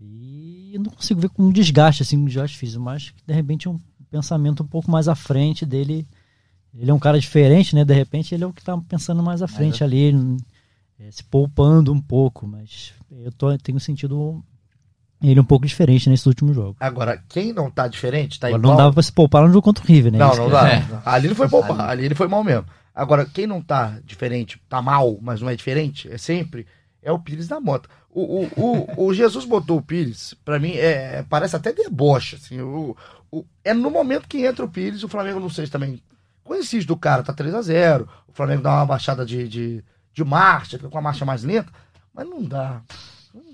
E 0.00 0.72
eu 0.74 0.80
não 0.82 0.90
consigo 0.90 1.20
ver 1.20 1.30
com 1.30 1.42
um 1.44 1.50
desgaste, 1.50 2.02
assim, 2.02 2.18
um 2.18 2.24
desgaste 2.26 2.58
físico, 2.58 2.82
mas 2.82 3.14
de 3.26 3.32
repente 3.32 3.68
um 3.68 3.80
pensamento 4.10 4.62
um 4.62 4.66
pouco 4.66 4.90
mais 4.90 5.08
à 5.08 5.14
frente 5.14 5.64
dele. 5.64 6.06
Ele 6.74 6.90
é 6.90 6.94
um 6.94 6.98
cara 6.98 7.18
diferente, 7.18 7.74
né? 7.74 7.84
De 7.84 7.94
repente 7.94 8.34
ele 8.34 8.44
é 8.44 8.46
o 8.46 8.52
que 8.52 8.62
tá 8.62 8.76
pensando 8.88 9.22
mais 9.22 9.40
à 9.40 9.48
frente 9.48 9.82
ali, 9.82 9.96
ele, 9.96 10.36
é, 10.98 11.10
se 11.10 11.22
poupando 11.24 11.92
um 11.92 12.00
pouco, 12.00 12.46
mas 12.46 12.92
eu 13.10 13.30
tô, 13.32 13.56
tenho 13.58 13.78
sentido 13.80 14.42
ele 15.22 15.40
um 15.40 15.44
pouco 15.44 15.66
diferente 15.66 16.08
nesses 16.08 16.26
últimos 16.26 16.54
jogos. 16.54 16.76
Agora, 16.78 17.22
quem 17.28 17.52
não 17.52 17.70
tá 17.70 17.88
diferente, 17.88 18.38
tá 18.38 18.48
Agora 18.48 18.60
igual... 18.60 18.72
não 18.72 18.78
dava 18.78 18.94
pra 18.94 19.02
se 19.02 19.12
poupar 19.12 19.42
no 19.42 19.48
jogo 19.48 19.62
contra 19.62 19.82
o 19.82 19.86
River, 19.86 20.12
né? 20.12 20.18
Não, 20.18 20.36
não 20.36 20.50
dá. 20.50 20.68
É. 20.68 20.84
Ali 21.04 21.28
ele 21.28 21.34
foi 21.34 21.48
poupar, 21.48 21.80
ali 21.88 22.04
ele 22.04 22.14
foi 22.14 22.28
mal 22.28 22.44
mesmo. 22.44 22.66
Agora, 22.94 23.26
quem 23.26 23.46
não 23.46 23.60
tá 23.60 23.98
diferente, 24.04 24.60
tá 24.68 24.80
mal, 24.80 25.18
mas 25.20 25.40
não 25.40 25.50
é 25.50 25.56
diferente, 25.56 26.10
é 26.10 26.16
sempre, 26.16 26.66
é 27.02 27.12
o 27.12 27.18
Pires 27.18 27.48
da 27.48 27.60
Mota. 27.60 27.88
O, 28.10 28.44
o, 28.44 28.48
o, 28.56 29.06
o 29.06 29.12
Jesus 29.14 29.44
botou 29.44 29.78
o 29.78 29.82
Pires, 29.82 30.34
pra 30.44 30.58
mim, 30.58 30.72
é, 30.72 31.22
parece 31.28 31.56
até 31.56 31.72
deboche, 31.72 32.36
assim. 32.36 32.60
O, 32.60 32.96
o- 33.30 33.44
é 33.62 33.74
no 33.74 33.90
momento 33.90 34.28
que 34.28 34.44
entra 34.46 34.64
o 34.64 34.68
Pires, 34.68 35.02
o 35.02 35.08
Flamengo, 35.08 35.40
não 35.40 35.50
sei 35.50 35.66
se 35.66 35.72
também 35.72 36.00
conhecido 36.42 36.86
do 36.86 36.96
cara, 36.96 37.22
tá 37.22 37.32
3 37.32 37.54
a 37.54 37.60
0 37.62 38.08
o 38.28 38.32
Flamengo 38.32 38.62
dá 38.62 38.72
uma 38.74 38.86
baixada 38.86 39.26
de, 39.26 39.48
de, 39.48 39.84
de 40.16 40.24
marcha, 40.24 40.78
com 40.78 40.98
a 40.98 41.02
marcha 41.02 41.26
mais 41.26 41.44
lenta, 41.44 41.70
mas 42.14 42.26
não 42.26 42.42
dá. 42.42 42.80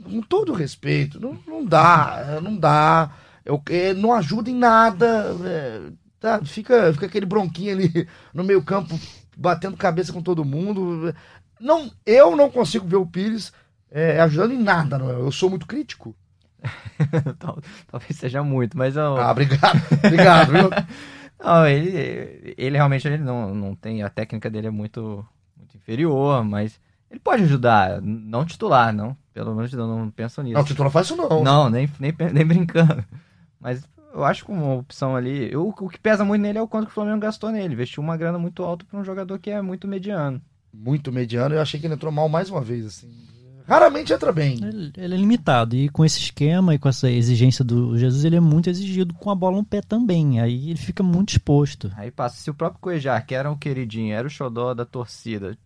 Com 0.05 0.23
todo 0.23 0.53
respeito, 0.53 1.21
não, 1.21 1.37
não 1.47 1.65
dá, 1.65 2.39
não 2.41 2.57
dá. 2.57 3.11
Eu, 3.45 3.61
é, 3.69 3.93
não 3.93 4.13
ajuda 4.13 4.49
em 4.49 4.55
nada. 4.55 5.35
é, 5.45 5.81
tá, 6.21 6.41
fica, 6.45 6.93
fica 6.93 7.07
aquele 7.07 7.27
bronquinho 7.27 7.73
ali 7.73 8.09
no 8.33 8.45
meio 8.45 8.63
campo, 8.63 8.99
batendo 9.37 9.77
cabeça 9.77 10.13
com 10.13 10.23
todo 10.23 10.45
mundo. 10.45 11.13
Não, 11.61 11.91
eu 12.07 12.37
não 12.37 12.49
consigo 12.49 12.87
ver 12.87 12.97
o 12.97 13.07
Pires 13.07 13.53
é, 13.91 14.21
ajudando 14.21 14.53
em 14.53 14.63
nada, 14.63 14.97
não 14.99 15.11
é? 15.11 15.15
Eu 15.15 15.33
sou 15.33 15.51
muito 15.51 15.67
crítico. 15.67 16.15
Tal- 17.41 17.59
Talvez 17.89 18.17
seja 18.17 18.45
muito, 18.45 18.79
mas 18.79 18.95
eu. 18.95 19.17
Ah, 19.17 19.33
obrigado, 19.33 19.81
obrigado, 20.05 20.53
viu? 20.53 20.71
Não, 21.45 21.67
ele, 21.67 22.55
ele 22.57 22.77
realmente 22.77 23.05
ele 23.09 23.19
não, 23.19 23.53
não 23.53 23.75
tem. 23.75 24.01
A 24.05 24.09
técnica 24.09 24.49
dele 24.49 24.69
é 24.69 24.71
muito 24.71 25.27
inferior, 25.83 26.45
mas 26.45 26.81
ele 27.11 27.21
pode 27.21 27.43
ajudar, 27.43 28.01
não 28.01 28.45
titular, 28.45 28.93
não. 28.93 29.17
Pelo 29.35 29.51
amor 29.51 29.67
de 29.67 29.77
Deus, 29.77 29.89
não 29.89 30.11
penso 30.11 30.43
nisso. 30.43 30.75
Não, 30.77 30.85
não 30.85 30.91
faz 30.91 31.07
isso 31.07 31.17
não. 31.17 31.43
Não, 31.43 31.71
nem, 31.71 31.89
nem, 31.99 32.15
nem 32.33 32.47
brincando. 32.47 33.05
Mas 33.61 33.87
eu 34.13 34.25
acho 34.25 34.45
que 34.45 34.51
uma 34.51 34.75
opção 34.75 35.17
ali. 35.17 35.51
Eu, 35.53 35.69
o 35.69 35.89
que 35.89 35.99
pesa 35.99 36.25
muito 36.25 36.43
nele 36.43 36.59
é 36.59 36.63
o 36.63 36.69
quanto 36.69 36.87
que 36.87 36.93
o 36.93 36.95
Flamengo 36.95 37.21
gastou 37.21 37.51
nele. 37.51 37.75
Investiu 37.75 38.03
uma 38.03 38.17
grana 38.17 38.39
muito 38.39 38.63
alta 38.63 38.85
para 38.85 38.99
um 38.99 39.05
jogador 39.05 39.39
que 39.39 39.51
é 39.51 39.63
muito 39.63 39.89
mediano. 39.89 40.41
Muito 40.73 41.13
mediano, 41.13 41.55
eu 41.55 41.61
achei 41.61 41.79
que 41.79 41.87
ele 41.87 41.95
entrou 41.95 42.11
mal 42.11 42.29
mais 42.31 42.49
uma 42.49 42.63
vez, 42.63 42.87
assim. 42.87 43.11
Raramente 43.67 44.13
entra 44.13 44.33
bem. 44.33 44.55
Ele, 44.55 44.93
ele 44.97 45.15
é 45.15 45.17
limitado. 45.17 45.77
E 45.77 45.89
com 45.89 46.05
esse 46.05 46.19
esquema 46.19 46.75
e 46.75 46.79
com 46.79 46.89
essa 46.89 47.11
exigência 47.11 47.65
do 47.65 47.97
Jesus, 47.97 48.25
ele 48.25 48.37
é 48.37 48.41
muito 48.41 48.69
exigido 48.69 49.15
com 49.15 49.31
a 49.31 49.35
bola 49.35 49.57
no 49.57 49.65
pé 49.65 49.81
também. 49.81 50.41
Aí 50.41 50.71
ele 50.71 50.79
fica 50.79 51.03
muito 51.03 51.31
exposto. 51.31 51.91
Aí 51.97 52.11
passa. 52.11 52.37
Se 52.37 52.51
o 52.51 52.55
próprio 52.55 52.81
Cuejar, 52.81 53.25
que 53.25 53.35
era 53.35 53.51
um 53.51 53.57
queridinho, 53.57 54.15
era 54.15 54.27
o 54.27 54.31
xodó 54.31 54.75
da 54.75 54.85
torcida, 54.85 55.57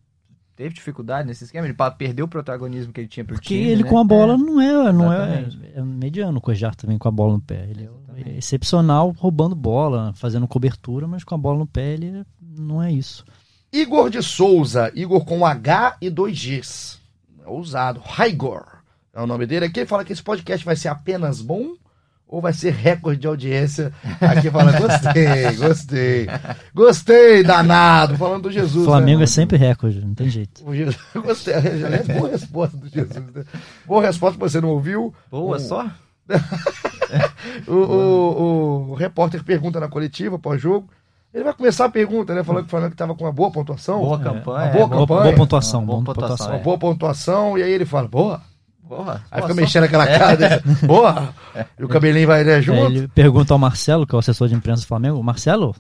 teve 0.57 0.75
dificuldade 0.75 1.29
nesse 1.29 1.45
esquema, 1.45 1.67
ele 1.67 1.77
perdeu 1.99 2.25
o 2.25 2.29
protagonismo 2.29 2.93
que 2.93 3.01
ele 3.01 3.09
tinha 3.09 3.25
pro 3.25 3.35
Porque 3.35 3.55
time. 3.55 3.69
ele 3.71 3.83
né? 3.85 3.89
com 3.91 3.99
a 3.99 4.05
bola 4.05 4.35
É. 4.35 4.37
não 4.39 4.61
é, 4.61 4.93
não 4.93 5.13
é, 5.13 5.47
é 5.75 5.83
mediano 5.83 6.39
o 6.39 6.41
Cojar 6.41 6.75
também 6.75 6.97
com 6.99 7.07
a 7.07 7.11
bola 7.11 7.35
no 7.35 7.41
pé. 7.41 7.67
Ele 7.69 7.85
Exatamente. 7.85 8.31
é 8.31 8.39
excepcional 8.39 9.11
roubando 9.19 9.55
bola, 9.55 10.13
fazendo 10.15 10.49
cobertura, 10.49 11.07
mas 11.07 11.23
com 11.23 11.35
a 11.35 11.39
bola 11.39 11.59
no 11.59 11.67
pé 11.67 11.93
ele 11.93 12.25
não 12.41 12.83
é 12.83 12.91
isso. 12.91 13.25
Igor 13.73 14.09
de 14.09 14.23
Souza, 14.23 14.91
Igor 14.95 15.25
com 15.25 15.45
H 15.45 15.99
e 16.01 16.09
dois 16.09 16.39
Gs. 16.43 16.99
É 17.45 17.49
ousado. 17.49 18.01
Raigor 18.03 18.65
é 19.13 19.21
o 19.21 19.27
nome 19.27 19.47
dele. 19.47 19.67
Aqui 19.67 19.81
ele 19.81 19.87
fala 19.87 20.05
que 20.05 20.13
esse 20.13 20.23
podcast 20.23 20.65
vai 20.65 20.77
ser 20.77 20.89
apenas 20.89 21.43
bom 21.43 21.75
ou 22.29 22.41
vai 22.41 22.53
ser 22.53 22.73
recorde 22.73 23.21
de 23.21 23.27
audiência. 23.27 23.93
Aqui 24.21 24.51
fala, 24.51 24.73
gostei, 24.79 25.57
gostei. 25.57 26.27
Gostei, 26.75 27.43
danado. 27.45 28.17
Falando 28.17 28.45
do 28.45 28.51
Jesus. 28.53 28.85
Flamengo 28.85 29.19
né, 29.19 29.25
é 29.25 29.27
sempre 29.29 29.57
recorde, 29.57 30.05
não 30.05 30.15
tem 30.15 30.29
jeito. 30.29 30.69
O 30.69 30.75
Jesus, 30.75 30.97
gostei. 31.15 31.55
Aliás, 31.55 32.07
boa 32.09 32.29
resposta 32.29 32.77
do 32.77 32.89
Jesus. 32.89 33.25
né? 33.35 33.45
Boa 33.87 34.03
resposta, 34.03 34.39
você 34.39 34.61
não 34.61 34.71
ouviu. 34.71 35.15
Boa 35.31 35.57
O- 35.57 35.61
só? 35.61 35.87
O, 37.69 37.73
o- 37.75 38.91
o 38.91 38.95
repórter 38.95 39.43
pergunta 39.45 39.79
na 39.81 39.89
coletiva 39.89 40.39
pós-jogo. 40.39 40.89
Ele 41.33 41.45
vai 41.45 41.53
começar 41.55 41.85
a 41.85 41.89
pergunta, 41.89 42.35
né? 42.35 42.43
Falando 42.43 42.63
que 42.63 42.69
o 42.69 42.71
Flamengo 42.71 42.93
estava 42.93 43.15
com 43.15 43.25
uma 43.25 43.33
boa 43.33 43.51
pontuação. 43.51 44.01
Boa 44.01 44.19
É, 44.21 44.23
campanha. 44.25 44.43
uma 44.43 44.47
boa 44.47 44.67
é, 44.67 44.73
Boa, 44.73 44.89
campanha. 44.89 45.23
boa 45.23 45.35
pontuação, 45.37 45.85
Boa 45.87 46.01
boa 46.01 46.05
pontuação, 46.15 46.37
pontuação. 46.37 46.57
Uma 46.57 46.63
boa 46.65 46.79
pontuação. 46.79 47.59
E 47.59 47.63
aí 47.63 47.71
ele 47.71 47.85
fala, 47.85 48.09
boa. 48.09 48.41
Boa. 48.89 49.21
Aí 49.31 49.43
fica 49.43 49.55
mexendo 49.55 49.85
aquela 49.85 50.07
cara. 50.07 50.37
desse, 50.37 50.87
Boa. 50.87 51.35
E 51.79 51.85
o 51.85 51.89
cabelinho 51.89 52.27
vai 52.27 52.45
né, 52.45 52.59
É, 52.59 52.63
junto. 52.63 52.85
ele 52.93 53.09
pergunta 53.09 53.53
ao 53.53 53.59
Marcelo, 53.59 54.07
que 54.07 54.15
é 54.15 54.17
o 54.17 54.19
assessor 54.21 54.49
de 54.49 54.55
imprensa 54.55 54.83
do 54.83 54.87
Flamengo, 54.87 55.23
Marcelo, 55.23 55.75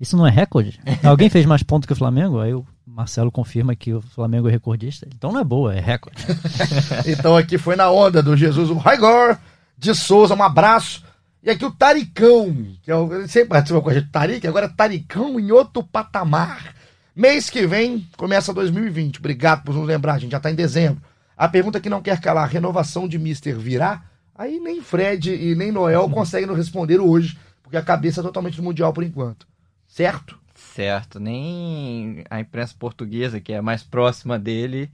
isso 0.00 0.16
não 0.16 0.26
é 0.26 0.30
recorde? 0.30 0.78
Alguém 1.02 1.30
fez 1.30 1.46
mais 1.46 1.62
pontos 1.62 1.86
que 1.86 1.92
o 1.92 1.96
Flamengo? 1.96 2.40
Aí 2.40 2.52
o 2.52 2.66
Marcelo 2.86 3.30
confirma 3.32 3.74
que 3.74 3.94
o 3.94 4.02
Flamengo 4.02 4.48
é 4.48 4.50
recordista. 4.50 5.06
Então 5.14 5.32
não 5.32 5.40
é 5.40 5.44
boa, 5.44 5.74
é 5.74 5.80
recorde. 5.80 6.22
Então 7.06 7.36
aqui 7.36 7.56
foi 7.58 7.76
na 7.76 7.90
onda 7.90 8.22
do 8.22 8.36
Jesus, 8.36 8.70
o 8.70 8.74
Raigor 8.76 9.36
de 9.78 9.94
Souza, 9.94 10.34
um 10.34 10.42
abraço. 10.42 11.02
E 11.42 11.50
aqui 11.50 11.64
o 11.64 11.70
Taricão, 11.70 12.54
que 12.82 12.90
é 12.90 12.96
o, 12.96 13.12
ele 13.14 13.28
sempre 13.28 13.50
participou 13.50 13.82
com 13.82 13.90
a 13.90 13.94
gente, 13.94 14.08
Taric, 14.08 14.46
agora 14.46 14.66
é 14.66 14.68
Taricão 14.68 15.38
em 15.38 15.50
outro 15.52 15.82
patamar. 15.82 16.74
Mês 17.14 17.48
que 17.50 17.66
vem 17.66 18.06
começa 18.16 18.52
2020. 18.52 19.18
Obrigado 19.18 19.62
por 19.62 19.74
nos 19.74 19.86
lembrar, 19.86 20.14
a 20.14 20.18
gente 20.18 20.32
já 20.32 20.40
tá 20.40 20.50
em 20.50 20.54
dezembro. 20.54 21.00
A 21.36 21.48
pergunta 21.48 21.80
que 21.80 21.90
não 21.90 22.02
quer 22.02 22.20
calar, 22.20 22.48
renovação 22.48 23.08
de 23.08 23.18
Mister 23.18 23.58
virá? 23.58 24.04
Aí 24.34 24.58
nem 24.60 24.80
Fred 24.80 25.32
e 25.32 25.54
nem 25.54 25.70
Noel 25.70 26.08
conseguem 26.10 26.46
nos 26.46 26.56
responder 26.56 27.00
hoje, 27.00 27.38
porque 27.62 27.76
a 27.76 27.82
cabeça 27.82 28.20
é 28.20 28.22
totalmente 28.22 28.56
do 28.56 28.62
Mundial 28.62 28.92
por 28.92 29.04
enquanto. 29.04 29.46
Certo? 29.86 30.38
Certo, 30.54 31.18
nem 31.20 32.24
a 32.30 32.40
imprensa 32.40 32.74
portuguesa, 32.78 33.40
que 33.40 33.52
é 33.52 33.60
mais 33.60 33.82
próxima 33.82 34.38
dele, 34.38 34.90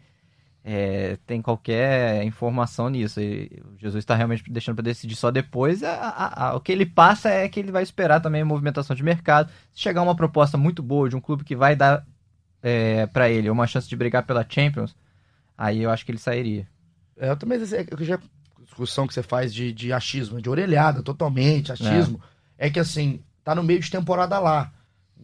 é, 0.62 1.16
tem 1.26 1.40
qualquer 1.40 2.22
informação 2.24 2.88
nisso. 2.90 3.20
E 3.20 3.62
Jesus 3.79 4.03
está 4.03 4.14
realmente 4.14 4.42
deixando 4.50 4.76
para 4.76 4.85
decidir 4.85 5.16
só 5.16 5.31
depois. 5.31 5.83
A- 5.83 5.92
a- 5.94 6.48
a- 6.48 6.57
o 6.57 6.61
que 6.61 6.72
ele 6.72 6.85
passa 6.85 7.31
é 7.31 7.48
que 7.48 7.61
ele 7.61 7.72
vai 7.72 7.83
esperar 7.83 8.20
também 8.20 8.42
a 8.42 8.44
movimentação 8.44 8.94
de 8.94 9.03
mercado. 9.03 9.50
Se 9.72 9.81
chegar 9.81 10.03
uma 10.03 10.14
proposta 10.14 10.59
muito 10.59 10.83
boa 10.83 11.09
de 11.09 11.16
um 11.16 11.20
clube 11.20 11.44
que 11.44 11.57
vai 11.57 11.74
dar 11.76 12.07
é, 12.62 13.07
para 13.07 13.31
ele 13.31 13.48
uma 13.48 13.66
chance 13.66 13.88
de 13.88 13.96
brigar 13.96 14.22
pela 14.24 14.44
Champions, 14.46 14.94
aí 15.61 15.83
eu 15.83 15.90
acho 15.90 16.07
que 16.07 16.11
ele 16.11 16.18
sairia. 16.18 16.66
É, 17.18 17.29
eu 17.29 17.37
também 17.37 17.61
é 17.61 17.85
que 17.85 18.03
já 18.03 18.18
discussão 18.64 19.07
que 19.07 19.12
você 19.12 19.23
faz 19.23 19.53
de, 19.53 19.73
de 19.73 19.92
achismo, 19.92 20.40
de 20.40 20.49
orelhada, 20.49 21.03
totalmente, 21.03 21.70
achismo, 21.70 22.18
é. 22.57 22.68
que 22.70 22.81
assim, 22.81 23.23
tá 23.44 23.55
no 23.55 23.62
meio 23.62 23.79
de 23.79 23.90
temporada 23.90 24.38
lá. 24.38 24.73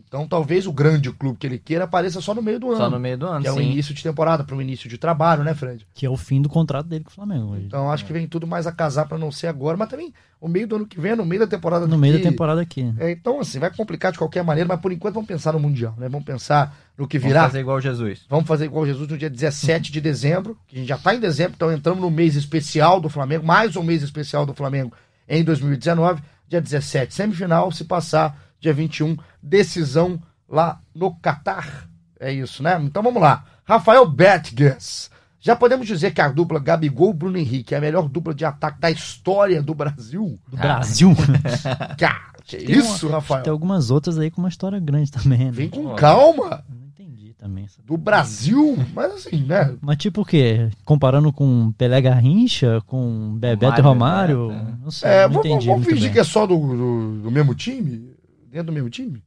Então 0.07 0.27
talvez 0.27 0.67
o 0.67 0.73
grande 0.73 1.11
clube 1.13 1.39
que 1.39 1.47
ele 1.47 1.59
queira 1.59 1.85
apareça 1.85 2.21
só 2.21 2.35
no 2.35 2.43
meio 2.43 2.59
do 2.59 2.69
ano. 2.69 2.77
Só 2.77 2.91
no 2.91 2.99
meio 2.99 3.19
do 3.19 3.27
ano, 3.27 3.43
que 3.43 3.49
é 3.49 3.53
o 3.53 3.57
sim. 3.57 3.71
início 3.71 3.95
de 3.95 4.03
temporada, 4.03 4.45
para 4.45 4.57
o 4.57 4.63
início 4.63 4.89
de 4.89 4.99
trabalho, 4.99 5.45
né, 5.45 5.55
Fred? 5.55 5.87
Que 5.95 6.07
é 6.07 6.11
o 6.11 6.17
fim 6.17 6.41
do 6.43 6.49
contrato 6.49 6.87
dele 6.87 7.05
com 7.05 7.11
o 7.11 7.15
Flamengo. 7.15 7.53
hoje. 7.53 7.65
Então 7.67 7.91
acho 7.91 8.05
que 8.05 8.13
vem 8.13 8.27
tudo 8.27 8.47
mais 8.47 8.67
a 8.67 8.73
casar 8.73 9.07
para 9.07 9.19
não 9.19 9.31
ser 9.33 9.47
agora, 9.47 9.77
mas 9.77 9.89
também 9.89 10.13
o 10.41 10.49
meio 10.49 10.67
do 10.67 10.77
ano 10.77 10.87
que 10.87 11.01
vem, 11.01 11.13
é 11.13 11.17
no 11.17 11.25
meio 11.25 11.41
da 11.41 11.47
temporada 11.47 11.87
no 11.87 11.97
meio 11.97 12.19
da 12.19 12.31
temporada 12.31 12.61
aqui. 12.61 12.93
É, 12.99 13.11
então, 13.11 13.41
assim, 13.41 13.59
vai 13.59 13.71
complicar 13.71 14.13
de 14.13 14.19
qualquer 14.19 14.45
maneira, 14.45 14.69
mas 14.69 14.81
por 14.81 14.93
enquanto 14.93 15.15
vamos 15.15 15.29
pensar 15.29 15.53
no 15.53 15.61
Mundial, 15.61 15.95
né? 15.97 16.09
Vamos 16.09 16.27
pensar 16.27 16.77
no 16.97 17.09
que 17.09 17.19
Vamos 17.19 17.33
virá. 17.33 17.45
fazer 17.45 17.61
igual 17.61 17.81
Jesus. 17.81 18.25
Vamos 18.29 18.47
fazer 18.47 18.67
igual 18.67 18.87
Jesus 18.87 19.09
no 19.09 19.17
dia 19.17 19.31
17 19.31 19.91
de 19.91 20.01
dezembro, 20.01 20.59
que 20.69 20.77
a 20.77 20.79
gente 20.79 20.89
já 20.89 20.97
está 20.97 21.15
em 21.15 21.21
dezembro, 21.21 21.55
então 21.57 21.73
entramos 21.73 22.03
no 22.03 22.11
mês 22.11 22.37
especial 22.37 23.01
do 23.01 23.09
Flamengo, 23.09 23.47
mais 23.47 23.77
um 23.77 23.83
mês 23.83 24.03
especial 24.03 24.45
do 24.45 24.55
Flamengo 24.55 24.93
em 25.29 25.43
2019. 25.43 26.23
Dia 26.49 26.61
17, 26.61 27.13
semifinal, 27.13 27.73
se 27.73 27.83
passar, 27.83 28.46
dia 28.61 28.73
21, 28.73 29.17
decisão 29.43 30.21
lá 30.49 30.81
no 30.95 31.15
Catar. 31.15 31.89
É 32.19 32.33
isso, 32.33 32.63
né? 32.63 32.79
Então 32.83 33.03
vamos 33.03 33.21
lá. 33.21 33.45
Rafael 33.65 34.09
Betges. 34.09 35.11
Já 35.41 35.55
podemos 35.55 35.87
dizer 35.87 36.13
que 36.13 36.21
a 36.21 36.29
dupla 36.29 36.59
Gabigol 36.59 37.13
Bruno 37.13 37.39
Henrique 37.39 37.75
é 37.75 37.79
a 37.79 37.81
melhor 37.81 38.09
dupla 38.09 38.35
de 38.35 38.45
ataque 38.45 38.81
da 38.81 38.91
história 38.91 39.63
do 39.63 39.75
Brasil? 39.75 40.39
Do 40.49 40.57
Brasil. 40.57 41.15
Cara, 41.99 42.21
que 42.45 42.57
Tem 42.57 42.79
isso, 42.79 43.09
Rafael? 43.09 43.43
Tem 43.45 43.51
algumas 43.53 43.91
outras 43.91 44.19
aí 44.19 44.31
com 44.31 44.41
uma 44.41 44.49
história 44.49 44.81
grande 44.81 45.13
também. 45.13 45.39
Né? 45.39 45.51
Vem 45.53 45.69
com 45.69 45.95
calma. 45.95 46.65
Não 46.69 46.87
entendi 46.89 47.33
também. 47.35 47.67
Do 47.85 47.97
Brasil, 47.97 48.77
mas 48.93 49.13
assim, 49.13 49.45
né? 49.45 49.75
Mas 49.81 49.99
tipo 49.99 50.23
o 50.23 50.25
quê? 50.25 50.69
Comparando 50.85 51.33
com 51.33 51.71
Pelé 51.79 52.01
Garrincha, 52.01 52.83
com 52.87 53.37
Bebeto 53.39 53.79
e 53.79 53.83
Romário, 53.83 54.47
Romário? 54.49 54.65
Bebeto, 54.65 54.79
Não 54.83 54.91
sei, 54.91 55.11
É, 55.11 55.23
não 55.23 55.35
vamos, 55.35 55.47
entendi 55.47 55.67
vamos 55.67 55.83
muito 55.85 55.95
fingir 55.95 56.09
bem. 56.09 56.13
que 56.15 56.19
é 56.19 56.25
só 56.25 56.45
do, 56.47 56.57
do, 56.57 57.21
do 57.23 57.31
mesmo 57.31 57.55
time? 57.55 58.16
Dentro 58.57 58.73
do 58.73 58.73
mesmo 58.73 58.89
time? 58.89 59.23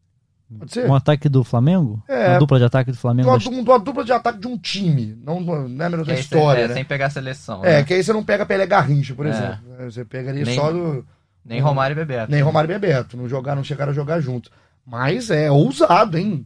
Pode 0.58 0.74
ser? 0.74 0.90
Um 0.90 0.96
ataque 0.96 1.30
do 1.30 1.44
Flamengo? 1.44 2.02
É. 2.08 2.30
Uma 2.30 2.40
dupla 2.40 2.58
de 2.58 2.66
ataque 2.66 2.92
do 2.92 2.98
Flamengo? 2.98 3.30
Uma, 3.30 3.38
uma, 3.38 3.62
uma 3.62 3.80
dupla 3.80 4.04
de 4.04 4.12
ataque 4.12 4.40
de 4.40 4.48
um 4.48 4.58
time, 4.58 5.16
não, 5.24 5.38
é 5.38 5.90
Que 6.04 6.04
da 6.06 6.14
história, 6.20 6.62
sem, 6.62 6.66
é, 6.66 6.68
né? 6.70 6.74
sem 6.74 6.86
pegar 6.86 7.06
a 7.06 7.10
seleção. 7.12 7.64
É, 7.64 7.74
né? 7.78 7.84
que 7.84 7.94
aí 7.94 8.04
você 8.04 8.12
não 8.12 8.24
pega 8.24 8.46
Pelé 8.48 8.66
Garrincha, 8.66 9.14
por 9.14 9.28
É. 9.28 9.30
exemplo. 9.30 9.60
É, 9.78 9.86
Você 9.86 10.04
pegaria 10.04 10.44
Nem- 10.44 10.56
só 10.56 10.72
do. 10.72 11.06
Nem 11.46 11.62
Romário 11.62 11.94
e 11.94 11.96
Bebeto. 11.96 12.32
Nem 12.32 12.42
Romário 12.42 12.68
e 12.68 12.74
Bebeto. 12.74 13.16
Não, 13.16 13.30
jogar, 13.30 13.56
não 13.56 13.64
chegaram 13.64 13.92
a 13.92 13.96
jogar 13.96 14.20
juntos. 14.22 14.52
Mas 14.86 15.30
é 15.30 15.52
ousado, 15.52 16.18
hein? 16.18 16.46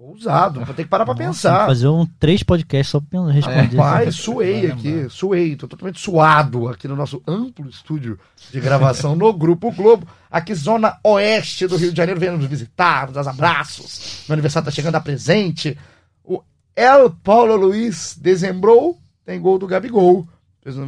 Ousado. 0.00 0.64
Vou 0.64 0.74
ter 0.74 0.84
que 0.84 0.88
parar 0.88 1.04
pra 1.04 1.12
Nossa, 1.12 1.26
pensar. 1.26 1.66
Fazer 1.66 1.88
um 1.88 2.06
três 2.06 2.44
podcasts 2.44 2.88
só 2.88 3.00
pra 3.00 3.32
responder. 3.32 3.76
Rapaz, 3.76 4.14
suei 4.14 4.70
aqui, 4.70 5.08
suei, 5.10 5.56
tô 5.56 5.66
totalmente 5.66 5.98
suado 5.98 6.68
aqui 6.68 6.86
no 6.86 6.94
nosso 6.94 7.20
amplo 7.26 7.68
estúdio 7.68 8.16
de 8.52 8.60
gravação 8.60 9.16
no 9.16 9.32
Grupo 9.32 9.72
Globo, 9.72 10.06
aqui 10.30 10.54
zona 10.54 10.96
oeste 11.02 11.66
do 11.66 11.76
Rio 11.76 11.90
de 11.90 11.96
Janeiro, 11.96 12.20
vendo 12.20 12.36
nos 12.36 12.46
visitar, 12.46 13.06
nos 13.06 13.14
dar 13.14 13.28
abraços, 13.28 14.24
meu 14.28 14.34
aniversário 14.34 14.66
tá 14.66 14.70
chegando 14.70 14.94
a 14.94 15.00
presente, 15.00 15.76
o 16.22 16.40
El 16.76 17.10
Paulo 17.10 17.56
Luiz 17.56 18.16
dezembrou, 18.16 18.96
tem 19.24 19.40
gol 19.40 19.58
do 19.58 19.66
Gabigol, 19.66 20.28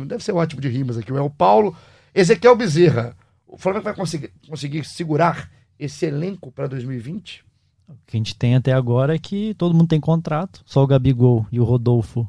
deve 0.07 0.23
ser 0.23 0.33
ótimo 0.33 0.61
de 0.61 0.68
rimas 0.68 0.96
aqui, 0.96 1.12
o 1.12 1.18
El 1.18 1.31
Paulo, 1.31 1.77
Ezequiel 2.14 2.55
Bezerra, 2.55 3.16
o 3.44 3.59
Flamengo 3.59 3.87
vai 3.87 3.94
conseguir, 3.94 4.31
conseguir 4.49 4.85
segurar 4.85 5.51
esse 5.77 6.07
elenco 6.07 6.53
para 6.53 6.68
2020? 6.68 7.50
O 7.90 8.07
que 8.07 8.16
a 8.16 8.18
gente 8.18 8.35
tem 8.37 8.55
até 8.55 8.72
agora 8.72 9.14
é 9.14 9.18
que 9.18 9.55
todo 9.55 9.74
mundo 9.74 9.88
tem 9.88 10.00
contrato, 10.00 10.62
só 10.64 10.83
o 10.83 10.87
Gabigol 10.87 11.46
e 11.50 11.61
o 11.61 11.64
Rodolfo 11.64 12.29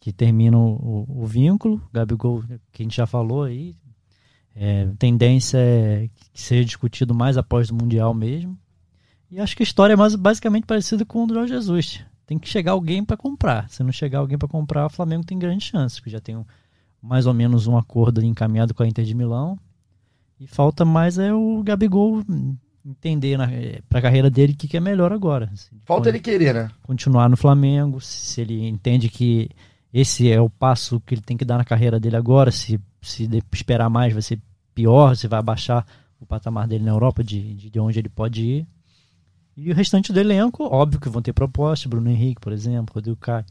que 0.00 0.12
terminam 0.12 0.74
o, 0.74 1.22
o 1.22 1.26
vínculo. 1.26 1.82
Gabigol, 1.92 2.42
que 2.72 2.82
a 2.82 2.84
gente 2.84 2.96
já 2.96 3.06
falou 3.06 3.42
aí, 3.42 3.74
é, 4.54 4.88
tendência 4.98 5.58
é 5.58 6.08
que 6.32 6.40
seja 6.40 6.64
discutido 6.64 7.14
mais 7.14 7.36
após 7.36 7.70
o 7.70 7.74
Mundial 7.74 8.14
mesmo. 8.14 8.56
E 9.30 9.40
acho 9.40 9.56
que 9.56 9.62
a 9.62 9.64
história 9.64 9.94
é 9.94 9.96
mais, 9.96 10.14
basicamente 10.14 10.64
parecida 10.64 11.04
com 11.04 11.24
o 11.24 11.26
do 11.26 11.34
Jorge 11.34 11.52
Jesus. 11.52 12.04
Tem 12.24 12.38
que 12.38 12.48
chegar 12.48 12.72
alguém 12.72 13.04
para 13.04 13.16
comprar. 13.16 13.68
Se 13.68 13.82
não 13.82 13.92
chegar 13.92 14.20
alguém 14.20 14.38
para 14.38 14.48
comprar, 14.48 14.86
o 14.86 14.90
Flamengo 14.90 15.24
tem 15.24 15.38
grande 15.38 15.64
chance, 15.64 15.96
porque 15.96 16.10
já 16.10 16.20
tem 16.20 16.36
um- 16.36 16.44
mais 17.02 17.26
ou 17.26 17.34
menos 17.34 17.66
um 17.66 17.76
acordo 17.76 18.24
encaminhado 18.24 18.72
com 18.74 18.82
a 18.82 18.86
Inter 18.86 19.04
de 19.04 19.14
Milão. 19.14 19.58
E 20.38 20.46
falta 20.46 20.84
mais 20.84 21.18
é 21.18 21.34
o 21.34 21.62
Gabigol 21.62 22.22
entender 22.86 23.36
para 23.88 23.98
a 23.98 24.02
carreira 24.02 24.30
dele 24.30 24.52
o 24.52 24.56
que, 24.56 24.68
que 24.68 24.76
é 24.76 24.80
melhor 24.80 25.12
agora. 25.12 25.50
Se 25.54 25.70
Falta 25.84 26.08
ele 26.08 26.20
querer, 26.20 26.54
né? 26.54 26.70
continuar 26.82 27.28
no 27.28 27.36
Flamengo, 27.36 28.00
se 28.00 28.40
ele 28.40 28.66
entende 28.66 29.08
que 29.08 29.50
esse 29.92 30.30
é 30.30 30.40
o 30.40 30.48
passo 30.48 31.00
que 31.00 31.14
ele 31.14 31.22
tem 31.22 31.36
que 31.36 31.44
dar 31.44 31.58
na 31.58 31.64
carreira 31.64 31.98
dele 31.98 32.16
agora, 32.16 32.50
se, 32.50 32.80
se 33.02 33.28
esperar 33.52 33.90
mais 33.90 34.12
vai 34.12 34.22
ser 34.22 34.40
pior, 34.74 35.16
se 35.16 35.26
vai 35.26 35.40
abaixar 35.40 35.84
o 36.20 36.26
patamar 36.26 36.68
dele 36.68 36.84
na 36.84 36.92
Europa, 36.92 37.24
de, 37.24 37.54
de, 37.54 37.70
de 37.70 37.80
onde 37.80 37.98
ele 37.98 38.08
pode 38.08 38.42
ir. 38.42 38.66
E 39.56 39.72
o 39.72 39.74
restante 39.74 40.12
do 40.12 40.20
elenco, 40.20 40.64
óbvio 40.64 41.00
que 41.00 41.08
vão 41.08 41.22
ter 41.22 41.32
propostas, 41.32 41.88
Bruno 41.88 42.10
Henrique, 42.10 42.40
por 42.40 42.52
exemplo, 42.52 42.94
Rodrigo 42.94 43.16
Caio. 43.16 43.44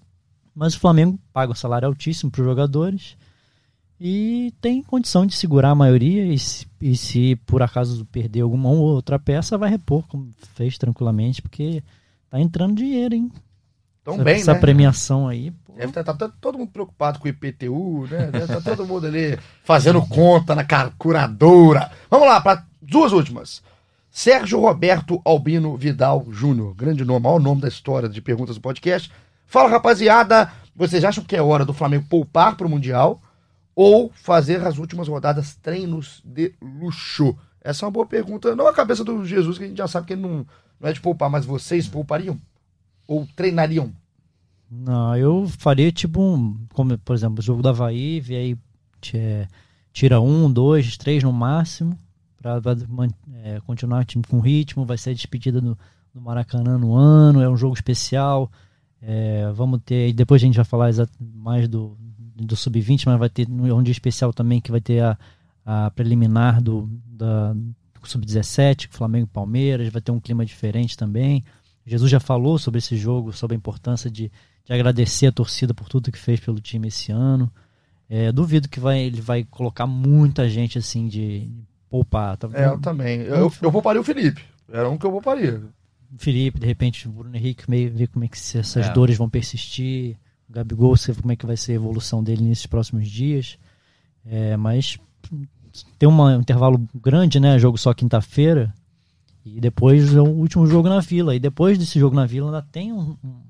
mas 0.53 0.75
o 0.75 0.79
Flamengo 0.79 1.19
paga 1.33 1.51
um 1.51 1.55
salário 1.55 1.87
altíssimo 1.87 2.31
para 2.31 2.41
os 2.41 2.47
jogadores 2.47 3.17
e 3.99 4.53
tem 4.59 4.83
condição 4.83 5.25
de 5.25 5.35
segurar 5.35 5.71
a 5.71 5.75
maioria 5.75 6.25
e 6.25 6.37
se, 6.37 6.67
e 6.81 6.97
se 6.97 7.35
por 7.45 7.63
acaso 7.63 8.05
perder 8.05 8.41
alguma 8.41 8.69
outra 8.69 9.17
peça, 9.17 9.57
vai 9.57 9.69
repor, 9.69 10.05
como 10.07 10.31
fez 10.55 10.77
tranquilamente, 10.77 11.41
porque 11.41 11.81
tá 12.29 12.39
entrando 12.39 12.75
dinheiro, 12.75 13.15
hein? 13.15 13.31
Tão 14.03 14.15
essa, 14.15 14.23
bem, 14.23 14.35
essa 14.35 14.53
né? 14.53 14.59
premiação 14.59 15.27
aí. 15.27 15.51
Pô. 15.51 15.73
Deve 15.73 15.87
estar 15.87 16.13
tá, 16.13 16.29
todo 16.39 16.57
mundo 16.57 16.71
preocupado 16.71 17.19
com 17.19 17.25
o 17.25 17.29
IPTU, 17.29 18.07
né? 18.11 18.29
Deve 18.31 18.43
estar 18.43 18.61
todo 18.61 18.85
mundo 18.85 19.07
ali 19.07 19.39
fazendo 19.63 20.05
conta 20.05 20.53
na 20.53 20.65
curadora. 20.97 21.89
Vamos 22.09 22.27
lá, 22.27 22.39
para 22.41 22.65
duas 22.81 23.13
últimas. 23.13 23.63
Sérgio 24.11 24.59
Roberto 24.59 25.21
Albino 25.25 25.75
Vidal 25.75 26.25
Júnior, 26.29 26.73
grande 26.75 27.03
nome, 27.03 27.21
maior 27.21 27.39
nome 27.39 27.61
da 27.61 27.67
história 27.67 28.07
de 28.07 28.21
perguntas 28.21 28.55
do 28.55 28.61
podcast. 28.61 29.11
Fala, 29.47 29.69
rapaziada, 29.69 30.51
vocês 30.75 31.03
acham 31.03 31.23
que 31.23 31.35
é 31.35 31.41
hora 31.41 31.65
do 31.65 31.73
Flamengo 31.73 32.05
poupar 32.09 32.55
para 32.55 32.67
o 32.67 32.69
Mundial 32.69 33.21
ou 33.75 34.11
fazer 34.15 34.65
as 34.65 34.77
últimas 34.77 35.07
rodadas 35.07 35.55
treinos 35.55 36.21
de 36.23 36.53
luxo? 36.61 37.35
Essa 37.61 37.83
é 37.83 37.87
uma 37.87 37.91
boa 37.91 38.05
pergunta. 38.05 38.55
Não 38.55 38.67
a 38.67 38.73
cabeça 38.73 39.03
do 39.03 39.25
Jesus, 39.25 39.57
que 39.57 39.65
a 39.65 39.67
gente 39.67 39.77
já 39.77 39.87
sabe 39.87 40.07
que 40.07 40.13
ele 40.13 40.21
não, 40.21 40.45
não 40.79 40.89
é 40.89 40.93
de 40.93 41.01
poupar, 41.01 41.29
mas 41.29 41.45
vocês 41.45 41.87
poupariam? 41.87 42.39
Ou 43.07 43.27
treinariam? 43.35 43.91
Não, 44.69 45.15
eu 45.17 45.47
faria 45.47 45.91
tipo 45.91 46.21
um, 46.21 46.65
como 46.73 46.97
por 46.97 47.15
exemplo, 47.15 47.39
o 47.39 47.41
jogo 47.41 47.61
da 47.61 47.69
Havaí, 47.69 48.23
e 48.27 48.35
aí 48.35 48.57
tira 49.93 50.19
um, 50.19 50.51
dois, 50.51 50.97
três 50.97 51.23
no 51.23 51.31
máximo, 51.31 51.97
para 52.37 52.61
é, 53.43 53.59
continuar 53.61 54.01
o 54.01 54.05
time 54.05 54.23
com 54.27 54.39
ritmo, 54.39 54.85
vai 54.85 54.97
ser 54.97 55.11
a 55.11 55.13
despedida 55.13 55.61
do, 55.61 55.77
do 56.13 56.21
Maracanã 56.21 56.77
no 56.77 56.95
ano, 56.95 57.41
é 57.41 57.49
um 57.49 57.57
jogo 57.57 57.75
especial. 57.75 58.51
É, 59.01 59.51
vamos 59.53 59.81
ter, 59.85 60.13
depois 60.13 60.41
a 60.41 60.45
gente 60.45 60.55
vai 60.55 60.65
falar 60.65 60.91
mais 61.19 61.67
do, 61.67 61.95
do 62.35 62.55
Sub-20, 62.55 63.03
mas 63.05 63.17
vai 63.19 63.29
ter 63.29 63.47
um 63.49 63.81
dia 63.81 63.91
especial 63.91 64.33
também 64.33 64.59
que 64.59 64.71
vai 64.71 64.81
ter 64.81 65.01
a, 65.01 65.17
a 65.65 65.91
preliminar 65.91 66.61
do, 66.61 66.89
da, 67.07 67.53
do 67.53 67.71
Sub-17, 68.03 68.87
Flamengo 68.89 69.25
e 69.25 69.33
Palmeiras, 69.33 69.89
vai 69.89 70.01
ter 70.01 70.11
um 70.11 70.19
clima 70.19 70.45
diferente 70.45 70.97
também. 70.97 71.43
Jesus 71.85 72.09
já 72.09 72.19
falou 72.19 72.57
sobre 72.57 72.79
esse 72.79 72.97
jogo, 72.97 73.31
sobre 73.31 73.55
a 73.55 73.57
importância 73.57 74.09
de, 74.09 74.31
de 74.65 74.73
agradecer 74.73 75.27
a 75.27 75.31
torcida 75.31 75.73
por 75.73 75.87
tudo 75.87 76.11
que 76.11 76.17
fez 76.17 76.39
pelo 76.39 76.59
time 76.59 76.87
esse 76.87 77.11
ano. 77.11 77.51
É, 78.09 78.31
duvido 78.31 78.69
que 78.69 78.79
vai, 78.79 78.99
ele 79.01 79.21
vai 79.21 79.43
colocar 79.43 79.87
muita 79.87 80.49
gente 80.49 80.77
assim 80.77 81.07
de 81.07 81.49
poupar. 81.89 82.37
Tá? 82.37 82.49
É, 82.53 82.65
eu 82.65 82.79
também. 82.79 83.21
Eu, 83.21 83.35
eu, 83.35 83.53
eu 83.61 83.71
pouparia 83.71 84.01
o 84.01 84.03
Felipe. 84.03 84.41
Era 84.71 84.89
um 84.89 84.97
que 84.97 85.05
eu 85.05 85.11
pouparia. 85.11 85.63
Felipe, 86.17 86.59
de 86.59 86.65
repente, 86.65 87.07
o 87.07 87.11
Bruno 87.11 87.35
Henrique, 87.35 87.69
meio, 87.69 87.91
ver 87.93 88.07
como 88.07 88.25
é 88.25 88.27
que 88.27 88.37
essas 88.37 88.77
é. 88.77 88.93
dores 88.93 89.17
vão 89.17 89.29
persistir. 89.29 90.17
O 90.49 90.53
Gabigol, 90.53 90.95
ver 90.95 91.21
como 91.21 91.31
é 91.31 91.35
que 91.35 91.45
vai 91.45 91.57
ser 91.57 91.73
a 91.73 91.75
evolução 91.75 92.23
dele 92.23 92.43
nesses 92.43 92.65
próximos 92.65 93.09
dias. 93.09 93.57
É, 94.25 94.55
mas 94.57 94.99
tem 95.97 96.07
uma, 96.07 96.37
um 96.37 96.41
intervalo 96.41 96.87
grande, 96.93 97.39
né? 97.39 97.57
Jogo 97.59 97.77
só 97.77 97.93
quinta-feira. 97.93 98.73
E 99.45 99.59
depois 99.59 100.15
é 100.15 100.21
o 100.21 100.27
último 100.27 100.65
jogo 100.65 100.89
na 100.89 100.99
Vila. 100.99 101.35
E 101.35 101.39
depois 101.39 101.77
desse 101.77 101.99
jogo 101.99 102.15
na 102.15 102.25
Vila 102.25 102.47
ainda 102.47 102.61
tem 102.71 102.91
um, 102.91 103.15
um, 103.23 103.41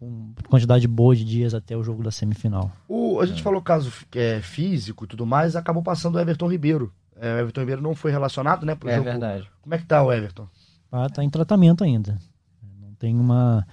uma 0.00 0.34
quantidade 0.48 0.86
boa 0.86 1.16
de 1.16 1.24
dias 1.24 1.54
até 1.54 1.76
o 1.76 1.82
jogo 1.82 2.02
da 2.02 2.10
semifinal. 2.10 2.70
O, 2.86 3.20
a 3.20 3.26
gente 3.26 3.40
é. 3.40 3.42
falou 3.42 3.62
caso 3.62 3.90
é, 4.14 4.40
físico 4.40 5.04
e 5.04 5.08
tudo 5.08 5.24
mais, 5.24 5.56
acabou 5.56 5.82
passando 5.82 6.16
o 6.16 6.20
Everton 6.20 6.50
Ribeiro. 6.50 6.92
É, 7.16 7.34
o 7.34 7.38
Everton 7.38 7.60
Ribeiro 7.60 7.82
não 7.82 7.94
foi 7.94 8.10
relacionado, 8.10 8.66
né? 8.66 8.74
Pro 8.74 8.90
é 8.90 8.96
jogo. 8.96 9.08
verdade. 9.10 9.50
Como 9.62 9.74
é 9.74 9.78
que 9.78 9.86
tá 9.86 10.02
o 10.02 10.12
Everton? 10.12 10.46
Ah, 10.92 11.08
tá 11.08 11.24
em 11.24 11.30
tratamento 11.30 11.82
ainda. 11.82 12.18
Não 12.80 12.92
tem 12.94 13.14
uma. 13.18 13.66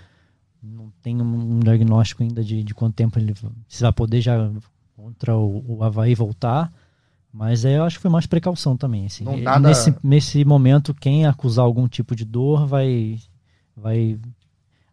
Não 0.66 0.92
tem 1.02 1.22
um 1.22 1.60
diagnóstico 1.60 2.24
ainda 2.24 2.44
de, 2.44 2.64
de 2.64 2.74
quanto 2.74 2.96
tempo 2.96 3.20
ele 3.20 3.34
se 3.68 3.82
vai 3.82 3.94
poder 3.94 4.22
já 4.22 4.52
contra 4.96 5.36
o, 5.36 5.78
o 5.78 5.84
Havaí 5.84 6.16
voltar. 6.16 6.72
Mas 7.32 7.66
é, 7.66 7.78
eu 7.78 7.84
acho 7.84 7.98
que 7.98 8.02
foi 8.02 8.12
mais 8.12 8.26
precaução 8.26 8.78
também. 8.78 9.06
Assim. 9.06 9.26
Nada... 9.42 9.68
nesse, 9.68 9.94
nesse 10.02 10.46
momento, 10.46 10.94
quem 10.94 11.26
acusar 11.26 11.66
algum 11.66 11.88
tipo 11.88 12.16
de 12.16 12.24
dor 12.24 12.66
vai. 12.66 13.18
vai 13.76 14.18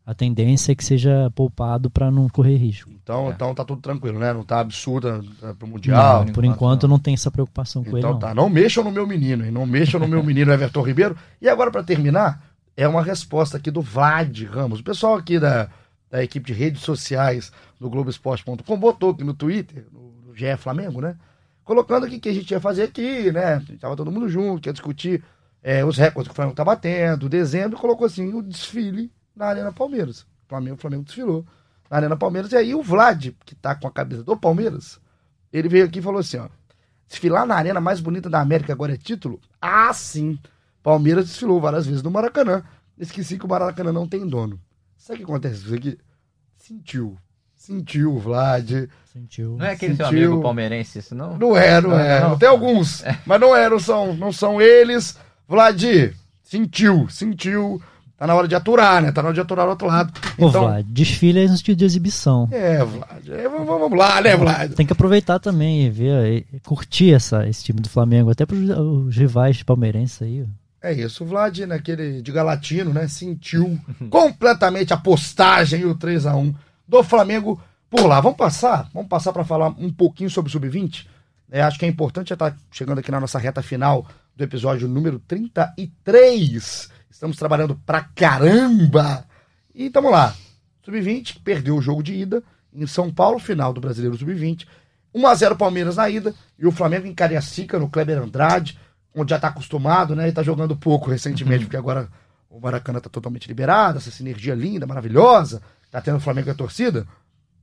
a 0.05 0.13
tendência 0.13 0.73
é 0.73 0.75
que 0.75 0.85
seja 0.85 1.31
poupado 1.33 1.89
para 1.89 2.11
não 2.11 2.29
correr 2.29 2.57
risco. 2.57 2.91
Então, 2.91 3.29
é. 3.29 3.31
então 3.31 3.55
tá 3.55 3.65
tudo 3.65 3.81
tranquilo, 3.81 4.19
né? 4.19 4.33
Não 4.33 4.43
tá 4.43 4.59
absurda 4.59 5.23
tá 5.41 5.55
pro 5.55 5.69
Mundial. 5.69 6.25
Não, 6.25 6.33
por 6.33 6.45
enquanto 6.45 6.83
não. 6.83 6.97
não 6.97 6.99
tem 6.99 7.15
essa 7.15 7.31
preocupação 7.31 7.85
com 7.85 7.97
então, 7.97 8.11
ele. 8.11 8.17
Então 8.17 8.19
tá, 8.19 8.35
não 8.35 8.51
mexam 8.51 8.83
no 8.83 8.91
meu 8.91 9.07
menino, 9.07 9.45
hein? 9.45 9.53
Não 9.53 9.65
mexam 9.65 10.01
no 10.01 10.09
meu 10.09 10.21
menino 10.25 10.53
Everton 10.53 10.83
Ribeiro. 10.83 11.17
E 11.41 11.49
agora, 11.49 11.71
para 11.71 11.85
terminar, 11.85 12.43
é 12.77 12.87
uma 12.89 13.03
resposta 13.03 13.57
aqui 13.57 13.71
do 13.71 13.81
Vlad 13.81 14.43
Ramos. 14.45 14.81
O 14.81 14.85
pessoal 14.85 15.17
aqui 15.17 15.39
da, 15.39 15.69
da 16.11 16.23
equipe 16.23 16.47
de 16.47 16.53
redes 16.53 16.83
sociais 16.83 17.53
do 17.81 17.91
Globoesporte.com 17.91 18.77
botou 18.79 19.11
aqui 19.11 19.25
no 19.25 19.35
Twitter, 19.35 19.87
no, 19.93 20.35
GE 20.35 20.57
Flamengo, 20.57 21.01
né? 21.01 21.17
colocando 21.65 22.07
aqui 22.07 22.19
que 22.19 22.29
a 22.29 22.33
gente 22.33 22.51
ia 22.51 22.61
fazer 22.61 22.85
aqui, 22.85 23.31
né? 23.31 23.55
A 23.55 23.59
gente 23.59 23.79
tava 23.79 23.97
todo 23.97 24.11
mundo 24.11 24.29
junto, 24.29 24.69
ia 24.69 24.73
discutir 24.73 25.23
é, 25.63 25.85
os 25.85 25.97
recordes 25.97 26.29
que 26.29 26.33
o 26.33 26.37
Flamengo 26.37 26.57
tá 26.57 26.65
batendo, 26.65 27.29
dezembro, 27.29 27.79
colocou 27.79 28.07
assim 28.07 28.33
o 28.35 28.43
desfile 28.43 29.13
na 29.35 29.47
Arena 29.47 29.73
Palmeiras. 29.73 30.23
O 30.23 30.49
Flamengo, 30.49 30.77
o 30.77 30.81
Flamengo 30.81 31.05
desfilou 31.05 31.47
na 31.91 31.97
Arena 31.99 32.17
Palmeiras. 32.17 32.53
E 32.53 32.57
aí 32.57 32.75
o 32.75 32.83
Vlad, 32.83 33.31
que 33.45 33.55
tá 33.55 33.75
com 33.75 33.87
a 33.87 33.91
cabeça 33.91 34.23
do 34.23 34.37
Palmeiras, 34.37 35.01
ele 35.53 35.69
veio 35.69 35.85
aqui 35.85 36.01
e 36.01 36.03
falou 36.03 36.21
assim, 36.21 36.39
ó. 36.39 36.49
Desfilar 37.07 37.47
na 37.47 37.57
arena 37.57 37.79
mais 37.79 38.01
bonita 38.01 38.31
da 38.31 38.41
América 38.41 38.73
agora 38.73 38.95
é 38.95 38.97
título? 38.97 39.39
Ah, 39.61 39.93
sim. 39.93 40.39
Palmeiras 40.83 41.27
desfilou 41.27 41.61
várias 41.61 41.87
vezes 41.87 42.03
no 42.03 42.11
Maracanã. 42.11 42.63
Esqueci 42.99 43.39
que 43.39 43.45
o 43.45 43.49
Maracanã 43.49 43.93
não 43.93 44.07
tem 44.07 44.27
dono. 44.27 44.61
Sabe 44.97 45.15
o 45.15 45.19
que 45.19 45.25
acontece? 45.25 45.65
Isso 45.65 45.75
aqui 45.75 45.99
sentiu. 46.57 47.17
Sentiu 47.57 48.19
Vlad. 48.19 48.89
Sentiu. 49.13 49.57
Não 49.57 49.67
é 49.67 49.73
aquele 49.73 49.93
sentiu. 49.93 50.09
seu 50.09 50.19
amigo 50.19 50.43
palmeirense, 50.43 50.99
isso 50.99 51.15
não? 51.15 51.39
Não 51.39 51.57
é, 51.57 51.81
não, 51.81 51.91
não 51.91 51.99
é. 51.99 52.21
Não. 52.21 52.39
Tem 52.39 52.49
alguns, 52.49 53.05
é. 53.05 53.19
mas 53.25 53.41
não 53.41 53.55
eram, 53.55 53.79
são, 53.79 54.15
não 54.15 54.33
são 54.33 54.61
eles. 54.61 55.17
Vlad, 55.49 55.83
sentiu, 56.43 57.09
sentiu. 57.09 57.81
Tá 58.17 58.27
na 58.27 58.35
hora 58.35 58.47
de 58.47 58.55
aturar, 58.55 59.03
né? 59.03 59.11
Tá 59.11 59.23
na 59.23 59.29
hora 59.29 59.35
de 59.35 59.41
aturar 59.41 59.67
o 59.67 59.71
outro 59.71 59.87
lado. 59.87 60.13
Ô, 60.39 60.49
então... 60.49 60.63
Vlad, 60.63 60.87
desfile 60.89 61.45
é 61.45 61.49
no 61.49 61.57
de 61.57 61.85
exibição. 61.85 62.49
É, 62.53 62.85
Vlad. 62.85 63.29
É, 63.29 63.49
vamos, 63.49 63.67
vamos 63.67 63.99
lá, 63.99 64.21
né, 64.21 64.37
Vlad? 64.37 64.73
Tem 64.75 64.87
que 64.87 64.93
aproveitar 64.93 65.39
também 65.39 65.87
e 65.87 65.91
ver, 65.91 66.47
e 66.53 66.61
curtir 66.61 67.13
essa, 67.13 67.49
esse 67.49 67.65
time 67.65 67.81
do 67.81 67.89
Flamengo, 67.89 68.31
até 68.31 68.47
pros 68.47 68.71
os 68.71 69.17
rivais 69.17 69.63
palmeirenses 69.63 70.23
aí. 70.23 70.47
É 70.83 70.93
isso, 70.93 71.23
o 71.23 71.27
Vlad, 71.29 71.61
naquele 71.61 72.21
de 72.21 72.33
Galatino, 72.33 72.93
né? 72.93 73.07
Sentiu 73.07 73.79
completamente 74.11 74.93
a 74.93 74.97
postagem 74.97 75.83
e 75.83 75.87
o 75.87 75.95
3 75.95 76.27
a 76.27 76.35
1 76.35 76.53
do 76.89 77.05
Flamengo 77.05 77.63
por 77.89 78.05
lá. 78.07 78.21
Vamos 78.21 78.37
passar? 78.37 78.91
Vamos 78.93 79.09
passar 79.09 79.33
para 79.33 79.45
falar 79.45 79.69
um 79.69 79.93
pouquinho 79.93 80.29
sobre 80.29 80.49
o 80.49 80.53
Sub-20? 80.53 81.07
É, 81.51 81.63
acho 81.63 81.79
que 81.79 81.85
é 81.85 81.89
importante 81.89 82.31
já 82.31 82.35
estar 82.35 82.51
tá 82.51 82.57
chegando 82.71 82.99
aqui 82.99 83.13
na 83.13 83.21
nossa 83.21 83.39
reta 83.39 83.63
final 83.63 84.07
do 84.35 84.43
episódio 84.43 84.89
número 84.89 85.21
33. 85.21 86.91
Estamos 87.09 87.37
trabalhando 87.37 87.81
pra 87.87 88.01
caramba! 88.01 89.25
E 89.73 89.89
tamo 89.89 90.11
lá. 90.11 90.35
Sub-20 90.85 91.43
perdeu 91.45 91.77
o 91.77 91.83
jogo 91.83 92.03
de 92.03 92.13
ida 92.13 92.43
em 92.75 92.87
São 92.89 93.13
Paulo, 93.13 93.39
final 93.39 93.73
do 93.73 93.81
Brasileiro 93.81 94.17
Sub-20. 94.17 94.67
1x0 95.15 95.57
Palmeiras 95.57 95.97
na 95.97 96.09
ida 96.09 96.35
e 96.59 96.67
o 96.67 96.73
Flamengo 96.73 97.07
em 97.07 97.15
Cariacica, 97.15 97.79
no 97.79 97.89
Kleber 97.89 98.19
Andrade, 98.19 98.79
onde 99.15 99.31
já 99.31 99.39
tá 99.39 99.49
acostumado, 99.49 100.15
né? 100.17 100.29
E 100.29 100.33
tá 100.33 100.43
jogando 100.43 100.77
pouco 100.77 101.11
recentemente, 101.11 101.61
uhum. 101.61 101.65
porque 101.65 101.77
agora 101.77 102.09
o 102.49 102.61
Maracanã 102.61 103.01
tá 103.01 103.09
totalmente 103.09 103.49
liberado, 103.49 103.99
essa 103.99 104.11
sinergia 104.11 104.55
linda, 104.55 104.87
maravilhosa 104.87 105.63
tá 105.93 106.01
tendo 106.01 106.17
o 106.17 106.21
Flamengo 106.21 106.49
e 106.49 106.51
a 106.51 106.55
torcida. 106.55 107.07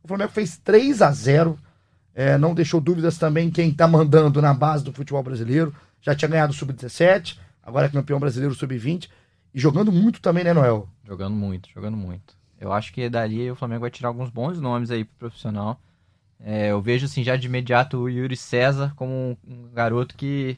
O 0.04 0.08
Flamengo 0.08 0.32
fez 0.32 0.58
3 0.58 1.02
a 1.02 1.12
0 1.12 1.60
é, 2.14 2.38
não 2.38 2.54
deixou 2.54 2.80
dúvidas 2.80 3.18
também 3.18 3.50
quem 3.50 3.74
tá 3.74 3.88
mandando 3.88 4.42
na 4.42 4.54
base 4.54 4.84
do 4.84 4.94
futebol 4.94 5.24
brasileiro. 5.24 5.74
Já 6.02 6.14
tinha 6.14 6.30
ganhado 6.30 6.52
o 6.52 6.56
Sub-17, 6.56 7.38
agora 7.64 7.88
é 7.88 7.90
campeão 7.90 8.20
brasileiro 8.20 8.54
Sub-20. 8.54 9.10
E 9.54 9.60
jogando 9.60 9.92
muito 9.92 10.22
também, 10.22 10.44
né, 10.44 10.54
Noel? 10.54 10.88
Jogando 11.06 11.36
muito, 11.36 11.70
jogando 11.74 11.98
muito. 11.98 12.38
Eu 12.60 12.72
acho 12.72 12.94
que 12.94 13.10
dali 13.10 13.50
o 13.50 13.56
Flamengo 13.56 13.82
vai 13.82 13.90
tirar 13.90 14.10
alguns 14.10 14.30
bons 14.30 14.60
nomes 14.60 14.92
aí 14.92 15.06
pro 15.06 15.30
profissional. 15.30 15.80
É, 16.40 16.72
eu 16.72 16.82
vejo 16.82 17.06
assim 17.06 17.24
já 17.24 17.36
de 17.36 17.48
imediato 17.48 17.98
o 17.98 18.10
Yuri 18.10 18.36
César 18.36 18.94
como 18.96 19.38
um 19.48 19.70
garoto 19.74 20.16
que 20.16 20.58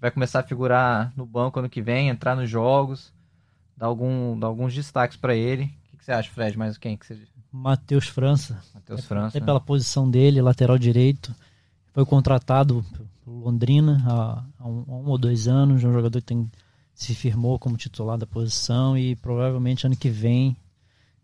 vai 0.00 0.10
começar 0.10 0.40
a 0.40 0.44
figurar 0.44 1.12
no 1.16 1.26
banco 1.26 1.58
ano 1.58 1.68
que 1.68 1.82
vem, 1.82 2.08
entrar 2.08 2.34
nos 2.34 2.48
jogos, 2.48 3.12
dar, 3.76 3.86
algum, 3.86 4.38
dar 4.38 4.46
alguns 4.46 4.74
destaques 4.74 5.16
para 5.16 5.34
ele 5.34 5.70
que 6.00 6.04
você 6.04 6.12
acha, 6.12 6.30
Fred? 6.30 6.56
Mais 6.58 6.78
quem 6.78 6.96
que 6.96 7.06
você... 7.06 7.18
Matheus 7.52 8.06
França. 8.06 8.62
Matheus 8.74 9.04
França. 9.04 9.36
Até 9.36 9.44
pela 9.44 9.60
posição 9.60 10.10
dele, 10.10 10.40
lateral 10.40 10.78
direito. 10.78 11.34
Foi 11.92 12.06
contratado 12.06 12.84
pelo 13.22 13.38
Londrina 13.40 14.02
há, 14.06 14.44
há, 14.58 14.68
um, 14.68 14.84
há, 14.88 14.92
um, 14.92 15.08
ou 15.08 15.18
dois 15.18 15.46
anos. 15.46 15.84
É 15.84 15.86
um 15.86 15.92
jogador 15.92 16.20
que 16.20 16.26
tem, 16.26 16.50
se 16.94 17.14
firmou 17.14 17.58
como 17.58 17.76
titular 17.76 18.16
da 18.16 18.26
posição 18.26 18.96
e 18.96 19.14
provavelmente 19.16 19.86
ano 19.86 19.96
que 19.96 20.08
vem 20.08 20.56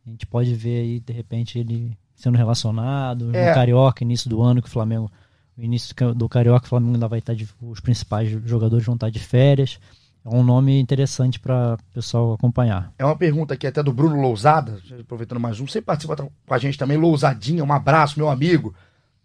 a 0.06 0.10
gente 0.10 0.26
pode 0.26 0.54
ver 0.54 0.82
aí, 0.82 1.00
de 1.00 1.12
repente, 1.12 1.58
ele 1.58 1.98
sendo 2.14 2.36
relacionado. 2.36 3.34
É. 3.34 3.48
No 3.48 3.54
Carioca, 3.54 4.04
início 4.04 4.30
do 4.30 4.40
ano, 4.40 4.62
que 4.62 4.68
o 4.68 4.70
Flamengo. 4.70 5.10
O 5.56 5.62
início 5.62 5.94
do 6.14 6.28
Carioca, 6.28 6.66
o 6.66 6.68
Flamengo 6.68 6.94
ainda 6.94 7.08
vai 7.08 7.18
estar 7.18 7.34
de, 7.34 7.48
Os 7.62 7.80
principais 7.80 8.28
jogadores 8.44 8.84
vão 8.84 8.94
estar 8.94 9.08
de 9.08 9.18
férias. 9.18 9.78
é 10.24 10.28
um 10.28 10.42
nome 10.42 10.78
interessante 10.78 11.40
para 11.40 11.74
o 11.74 11.94
pessoal 11.94 12.34
acompanhar. 12.34 12.92
É 12.98 13.04
uma 13.04 13.16
pergunta 13.16 13.54
aqui 13.54 13.66
até 13.66 13.82
do 13.82 13.92
Bruno 13.92 14.20
Lousada, 14.20 14.78
aproveitando 15.00 15.40
mais 15.40 15.58
um. 15.58 15.66
Você 15.66 15.80
participa 15.80 16.16
com 16.16 16.54
a 16.54 16.58
gente 16.58 16.76
também, 16.76 16.98
Lousadinha, 16.98 17.64
um 17.64 17.72
abraço, 17.72 18.18
meu 18.18 18.28
amigo. 18.28 18.74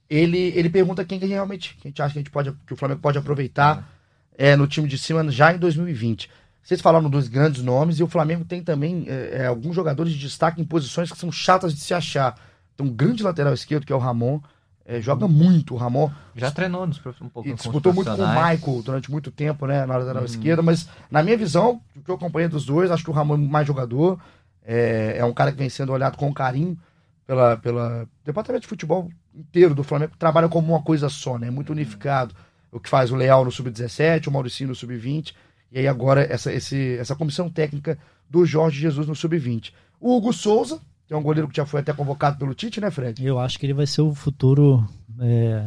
Ele, 0.09 0.37
ele 0.55 0.69
pergunta 0.69 1.03
quem 1.03 1.19
que 1.19 1.25
realmente 1.25 1.75
quem 1.81 1.89
a 1.89 1.89
gente 1.89 2.01
acha 2.01 2.13
que, 2.13 2.19
a 2.19 2.21
gente 2.21 2.31
pode, 2.31 2.53
que 2.65 2.73
o 2.73 2.77
Flamengo 2.77 3.01
pode 3.01 3.17
aproveitar 3.17 3.89
é, 4.37 4.55
no 4.55 4.67
time 4.67 4.87
de 4.87 4.97
cima 4.97 5.29
já 5.29 5.53
em 5.53 5.57
2020. 5.57 6.29
Vocês 6.63 6.79
falaram 6.79 7.09
dos 7.09 7.27
grandes 7.27 7.63
nomes 7.63 7.99
e 7.99 8.03
o 8.03 8.07
Flamengo 8.07 8.45
tem 8.45 8.63
também 8.63 9.05
é, 9.07 9.41
é, 9.41 9.45
alguns 9.47 9.75
jogadores 9.75 10.13
de 10.13 10.19
destaque 10.19 10.61
em 10.61 10.65
posições 10.65 11.11
que 11.11 11.17
são 11.17 11.31
chatas 11.31 11.73
de 11.73 11.81
se 11.81 11.93
achar. 11.93 12.39
Tem 12.77 12.85
um 12.85 12.93
grande 12.93 13.23
lateral 13.23 13.53
esquerdo, 13.53 13.85
que 13.85 13.91
é 13.91 13.95
o 13.95 13.99
Ramon, 13.99 14.39
é, 14.85 15.01
joga 15.01 15.27
muito 15.27 15.73
o 15.73 15.77
Ramon. 15.77 16.09
Já 16.35 16.51
treinou 16.51 16.85
nos, 16.87 16.99
um 17.21 17.29
pouco 17.29 17.47
e 17.47 17.53
disputou 17.53 17.93
muito 17.93 18.09
com 18.15 18.21
o 18.21 18.27
Michael 18.27 18.81
durante 18.83 19.11
muito 19.11 19.31
tempo, 19.31 19.65
né, 19.65 19.85
na 19.85 19.97
lateral 19.97 20.23
hum. 20.23 20.25
esquerda, 20.25 20.61
mas 20.61 20.87
na 21.09 21.23
minha 21.23 21.37
visão, 21.37 21.81
o 21.95 22.01
que 22.01 22.09
eu 22.09 22.15
acompanhei 22.15 22.49
dos 22.49 22.65
dois, 22.65 22.91
acho 22.91 23.03
que 23.03 23.09
o 23.09 23.13
Ramon 23.13 23.35
é 23.35 23.37
mais 23.37 23.67
jogador, 23.67 24.19
é, 24.63 25.15
é 25.17 25.25
um 25.25 25.33
cara 25.33 25.51
que 25.51 25.57
vem 25.57 25.69
sendo 25.69 25.91
olhado 25.91 26.17
com 26.17 26.33
carinho 26.33 26.77
pela, 27.25 27.57
pela 27.57 28.07
departamento 28.25 28.63
de 28.63 28.67
futebol 28.67 29.09
inteiro 29.33 29.73
do 29.73 29.83
Flamengo, 29.83 30.13
trabalha 30.17 30.49
como 30.49 30.73
uma 30.73 30.81
coisa 30.81 31.09
só, 31.09 31.37
né, 31.37 31.49
muito 31.49 31.71
unificado. 31.71 32.35
O 32.71 32.79
que 32.79 32.89
faz 32.89 33.11
o 33.11 33.15
Leal 33.15 33.43
no 33.43 33.51
Sub-17, 33.51 34.27
o 34.27 34.31
Mauricinho 34.31 34.69
no 34.69 34.75
Sub-20, 34.75 35.33
e 35.71 35.79
aí 35.79 35.87
agora 35.87 36.21
essa, 36.21 36.53
esse, 36.53 36.97
essa 36.97 37.15
comissão 37.15 37.49
técnica 37.49 37.97
do 38.29 38.45
Jorge 38.45 38.79
Jesus 38.79 39.07
no 39.07 39.15
Sub-20. 39.15 39.73
O 39.99 40.15
Hugo 40.15 40.31
Souza, 40.31 40.79
é 41.13 41.17
um 41.17 41.21
goleiro 41.21 41.47
que 41.47 41.57
já 41.57 41.65
foi 41.65 41.81
até 41.81 41.93
convocado 41.93 42.37
pelo 42.37 42.53
Tite, 42.53 42.79
né, 42.79 42.89
Fred? 42.89 43.25
Eu 43.25 43.39
acho 43.39 43.59
que 43.59 43.65
ele 43.65 43.73
vai 43.73 43.85
ser 43.85 44.01
o 44.01 44.13
futuro 44.13 44.87
é, 45.19 45.65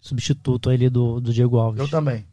substituto 0.00 0.68
ali 0.68 0.88
do, 0.88 1.20
do 1.20 1.32
Diego 1.32 1.58
Alves. 1.58 1.80
Eu 1.80 1.88
também. 1.88 2.26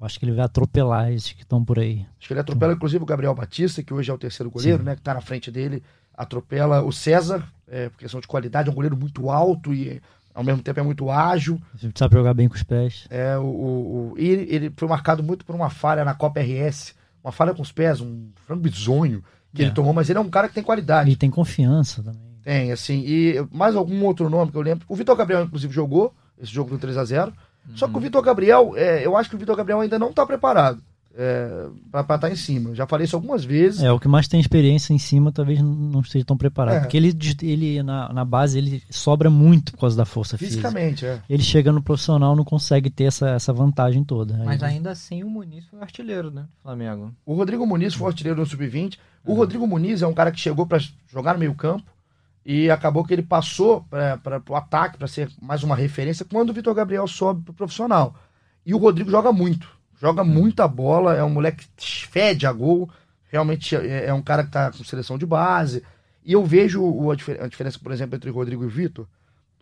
Eu 0.00 0.06
acho 0.06 0.18
que 0.18 0.24
ele 0.24 0.32
vai 0.32 0.44
atropelar 0.44 1.10
esses 1.10 1.32
que 1.32 1.42
estão 1.42 1.64
por 1.64 1.78
aí. 1.78 2.06
Acho 2.18 2.28
que 2.28 2.32
ele 2.32 2.40
atropela, 2.40 2.72
inclusive, 2.72 3.02
o 3.02 3.06
Gabriel 3.06 3.34
Batista, 3.34 3.82
que 3.82 3.92
hoje 3.92 4.10
é 4.10 4.14
o 4.14 4.18
terceiro 4.18 4.50
goleiro, 4.50 4.78
Sim. 4.78 4.84
né? 4.84 4.96
Que 4.96 5.02
tá 5.02 5.14
na 5.14 5.20
frente 5.20 5.50
dele. 5.50 5.82
Atropela 6.14 6.82
o 6.82 6.92
César, 6.92 7.48
é, 7.66 7.88
por 7.88 7.98
questão 7.98 8.20
de 8.20 8.26
qualidade, 8.26 8.68
é 8.68 8.72
um 8.72 8.74
goleiro 8.74 8.96
muito 8.96 9.30
alto 9.30 9.72
e 9.72 10.00
ao 10.34 10.44
mesmo 10.44 10.62
tempo 10.62 10.78
é 10.78 10.82
muito 10.82 11.10
ágil. 11.10 11.60
Sabe 11.94 12.14
jogar 12.14 12.34
bem 12.34 12.48
com 12.48 12.54
os 12.54 12.62
pés. 12.62 13.06
É, 13.08 13.36
o, 13.38 13.42
o, 13.42 14.12
o, 14.12 14.14
e 14.18 14.28
ele, 14.28 14.54
ele, 14.54 14.72
foi 14.76 14.86
marcado 14.88 15.22
muito 15.22 15.44
por 15.44 15.54
uma 15.54 15.70
falha 15.70 16.04
na 16.04 16.14
Copa 16.14 16.40
RS, 16.40 16.94
uma 17.24 17.32
falha 17.32 17.54
com 17.54 17.62
os 17.62 17.72
pés, 17.72 18.00
um 18.00 18.28
frango 18.46 18.62
bizonho 18.62 19.22
que 19.54 19.62
é. 19.62 19.66
ele 19.66 19.74
tomou, 19.74 19.92
mas 19.92 20.08
ele 20.08 20.18
é 20.18 20.22
um 20.22 20.30
cara 20.30 20.48
que 20.48 20.54
tem 20.54 20.62
qualidade. 20.62 21.10
E 21.10 21.16
tem 21.16 21.30
confiança 21.30 22.02
também. 22.02 22.28
Tem, 22.42 22.72
assim, 22.72 23.02
e 23.06 23.46
mais 23.52 23.76
algum 23.76 24.04
outro 24.04 24.30
nome 24.30 24.50
que 24.50 24.56
eu 24.56 24.62
lembro. 24.62 24.86
O 24.88 24.96
Vitor 24.96 25.16
Gabriel, 25.16 25.44
inclusive, 25.44 25.72
jogou 25.72 26.14
esse 26.40 26.52
jogo 26.52 26.70
do 26.70 26.78
3 26.78 26.96
a 26.96 27.04
0 27.04 27.32
uhum. 27.68 27.76
Só 27.76 27.86
que 27.86 27.92
o 27.92 27.96
uhum. 27.96 28.02
Vitor 28.02 28.22
Gabriel, 28.22 28.72
é, 28.76 29.04
eu 29.04 29.16
acho 29.16 29.28
que 29.28 29.36
o 29.36 29.38
Vitor 29.38 29.56
Gabriel 29.56 29.80
ainda 29.80 29.98
não 29.98 30.10
está 30.10 30.24
preparado 30.24 30.82
é, 31.20 31.66
para 31.90 32.02
estar 32.02 32.18
tá 32.18 32.30
em 32.30 32.36
cima. 32.36 32.76
Já 32.76 32.86
falei 32.86 33.04
isso 33.04 33.16
algumas 33.16 33.44
vezes. 33.44 33.82
É, 33.82 33.90
o 33.90 33.98
que 33.98 34.06
mais 34.06 34.28
tem 34.28 34.38
experiência 34.38 34.94
em 34.94 34.98
cima 34.98 35.32
talvez 35.32 35.60
não 35.60 36.00
esteja 36.00 36.24
tão 36.24 36.36
preparado. 36.36 36.76
É. 36.76 36.80
Porque 36.80 36.96
ele, 36.96 37.12
ele 37.42 37.82
na, 37.82 38.12
na 38.12 38.24
base, 38.24 38.56
ele 38.56 38.80
sobra 38.88 39.28
muito 39.28 39.72
por 39.72 39.80
causa 39.80 39.96
da 39.96 40.04
força 40.04 40.38
Fisicamente, 40.38 41.00
física. 41.00 41.24
É. 41.28 41.34
Ele 41.34 41.42
chega 41.42 41.72
no 41.72 41.82
profissional, 41.82 42.36
não 42.36 42.44
consegue 42.44 42.88
ter 42.88 43.04
essa, 43.04 43.30
essa 43.30 43.52
vantagem 43.52 44.04
toda. 44.04 44.40
Mas 44.44 44.62
Aí, 44.62 44.74
ainda 44.74 44.92
assim 44.92 45.24
o 45.24 45.28
Muniz 45.28 45.66
foi 45.66 45.80
artilheiro, 45.80 46.30
né, 46.30 46.44
Flamengo? 46.62 47.12
O 47.26 47.34
Rodrigo 47.34 47.66
Muniz 47.66 47.94
foi 47.94 48.06
artilheiro 48.06 48.38
no 48.38 48.46
Sub-20. 48.46 48.96
O 49.26 49.32
uhum. 49.32 49.38
Rodrigo 49.38 49.66
Muniz 49.66 50.02
é 50.02 50.06
um 50.06 50.14
cara 50.14 50.30
que 50.30 50.38
chegou 50.38 50.66
para 50.66 50.78
jogar 51.08 51.32
no 51.32 51.40
meio 51.40 51.54
campo 51.54 51.90
e 52.46 52.70
acabou 52.70 53.04
que 53.04 53.12
ele 53.12 53.22
passou 53.22 53.84
para 53.90 54.40
o 54.48 54.54
ataque, 54.54 54.96
para 54.96 55.08
ser 55.08 55.28
mais 55.42 55.64
uma 55.64 55.74
referência, 55.74 56.24
quando 56.24 56.50
o 56.50 56.52
Vitor 56.52 56.74
Gabriel 56.74 57.08
sobe 57.08 57.42
para 57.42 57.50
o 57.50 57.54
profissional. 57.54 58.14
E 58.64 58.72
o 58.72 58.78
Rodrigo 58.78 59.10
joga 59.10 59.32
muito 59.32 59.77
joga 60.00 60.24
muita 60.24 60.66
bola, 60.66 61.14
é 61.14 61.22
um 61.22 61.30
moleque 61.30 61.66
que 61.76 62.06
fede 62.06 62.46
a 62.46 62.52
gol, 62.52 62.88
realmente 63.30 63.76
é, 63.76 64.06
é 64.06 64.14
um 64.14 64.22
cara 64.22 64.44
que 64.44 64.50
tá 64.50 64.70
com 64.70 64.84
seleção 64.84 65.18
de 65.18 65.26
base. 65.26 65.82
E 66.24 66.32
eu 66.32 66.44
vejo 66.44 67.10
a, 67.10 67.46
diferença, 67.46 67.78
por 67.78 67.92
exemplo, 67.92 68.16
entre 68.16 68.30
Rodrigo 68.30 68.64
e 68.64 68.68
Vitor. 68.68 69.06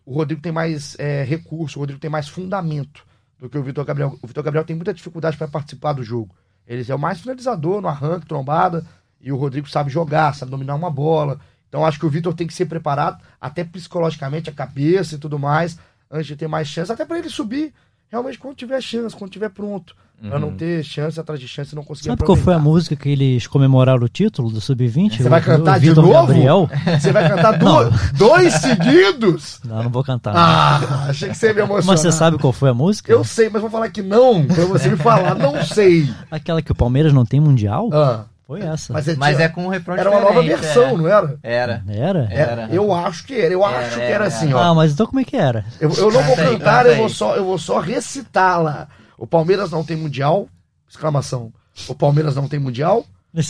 O 0.05 0.13
Rodrigo 0.13 0.41
tem 0.41 0.51
mais 0.51 0.95
é, 0.99 1.23
recurso, 1.23 1.79
o 1.79 1.81
Rodrigo 1.81 1.99
tem 1.99 2.09
mais 2.09 2.27
fundamento 2.27 3.05
do 3.39 3.49
que 3.49 3.57
o 3.57 3.63
Vitor 3.63 3.85
Gabriel. 3.85 4.17
O 4.21 4.27
Vitor 4.27 4.43
Gabriel 4.43 4.65
tem 4.65 4.75
muita 4.75 4.93
dificuldade 4.93 5.37
para 5.37 5.47
participar 5.47 5.93
do 5.93 6.03
jogo. 6.03 6.35
Ele 6.67 6.83
é 6.89 6.95
o 6.95 6.99
mais 6.99 7.21
finalizador 7.21 7.81
no 7.81 7.87
arranque, 7.87 8.25
trombada, 8.25 8.85
e 9.21 9.31
o 9.31 9.37
Rodrigo 9.37 9.69
sabe 9.69 9.89
jogar, 9.89 10.35
sabe 10.35 10.51
dominar 10.51 10.75
uma 10.75 10.89
bola. 10.89 11.39
Então 11.69 11.85
acho 11.85 11.99
que 11.99 12.05
o 12.05 12.09
Vitor 12.09 12.33
tem 12.33 12.47
que 12.47 12.53
ser 12.53 12.65
preparado, 12.65 13.23
até 13.39 13.63
psicologicamente, 13.63 14.49
a 14.49 14.53
cabeça 14.53 15.15
e 15.15 15.17
tudo 15.17 15.39
mais, 15.39 15.79
antes 16.09 16.27
de 16.27 16.35
ter 16.35 16.47
mais 16.47 16.67
chance, 16.67 16.91
até 16.91 17.05
para 17.05 17.19
ele 17.19 17.29
subir 17.29 17.73
realmente 18.09 18.37
quando 18.37 18.55
tiver 18.55 18.81
chance, 18.81 19.15
quando 19.15 19.31
tiver 19.31 19.49
pronto. 19.49 19.95
Uhum. 20.21 20.29
Pra 20.31 20.39
não 20.39 20.51
ter 20.51 20.83
chance 20.83 21.19
atrás 21.19 21.39
de 21.39 21.47
chance 21.47 21.73
e 21.73 21.75
não 21.75 21.83
conseguir 21.83 22.09
Sabe 22.09 22.23
qual 22.23 22.35
foi 22.35 22.55
a 22.55 22.57
música 22.57 22.95
que 22.95 23.07
eles 23.07 23.45
comemoraram 23.45 24.03
o 24.03 24.09
título 24.09 24.49
do 24.49 24.59
Sub-20? 24.59 25.17
Você 25.21 25.29
vai 25.29 25.41
cantar 25.41 25.79
de 25.79 25.93
novo? 25.93 26.11
Gabriel? 26.11 26.69
Você 26.99 27.11
vai 27.11 27.29
cantar 27.29 27.59
do... 27.59 28.17
dois 28.17 28.53
seguidos? 28.55 29.59
Não, 29.63 29.83
não 29.83 29.91
vou 29.91 30.03
cantar. 30.03 30.33
Ah, 30.35 31.05
achei 31.09 31.29
que 31.29 31.37
você 31.37 31.47
ia 31.47 31.53
me 31.53 31.61
emocionar. 31.61 31.85
Mas 31.85 31.99
você 31.99 32.11
sabe 32.11 32.39
qual 32.39 32.51
foi 32.51 32.69
a 32.69 32.73
música? 32.73 33.11
Eu 33.11 33.23
sei, 33.23 33.47
mas 33.47 33.61
vou 33.61 33.69
falar 33.69 33.89
que 33.89 34.01
não, 34.01 34.43
pra 34.43 34.65
você 34.65 34.89
me 34.89 34.97
falar. 34.97 35.35
Não 35.35 35.63
sei. 35.63 36.09
Aquela 36.31 36.63
que 36.63 36.71
o 36.71 36.75
Palmeiras 36.75 37.13
não 37.13 37.25
tem 37.25 37.39
mundial? 37.39 37.89
Ah. 37.93 38.25
Foi 38.47 38.61
essa. 38.61 38.93
Mas 38.93 39.07
é, 39.09 39.15
mas 39.17 39.39
é 39.41 39.49
com 39.49 39.65
um 39.65 39.67
refrão 39.67 39.97
Era 39.97 40.09
uma 40.09 40.21
nova 40.21 40.41
versão, 40.41 40.91
é. 40.91 40.97
não 40.97 41.07
era? 41.07 41.37
Era. 41.43 41.83
Era? 41.89 42.27
Era. 42.31 42.69
Eu 42.71 42.93
acho 42.93 43.25
que 43.25 43.33
era. 43.33 43.53
Eu 43.53 43.61
era, 43.63 43.79
acho 43.79 43.95
que 43.95 44.01
era, 44.01 44.13
era 44.13 44.25
assim, 44.27 44.53
ó. 44.53 44.57
Ah, 44.57 44.73
mas 44.73 44.93
então 44.93 45.05
como 45.05 45.19
é 45.19 45.25
que 45.25 45.35
era? 45.35 45.65
Eu, 45.81 45.91
eu 45.91 46.09
não 46.09 46.23
vou 46.23 46.35
cantar, 46.35 46.85
eu 46.85 46.95
vou 46.95 47.09
só, 47.09 47.35
eu 47.35 47.43
vou 47.43 47.57
só 47.57 47.79
recitá-la. 47.79 48.87
O 49.17 49.25
Palmeiras 49.25 49.71
não 49.71 49.83
tem 49.83 49.97
mundial, 49.97 50.47
exclamação. 50.87 51.51
O 51.87 51.95
Palmeiras 51.95 52.35
não 52.35 52.47
tem 52.47 52.59
mundial, 52.59 53.05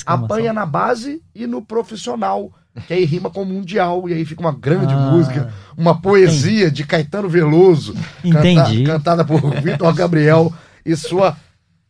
apanha 0.06 0.54
na 0.54 0.66
base 0.66 1.22
e 1.36 1.46
no 1.46 1.62
profissional, 1.62 2.52
que 2.88 2.94
aí 2.94 3.06
rima 3.06 3.30
com 3.30 3.44
mundial, 3.46 4.08
e 4.08 4.14
aí 4.14 4.26
fica 4.26 4.42
uma 4.42 4.52
grande 4.52 4.94
ah, 4.94 5.12
música, 5.12 5.54
uma 5.78 6.02
poesia 6.02 6.66
entendi. 6.66 6.72
de 6.72 6.86
Caetano 6.86 7.30
Veloso, 7.30 7.96
Entendi. 8.24 8.84
Canta, 8.84 9.24
cantada 9.24 9.26
por 9.26 9.42
Vitor 9.62 9.94
Gabriel 9.94 10.54
e 10.86 10.96
sua 10.96 11.38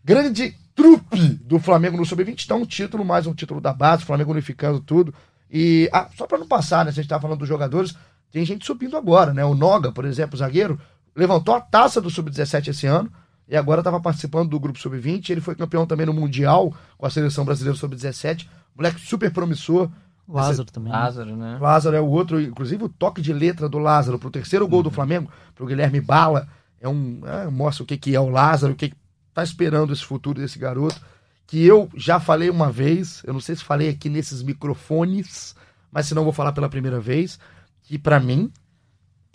grande 0.04 0.56
trupe 0.76 1.20
do 1.44 1.60
Flamengo 1.60 1.98
no 1.98 2.06
Sub-20. 2.06 2.46
Então, 2.46 2.62
um 2.62 2.66
título, 2.66 3.04
mais 3.04 3.26
um 3.26 3.34
título 3.34 3.60
da 3.60 3.74
base, 3.74 4.06
Flamengo 4.06 4.32
unificando 4.32 4.80
tudo. 4.80 5.14
E 5.52 5.90
ah, 5.92 6.08
só 6.16 6.28
para 6.28 6.38
não 6.38 6.48
passar, 6.48 6.86
né? 6.86 6.92
Se 6.92 7.00
a 7.00 7.04
gente 7.04 7.10
tá 7.10 7.20
falando 7.20 7.40
dos 7.40 7.48
jogadores, 7.48 7.96
tem 8.32 8.46
gente 8.46 8.66
subindo 8.66 8.96
agora, 8.96 9.34
né? 9.34 9.44
O 9.44 9.56
Noga, 9.56 9.92
por 9.92 10.06
exemplo, 10.06 10.36
o 10.36 10.38
zagueiro, 10.38 10.80
levantou 11.16 11.56
a 11.56 11.62
taça 11.62 12.00
do 12.00 12.10
Sub-17 12.10 12.68
esse 12.68 12.86
ano 12.86 13.12
e 13.48 13.56
agora 13.56 13.82
estava 13.82 14.00
participando 14.00 14.50
do 14.50 14.60
grupo 14.60 14.80
Sub-20. 14.80 15.30
Ele 15.30 15.42
foi 15.42 15.56
campeão 15.56 15.86
também 15.86 16.06
no 16.06 16.14
Mundial 16.14 16.74
com 16.98 17.06
a 17.06 17.10
seleção 17.10 17.46
brasileira 17.46 17.78
Sub-17. 17.78 18.48
Moleque 18.76 19.00
super 19.00 19.32
promissor. 19.32 19.90
Lázaro 20.28 20.64
Esse... 20.64 20.74
também. 20.74 20.92
Lázaro, 20.92 21.36
né? 21.38 21.58
Lázaro 21.60 21.96
é 21.96 22.02
o 22.02 22.08
outro, 22.08 22.42
inclusive 22.42 22.84
o 22.84 22.90
toque 22.90 23.22
de 23.22 23.32
letra 23.32 23.70
do 23.70 23.78
Lázaro 23.78 24.20
pro 24.20 24.30
terceiro 24.30 24.68
gol 24.68 24.80
uhum. 24.80 24.84
do 24.84 24.92
Flamengo, 24.92 25.32
pro 25.56 25.66
Guilherme 25.66 26.02
Bala, 26.02 26.48
é 26.82 26.88
um 26.88 27.22
é, 27.26 27.48
mostra 27.50 27.84
o 27.84 27.86
que 27.86 27.98
que 27.98 28.14
é 28.14 28.20
o 28.20 28.30
Lázaro, 28.30 28.74
o 28.74 28.76
que, 28.76 28.90
que 28.90 28.96
tá 29.34 29.42
esperando 29.42 29.94
esse 29.94 30.04
futuro 30.04 30.42
desse 30.42 30.60
garoto, 30.60 31.00
que 31.46 31.66
eu 31.66 31.90
já 31.96 32.20
falei 32.20 32.50
uma 32.50 32.70
vez, 32.70 33.24
eu 33.26 33.32
não 33.32 33.40
sei 33.40 33.56
se 33.56 33.64
falei 33.64 33.88
aqui 33.88 34.10
nesses 34.10 34.44
microfones, 34.44 35.56
mas 35.90 36.08
se 36.08 36.14
não 36.14 36.26
vou 36.26 36.34
falar 36.34 36.52
pela 36.52 36.68
primeira 36.68 37.00
vez, 37.00 37.40
que 37.84 37.98
para 37.98 38.20
mim 38.20 38.52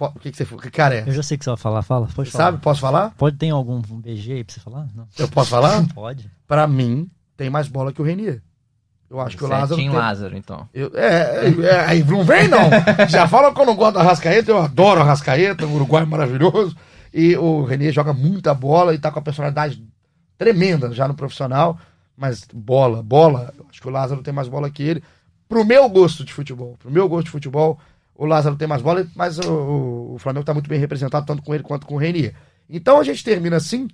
o 0.08 0.18
que, 0.18 0.30
que 0.30 0.36
você 0.36 0.44
que 0.44 0.70
cara 0.70 0.96
é? 0.96 1.04
Eu 1.06 1.12
já 1.12 1.22
sei 1.22 1.36
que 1.36 1.44
você 1.44 1.50
vai 1.50 1.56
falar, 1.56 1.82
fala. 1.82 2.08
Pode 2.14 2.30
falar. 2.30 2.44
Sabe? 2.44 2.58
Posso 2.58 2.80
falar? 2.80 3.10
Pode 3.16 3.36
ter 3.36 3.50
algum 3.50 3.80
BG 3.80 4.32
aí 4.32 4.44
pra 4.44 4.54
você 4.54 4.60
falar? 4.60 4.88
Não. 4.94 5.06
Eu 5.18 5.28
posso 5.28 5.50
falar? 5.50 5.86
Pode. 5.94 6.30
Para 6.46 6.66
mim, 6.66 7.10
tem 7.36 7.50
mais 7.50 7.68
bola 7.68 7.92
que 7.92 8.00
o 8.00 8.04
Renier. 8.04 8.42
Eu 9.10 9.20
acho 9.20 9.36
que 9.36 9.44
o 9.44 9.48
Lázaro. 9.48 9.76
Tem... 9.76 9.90
Lázaro, 9.90 10.36
então. 10.36 10.66
Eu, 10.72 10.90
é, 10.94 11.46
é, 11.46 11.66
é, 11.66 11.80
aí 11.84 12.02
não 12.02 12.24
vem, 12.24 12.48
não. 12.48 12.70
Já 13.10 13.28
fala 13.28 13.52
que 13.52 13.60
eu 13.60 13.66
não 13.66 13.76
gosto 13.76 13.94
da 13.94 14.02
Rascaeta, 14.02 14.50
eu 14.50 14.58
adoro 14.58 15.02
a 15.02 15.04
Rascaeta, 15.04 15.66
o 15.66 15.74
Uruguai 15.74 16.04
é 16.04 16.06
maravilhoso. 16.06 16.74
E 17.12 17.36
o 17.36 17.62
Renier 17.62 17.92
joga 17.92 18.14
muita 18.14 18.54
bola 18.54 18.94
e 18.94 18.98
tá 18.98 19.10
com 19.10 19.18
a 19.18 19.22
personalidade 19.22 19.84
tremenda 20.38 20.92
já 20.92 21.06
no 21.06 21.14
profissional, 21.14 21.78
mas 22.16 22.46
bola, 22.52 23.02
bola, 23.02 23.52
acho 23.70 23.80
que 23.80 23.88
o 23.88 23.90
Lázaro 23.90 24.22
tem 24.22 24.32
mais 24.32 24.48
bola 24.48 24.70
que 24.70 24.82
ele. 24.82 25.04
Pro 25.46 25.64
meu 25.64 25.88
gosto 25.90 26.24
de 26.24 26.32
futebol, 26.32 26.76
pro 26.78 26.90
meu 26.90 27.06
gosto 27.06 27.26
de 27.26 27.30
futebol, 27.32 27.78
o 28.14 28.26
Lázaro 28.26 28.56
tem 28.56 28.68
mais 28.68 28.82
bola, 28.82 29.06
mas 29.14 29.38
o, 29.38 30.14
o 30.14 30.18
Flamengo 30.18 30.44
tá 30.44 30.52
muito 30.52 30.68
bem 30.68 30.78
representado, 30.78 31.26
tanto 31.26 31.42
com 31.42 31.54
ele 31.54 31.62
quanto 31.62 31.86
com 31.86 31.94
o 31.94 31.98
Renier. 31.98 32.34
Então 32.68 32.98
a 32.98 33.04
gente 33.04 33.24
termina 33.24 33.56
assim, 33.56 33.88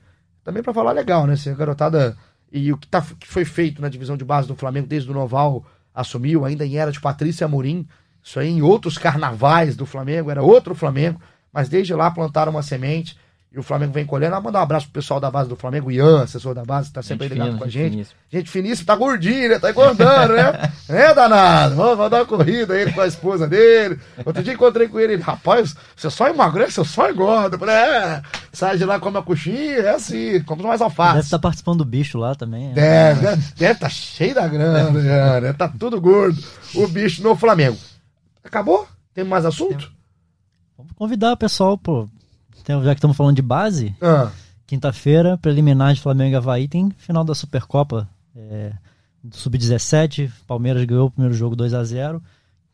também 0.44 0.62
para 0.62 0.74
falar 0.74 0.92
legal, 0.92 1.26
né? 1.26 1.36
Se 1.36 1.48
a 1.50 1.54
garotada 1.54 2.16
e 2.50 2.72
o 2.72 2.78
que, 2.78 2.86
tá, 2.86 3.04
que 3.18 3.28
foi 3.28 3.44
feito 3.44 3.82
na 3.82 3.88
divisão 3.88 4.16
de 4.16 4.24
base 4.24 4.48
do 4.48 4.56
Flamengo 4.56 4.86
desde 4.86 5.10
o 5.10 5.14
Noval 5.14 5.64
assumiu, 5.94 6.44
ainda 6.44 6.64
em 6.64 6.76
era 6.76 6.92
de 6.92 7.00
Patrícia 7.00 7.44
Amorim, 7.44 7.86
isso 8.22 8.38
aí 8.38 8.48
em 8.48 8.62
outros 8.62 8.96
carnavais 8.98 9.76
do 9.76 9.86
Flamengo, 9.86 10.30
era 10.30 10.42
outro 10.42 10.74
Flamengo, 10.74 11.20
mas 11.52 11.68
desde 11.68 11.94
lá 11.94 12.10
plantaram 12.10 12.52
uma 12.52 12.62
semente 12.62 13.18
E 13.50 13.58
o 13.58 13.62
Flamengo 13.62 13.94
vem 13.94 14.04
colhendo. 14.04 14.34
Ah, 14.34 14.40
mandar 14.42 14.58
um 14.58 14.62
abraço 14.62 14.86
pro 14.86 15.00
pessoal 15.00 15.18
da 15.18 15.30
base 15.30 15.48
do 15.48 15.56
Flamengo, 15.56 15.90
Ian, 15.90 16.22
assessor 16.22 16.54
da 16.54 16.64
base, 16.64 16.92
tá 16.92 17.02
sempre 17.02 17.24
aí 17.24 17.32
ligado 17.32 17.46
fina, 17.46 17.58
com 17.58 17.64
a 17.64 17.68
gente. 17.68 17.90
finíssima. 17.92 18.18
Gente 18.30 18.50
finíssima, 18.50 18.86
tá 18.86 18.94
gordinho, 18.94 19.48
né? 19.48 19.58
Tá 19.58 19.70
engordando, 19.70 20.34
né? 20.34 20.70
é 20.86 21.14
danado. 21.14 21.74
Vamos, 21.74 21.96
vamos 21.96 22.10
dar 22.10 22.18
uma 22.18 22.26
corrida 22.26 22.74
aí 22.74 22.92
com 22.92 23.00
a 23.00 23.06
esposa 23.06 23.48
dele. 23.48 23.98
Outro 24.24 24.42
dia 24.42 24.52
encontrei 24.52 24.86
com 24.86 25.00
ele, 25.00 25.14
ele, 25.14 25.22
rapaz, 25.22 25.74
você 25.96 26.10
só 26.10 26.28
emagrece, 26.28 26.72
você 26.72 26.84
só 26.84 27.10
engorda. 27.10 27.56
Eu 27.56 27.58
falei, 27.58 27.74
é, 27.74 28.22
sai 28.52 28.76
de 28.76 28.84
lá, 28.84 29.00
come 29.00 29.16
a 29.16 29.22
coxinha, 29.22 29.76
é 29.78 29.94
assim, 29.94 30.42
come 30.42 30.62
mais 30.62 30.80
Deve 30.80 30.84
alface. 30.84 31.20
estar 31.20 31.38
participando 31.38 31.78
do 31.78 31.84
bicho 31.86 32.18
lá 32.18 32.34
também. 32.34 32.68
né? 32.68 32.74
Deve, 32.74 33.20
deve, 33.22 33.42
deve 33.56 33.80
tá 33.80 33.88
cheio 33.88 34.34
da 34.34 34.46
grana, 34.46 34.90
né? 34.90 35.40
Deve 35.40 35.54
tá 35.56 35.68
tudo 35.68 35.98
gordo. 35.98 36.38
O 36.74 36.86
bicho 36.86 37.22
no 37.22 37.34
Flamengo. 37.34 37.78
Acabou? 38.44 38.86
Tem 39.14 39.24
mais 39.24 39.46
assunto? 39.46 39.90
Vamos 40.76 40.92
convidar 40.92 41.32
o 41.32 41.36
pessoal, 41.36 41.78
pô. 41.78 42.06
Então, 42.62 42.82
já 42.82 42.94
que 42.94 42.98
estamos 42.98 43.16
falando 43.16 43.36
de 43.36 43.42
base, 43.42 43.94
Ah, 44.00 44.30
quinta-feira, 44.66 45.38
preliminar 45.38 45.94
de 45.94 46.00
Flamengo 46.00 46.32
e 46.32 46.36
Havaí, 46.36 46.68
tem 46.68 46.90
final 46.98 47.24
da 47.24 47.34
Supercopa 47.34 48.08
é, 48.36 48.72
do 49.22 49.36
Sub-17. 49.36 50.30
Palmeiras 50.46 50.84
ganhou 50.84 51.06
o 51.06 51.10
primeiro 51.10 51.34
jogo 51.34 51.56
2 51.56 51.74
a 51.74 51.82
0 51.84 52.22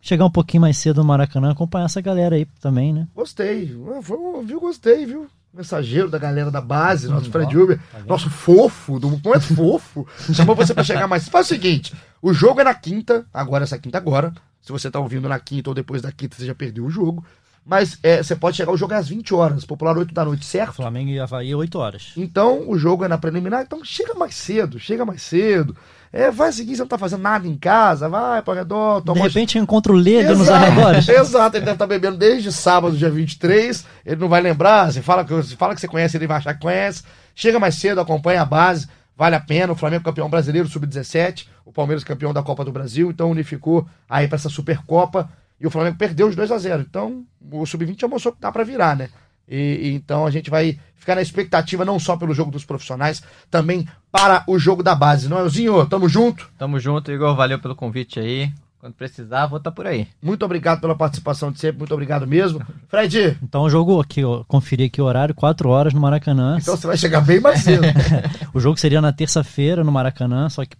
Chegar 0.00 0.26
um 0.26 0.30
pouquinho 0.30 0.60
mais 0.60 0.76
cedo 0.76 0.98
no 0.98 1.04
Maracanã, 1.04 1.50
acompanhar 1.52 1.86
essa 1.86 2.00
galera 2.00 2.36
aí 2.36 2.44
também, 2.60 2.92
né? 2.92 3.08
gostei. 3.14 3.74
Foi, 4.02 4.44
viu, 4.44 4.60
gostei, 4.60 5.06
viu? 5.06 5.26
Mensageiro 5.52 6.10
da 6.10 6.18
galera 6.18 6.50
da 6.50 6.60
base, 6.60 7.08
nosso 7.08 7.28
Hum, 7.28 7.32
Fred 7.32 7.56
Uber, 7.56 7.80
tá 7.90 8.00
nosso 8.06 8.28
fofo, 8.28 8.98
do 8.98 9.08
momento 9.08 9.54
fofo. 9.54 10.06
Chamou 10.34 10.54
você 10.56 10.74
pra 10.74 10.82
chegar 10.84 11.06
mais. 11.06 11.28
Faz 11.28 11.46
o 11.46 11.48
seguinte: 11.48 11.94
o 12.20 12.34
jogo 12.34 12.60
é 12.60 12.64
na 12.64 12.74
quinta, 12.74 13.24
agora 13.32 13.62
essa 13.64 13.78
quinta 13.78 13.96
agora. 13.96 14.34
Se 14.60 14.72
você 14.72 14.90
tá 14.90 14.98
ouvindo 14.98 15.28
na 15.28 15.38
quinta 15.38 15.70
ou 15.70 15.74
depois 15.74 16.02
da 16.02 16.10
quinta, 16.10 16.36
você 16.36 16.44
já 16.44 16.54
perdeu 16.54 16.84
o 16.84 16.90
jogo. 16.90 17.24
Mas 17.66 17.98
é, 18.02 18.22
você 18.22 18.36
pode 18.36 18.56
chegar, 18.58 18.72
o 18.72 18.76
jogo 18.76 18.92
é 18.92 18.96
às 18.96 19.08
20 19.08 19.32
horas, 19.34 19.64
popular 19.64 19.96
8 19.96 20.12
da 20.12 20.24
noite, 20.24 20.44
certo? 20.44 20.74
Flamengo 20.74 21.10
e 21.10 21.18
Havaí, 21.18 21.54
8 21.54 21.78
horas. 21.78 22.12
Então, 22.16 22.68
o 22.68 22.76
jogo 22.76 23.04
é 23.04 23.08
na 23.08 23.16
preliminar, 23.16 23.62
então 23.62 23.82
chega 23.82 24.12
mais 24.14 24.34
cedo, 24.34 24.78
chega 24.78 25.04
mais 25.06 25.22
cedo. 25.22 25.74
É, 26.12 26.30
vai 26.30 26.52
seguir, 26.52 26.76
você 26.76 26.82
não 26.82 26.86
tá 26.88 26.98
fazendo 26.98 27.22
nada 27.22 27.48
em 27.48 27.56
casa, 27.56 28.08
vai 28.08 28.40
para 28.42 28.60
redor, 28.60 29.00
De 29.00 29.06
toma 29.06 29.20
uma- 29.22 29.26
repente 29.26 29.58
encontra 29.58 29.92
o 29.92 29.96
Lega 29.96 30.34
nos 30.34 30.48
arredores. 30.48 31.08
Exato, 31.10 31.56
ele 31.56 31.64
deve 31.64 31.74
estar 31.74 31.86
bebendo 31.86 32.16
desde 32.18 32.52
sábado, 32.52 32.96
dia 32.96 33.10
23. 33.10 33.84
Ele 34.04 34.20
não 34.20 34.28
vai 34.28 34.40
lembrar. 34.42 34.92
Você 34.92 35.00
fala, 35.02 35.24
que, 35.24 35.32
você 35.32 35.56
fala 35.56 35.74
que 35.74 35.80
você 35.80 35.88
conhece, 35.88 36.16
ele 36.16 36.26
vai 36.26 36.36
achar 36.36 36.54
que 36.54 36.60
conhece. 36.60 37.02
Chega 37.34 37.58
mais 37.58 37.74
cedo, 37.76 38.00
acompanha 38.00 38.42
a 38.42 38.44
base. 38.44 38.86
Vale 39.16 39.34
a 39.34 39.40
pena. 39.40 39.72
O 39.72 39.76
Flamengo 39.76 40.04
campeão 40.04 40.28
brasileiro, 40.28 40.68
sub-17. 40.68 41.46
O 41.64 41.72
Palmeiras 41.72 42.04
campeão 42.04 42.32
da 42.32 42.42
Copa 42.44 42.64
do 42.64 42.70
Brasil. 42.70 43.10
Então 43.10 43.30
unificou 43.30 43.84
aí 44.08 44.28
para 44.28 44.36
essa 44.36 44.48
Supercopa. 44.48 45.28
E 45.60 45.66
o 45.66 45.70
Flamengo 45.70 45.96
perdeu 45.96 46.28
os 46.28 46.36
2 46.36 46.50
a 46.50 46.58
0 46.58 46.82
Então 46.82 47.24
o 47.50 47.64
sub-20 47.64 48.00
já 48.00 48.08
mostrou 48.08 48.34
que 48.34 48.40
dá 48.40 48.50
para 48.50 48.64
virar, 48.64 48.96
né? 48.96 49.08
E, 49.48 49.56
e 49.56 49.94
então 49.94 50.26
a 50.26 50.30
gente 50.30 50.50
vai 50.50 50.78
ficar 50.96 51.14
na 51.14 51.22
expectativa 51.22 51.84
não 51.84 51.98
só 51.98 52.16
pelo 52.16 52.34
jogo 52.34 52.50
dos 52.50 52.64
profissionais, 52.64 53.22
também 53.50 53.86
para 54.10 54.42
o 54.46 54.58
jogo 54.58 54.82
da 54.82 54.94
base. 54.94 55.28
Não 55.28 55.38
é, 55.38 55.48
Zinho? 55.48 55.86
Tamo 55.86 56.08
junto. 56.08 56.48
Tamo 56.58 56.80
junto, 56.80 57.12
Igor. 57.12 57.36
Valeu 57.36 57.58
pelo 57.58 57.76
convite 57.76 58.18
aí. 58.18 58.50
Quando 58.78 58.94
precisar, 58.94 59.46
vou 59.46 59.56
estar 59.56 59.70
por 59.70 59.86
aí. 59.86 60.06
Muito 60.22 60.44
obrigado 60.44 60.80
pela 60.80 60.94
participação 60.94 61.50
de 61.50 61.58
sempre. 61.58 61.78
Muito 61.78 61.94
obrigado 61.94 62.26
mesmo. 62.26 62.60
Fred, 62.86 63.38
Então 63.42 63.62
o 63.62 63.70
jogo 63.70 63.98
aqui, 63.98 64.22
ó, 64.22 64.44
conferi 64.44 64.84
aqui 64.84 65.00
o 65.00 65.06
horário, 65.06 65.34
4 65.34 65.70
horas 65.70 65.94
no 65.94 66.00
Maracanã. 66.02 66.58
Então 66.60 66.76
você 66.76 66.86
vai 66.86 66.96
chegar 66.98 67.22
bem 67.22 67.40
mais 67.40 67.60
cedo. 67.60 67.82
O 68.52 68.60
jogo 68.60 68.78
seria 68.78 69.00
na 69.00 69.10
terça-feira 69.10 69.82
no 69.82 69.90
Maracanã, 69.90 70.50
só 70.50 70.66
que 70.66 70.76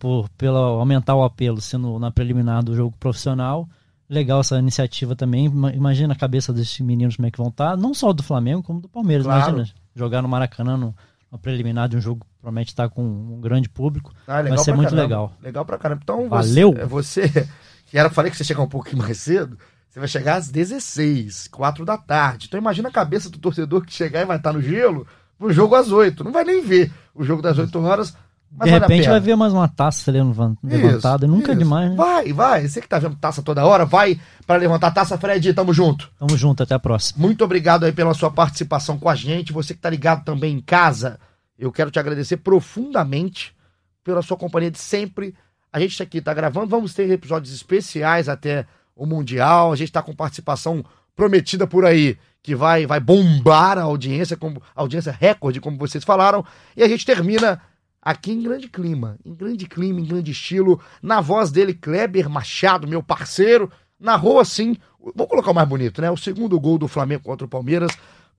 por, 0.00 0.28
pela 0.30 0.58
aumentar 0.58 1.14
o 1.14 1.22
apelo 1.22 1.60
sendo 1.60 1.98
na 2.00 2.10
preliminar 2.10 2.62
do 2.62 2.74
jogo 2.74 2.94
profissional. 2.98 3.68
Legal 4.08 4.40
essa 4.40 4.58
iniciativa 4.58 5.14
também. 5.14 5.46
Ima- 5.46 5.72
Imagina 5.72 6.14
a 6.14 6.16
cabeça 6.16 6.52
desses 6.52 6.78
meninos 6.80 7.16
como 7.16 7.26
é 7.26 7.30
que 7.30 7.38
vão 7.38 7.48
estar, 7.48 7.76
não 7.76 7.92
só 7.92 8.12
do 8.12 8.22
Flamengo, 8.22 8.62
como 8.62 8.80
do 8.80 8.88
Palmeiras. 8.88 9.24
Claro. 9.26 9.56
Imagina 9.56 9.74
jogar 9.94 10.22
no 10.22 10.28
Maracanã 10.28 10.76
no, 10.76 10.94
no 11.30 11.38
preliminar 11.38 11.88
de 11.88 11.96
um 11.96 12.00
jogo 12.00 12.24
que 12.24 12.40
promete 12.40 12.70
estar 12.70 12.88
com 12.88 13.02
um 13.04 13.40
grande 13.40 13.68
público. 13.68 14.12
Ah, 14.26 14.42
Vai 14.42 14.56
ser 14.58 14.72
muito 14.74 14.90
caramba. 14.90 15.02
legal. 15.02 15.32
Legal 15.42 15.64
pra 15.64 15.76
caramba. 15.78 16.00
Então 16.02 16.28
Valeu. 16.28 16.72
você, 16.88 17.26
você 17.28 17.48
que 17.86 17.98
era, 17.98 18.08
falei 18.10 18.30
que 18.30 18.36
você 18.36 18.44
chegar 18.44 18.62
um 18.62 18.68
pouquinho 18.68 18.98
mais 19.02 19.18
cedo, 19.18 19.58
você 19.90 19.98
vai 19.98 20.08
chegar 20.08 20.36
às 20.36 20.48
16, 20.50 21.48
4 21.48 21.84
da 21.84 21.98
tarde. 21.98 22.46
Então 22.46 22.58
imagina 22.60 22.88
a 22.88 22.92
cabeça 22.92 23.28
do 23.28 23.38
torcedor 23.38 23.84
que 23.84 23.92
chegar 23.92 24.20
e 24.22 24.24
vai 24.24 24.36
estar 24.36 24.52
no 24.52 24.62
gelo 24.62 25.06
pro 25.38 25.52
jogo 25.52 25.74
às 25.74 25.90
8. 25.90 26.22
Não 26.24 26.32
vai 26.32 26.44
nem 26.44 26.62
ver 26.62 26.92
o 27.14 27.24
jogo 27.24 27.42
das 27.42 27.58
8 27.58 27.78
horas. 27.80 28.16
Mas 28.50 28.70
de 28.72 28.78
repente 28.78 29.08
vai 29.08 29.20
ver 29.20 29.36
mais 29.36 29.52
uma 29.52 29.68
taça 29.68 30.10
levan- 30.10 30.56
levantada. 30.62 31.26
Isso, 31.26 31.34
Nunca 31.34 31.52
é 31.52 31.54
isso. 31.54 31.58
demais, 31.62 31.90
né? 31.90 31.96
Vai, 31.96 32.32
vai. 32.32 32.66
Você 32.68 32.80
que 32.80 32.88
tá 32.88 32.98
vendo 32.98 33.14
taça 33.16 33.42
toda 33.42 33.64
hora, 33.64 33.84
vai 33.84 34.18
pra 34.46 34.56
levantar 34.56 34.88
a 34.88 34.90
taça, 34.90 35.16
Fred. 35.18 35.52
Tamo 35.54 35.72
junto. 35.72 36.10
Tamo 36.18 36.36
junto, 36.36 36.62
até 36.62 36.74
a 36.74 36.78
próxima. 36.78 37.20
Muito 37.24 37.44
obrigado 37.44 37.84
aí 37.84 37.92
pela 37.92 38.14
sua 38.14 38.30
participação 38.30 38.98
com 38.98 39.08
a 39.08 39.14
gente. 39.14 39.52
Você 39.52 39.74
que 39.74 39.80
tá 39.80 39.90
ligado 39.90 40.24
também 40.24 40.54
em 40.56 40.60
casa, 40.60 41.20
eu 41.58 41.70
quero 41.70 41.90
te 41.90 41.98
agradecer 41.98 42.38
profundamente 42.38 43.54
pela 44.02 44.22
sua 44.22 44.36
companhia 44.36 44.70
de 44.70 44.78
sempre. 44.78 45.34
A 45.72 45.78
gente 45.78 46.02
aqui 46.02 46.20
tá 46.20 46.32
gravando, 46.32 46.66
vamos 46.68 46.94
ter 46.94 47.08
episódios 47.10 47.52
especiais 47.54 48.28
até 48.28 48.64
o 48.96 49.04
Mundial. 49.06 49.72
A 49.72 49.76
gente 49.76 49.92
tá 49.92 50.02
com 50.02 50.14
participação 50.14 50.84
prometida 51.14 51.66
por 51.66 51.84
aí, 51.84 52.16
que 52.42 52.54
vai 52.54 52.86
vai 52.86 52.98
bombar 53.00 53.76
a 53.76 53.82
audiência, 53.82 54.36
como 54.36 54.62
a 54.74 54.80
audiência 54.80 55.14
recorde, 55.18 55.60
como 55.60 55.76
vocês 55.76 56.02
falaram. 56.04 56.44
E 56.76 56.82
a 56.82 56.88
gente 56.88 57.04
termina 57.04 57.60
aqui 58.00 58.32
em 58.32 58.42
grande 58.42 58.68
clima, 58.68 59.18
em 59.24 59.34
grande 59.34 59.66
clima, 59.66 60.00
em 60.00 60.04
grande 60.04 60.30
estilo, 60.30 60.80
na 61.02 61.20
voz 61.20 61.50
dele, 61.50 61.74
Kleber 61.74 62.28
Machado, 62.28 62.86
meu 62.86 63.02
parceiro, 63.02 63.70
narrou 63.98 64.38
assim, 64.38 64.76
vou 65.14 65.26
colocar 65.26 65.50
o 65.50 65.54
mais 65.54 65.68
bonito, 65.68 66.00
né? 66.00 66.10
O 66.10 66.16
segundo 66.16 66.58
gol 66.58 66.78
do 66.78 66.88
Flamengo 66.88 67.24
contra 67.24 67.46
o 67.46 67.50
Palmeiras, 67.50 67.92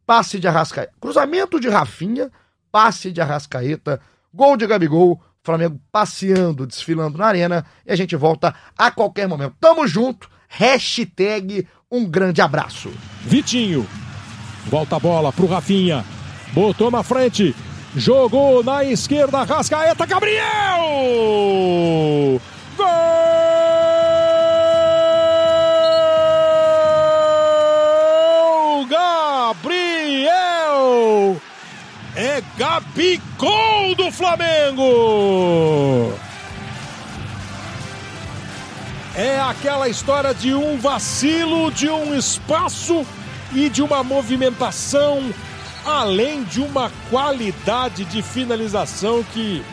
passe 0.05 0.39
de 0.39 0.47
Arrascaeta, 0.47 0.93
cruzamento 0.99 1.59
de 1.59 1.69
Rafinha, 1.69 2.31
passe 2.71 3.11
de 3.11 3.21
Arrascaeta, 3.21 4.01
gol 4.33 4.57
de 4.57 4.65
Gabigol, 4.65 5.21
Flamengo 5.43 5.79
passeando, 5.91 6.65
desfilando 6.65 7.17
na 7.17 7.25
arena, 7.25 7.65
e 7.85 7.91
a 7.91 7.95
gente 7.95 8.15
volta 8.15 8.53
a 8.77 8.91
qualquer 8.91 9.27
momento. 9.27 9.55
Tamo 9.59 9.87
junto, 9.87 10.29
hashtag 10.47 11.67
um 11.91 12.05
grande 12.05 12.41
abraço. 12.41 12.91
Vitinho. 13.21 13.87
Volta 14.65 14.97
a 14.97 14.99
bola 14.99 15.31
pro 15.31 15.47
Rafinha. 15.47 16.05
Botou 16.53 16.91
na 16.91 17.01
frente. 17.01 17.55
Jogou 17.95 18.63
na 18.63 18.83
esquerda. 18.83 19.43
Rascaeta. 19.43 20.05
Gabriel! 20.05 20.39
Gol! 22.77 22.85
Gabriel! 29.49 31.41
É 32.15 32.41
Gabigol 32.57 33.95
do 33.95 34.11
Flamengo! 34.11 36.13
É 39.15 39.39
aquela 39.41 39.89
história 39.89 40.33
de 40.33 40.53
um 40.53 40.77
vacilo, 40.77 41.71
de 41.71 41.89
um 41.89 42.15
espaço 42.15 43.05
e 43.53 43.67
de 43.67 43.81
uma 43.81 44.03
movimentação, 44.03 45.33
além 45.85 46.43
de 46.43 46.61
uma 46.61 46.91
qualidade 47.09 48.05
de 48.05 48.21
finalização 48.21 49.23
que 49.23 49.63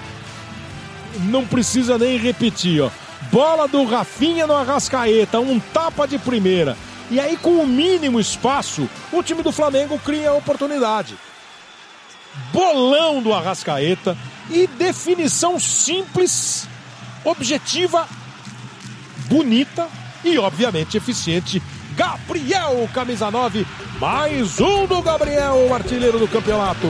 não 1.24 1.46
precisa 1.46 1.98
nem 1.98 2.16
repetir. 2.18 2.82
Ó. 2.82 2.90
Bola 3.30 3.66
do 3.66 3.84
Rafinha 3.84 4.46
no 4.46 4.54
Arrascaeta, 4.54 5.40
um 5.40 5.58
tapa 5.58 6.06
de 6.06 6.18
primeira. 6.18 6.76
E 7.10 7.20
aí, 7.20 7.36
com 7.36 7.50
o 7.50 7.66
mínimo 7.66 8.18
espaço, 8.18 8.88
o 9.12 9.22
time 9.22 9.42
do 9.42 9.52
Flamengo 9.52 9.98
cria 9.98 10.30
a 10.30 10.34
oportunidade. 10.34 11.16
Bolão 12.52 13.22
do 13.22 13.32
Arrascaeta 13.32 14.16
e 14.50 14.66
definição 14.66 15.58
simples, 15.58 16.68
objetiva 17.24 18.06
bonita 19.28 19.88
e, 20.24 20.38
obviamente, 20.38 20.96
eficiente. 20.96 21.62
Gabriel, 21.96 22.88
camisa 22.92 23.30
9, 23.30 23.66
mais 23.98 24.60
um 24.60 24.86
do 24.86 25.00
Gabriel, 25.00 25.72
artilheiro 25.72 26.18
do 26.18 26.28
campeonato. 26.28 26.86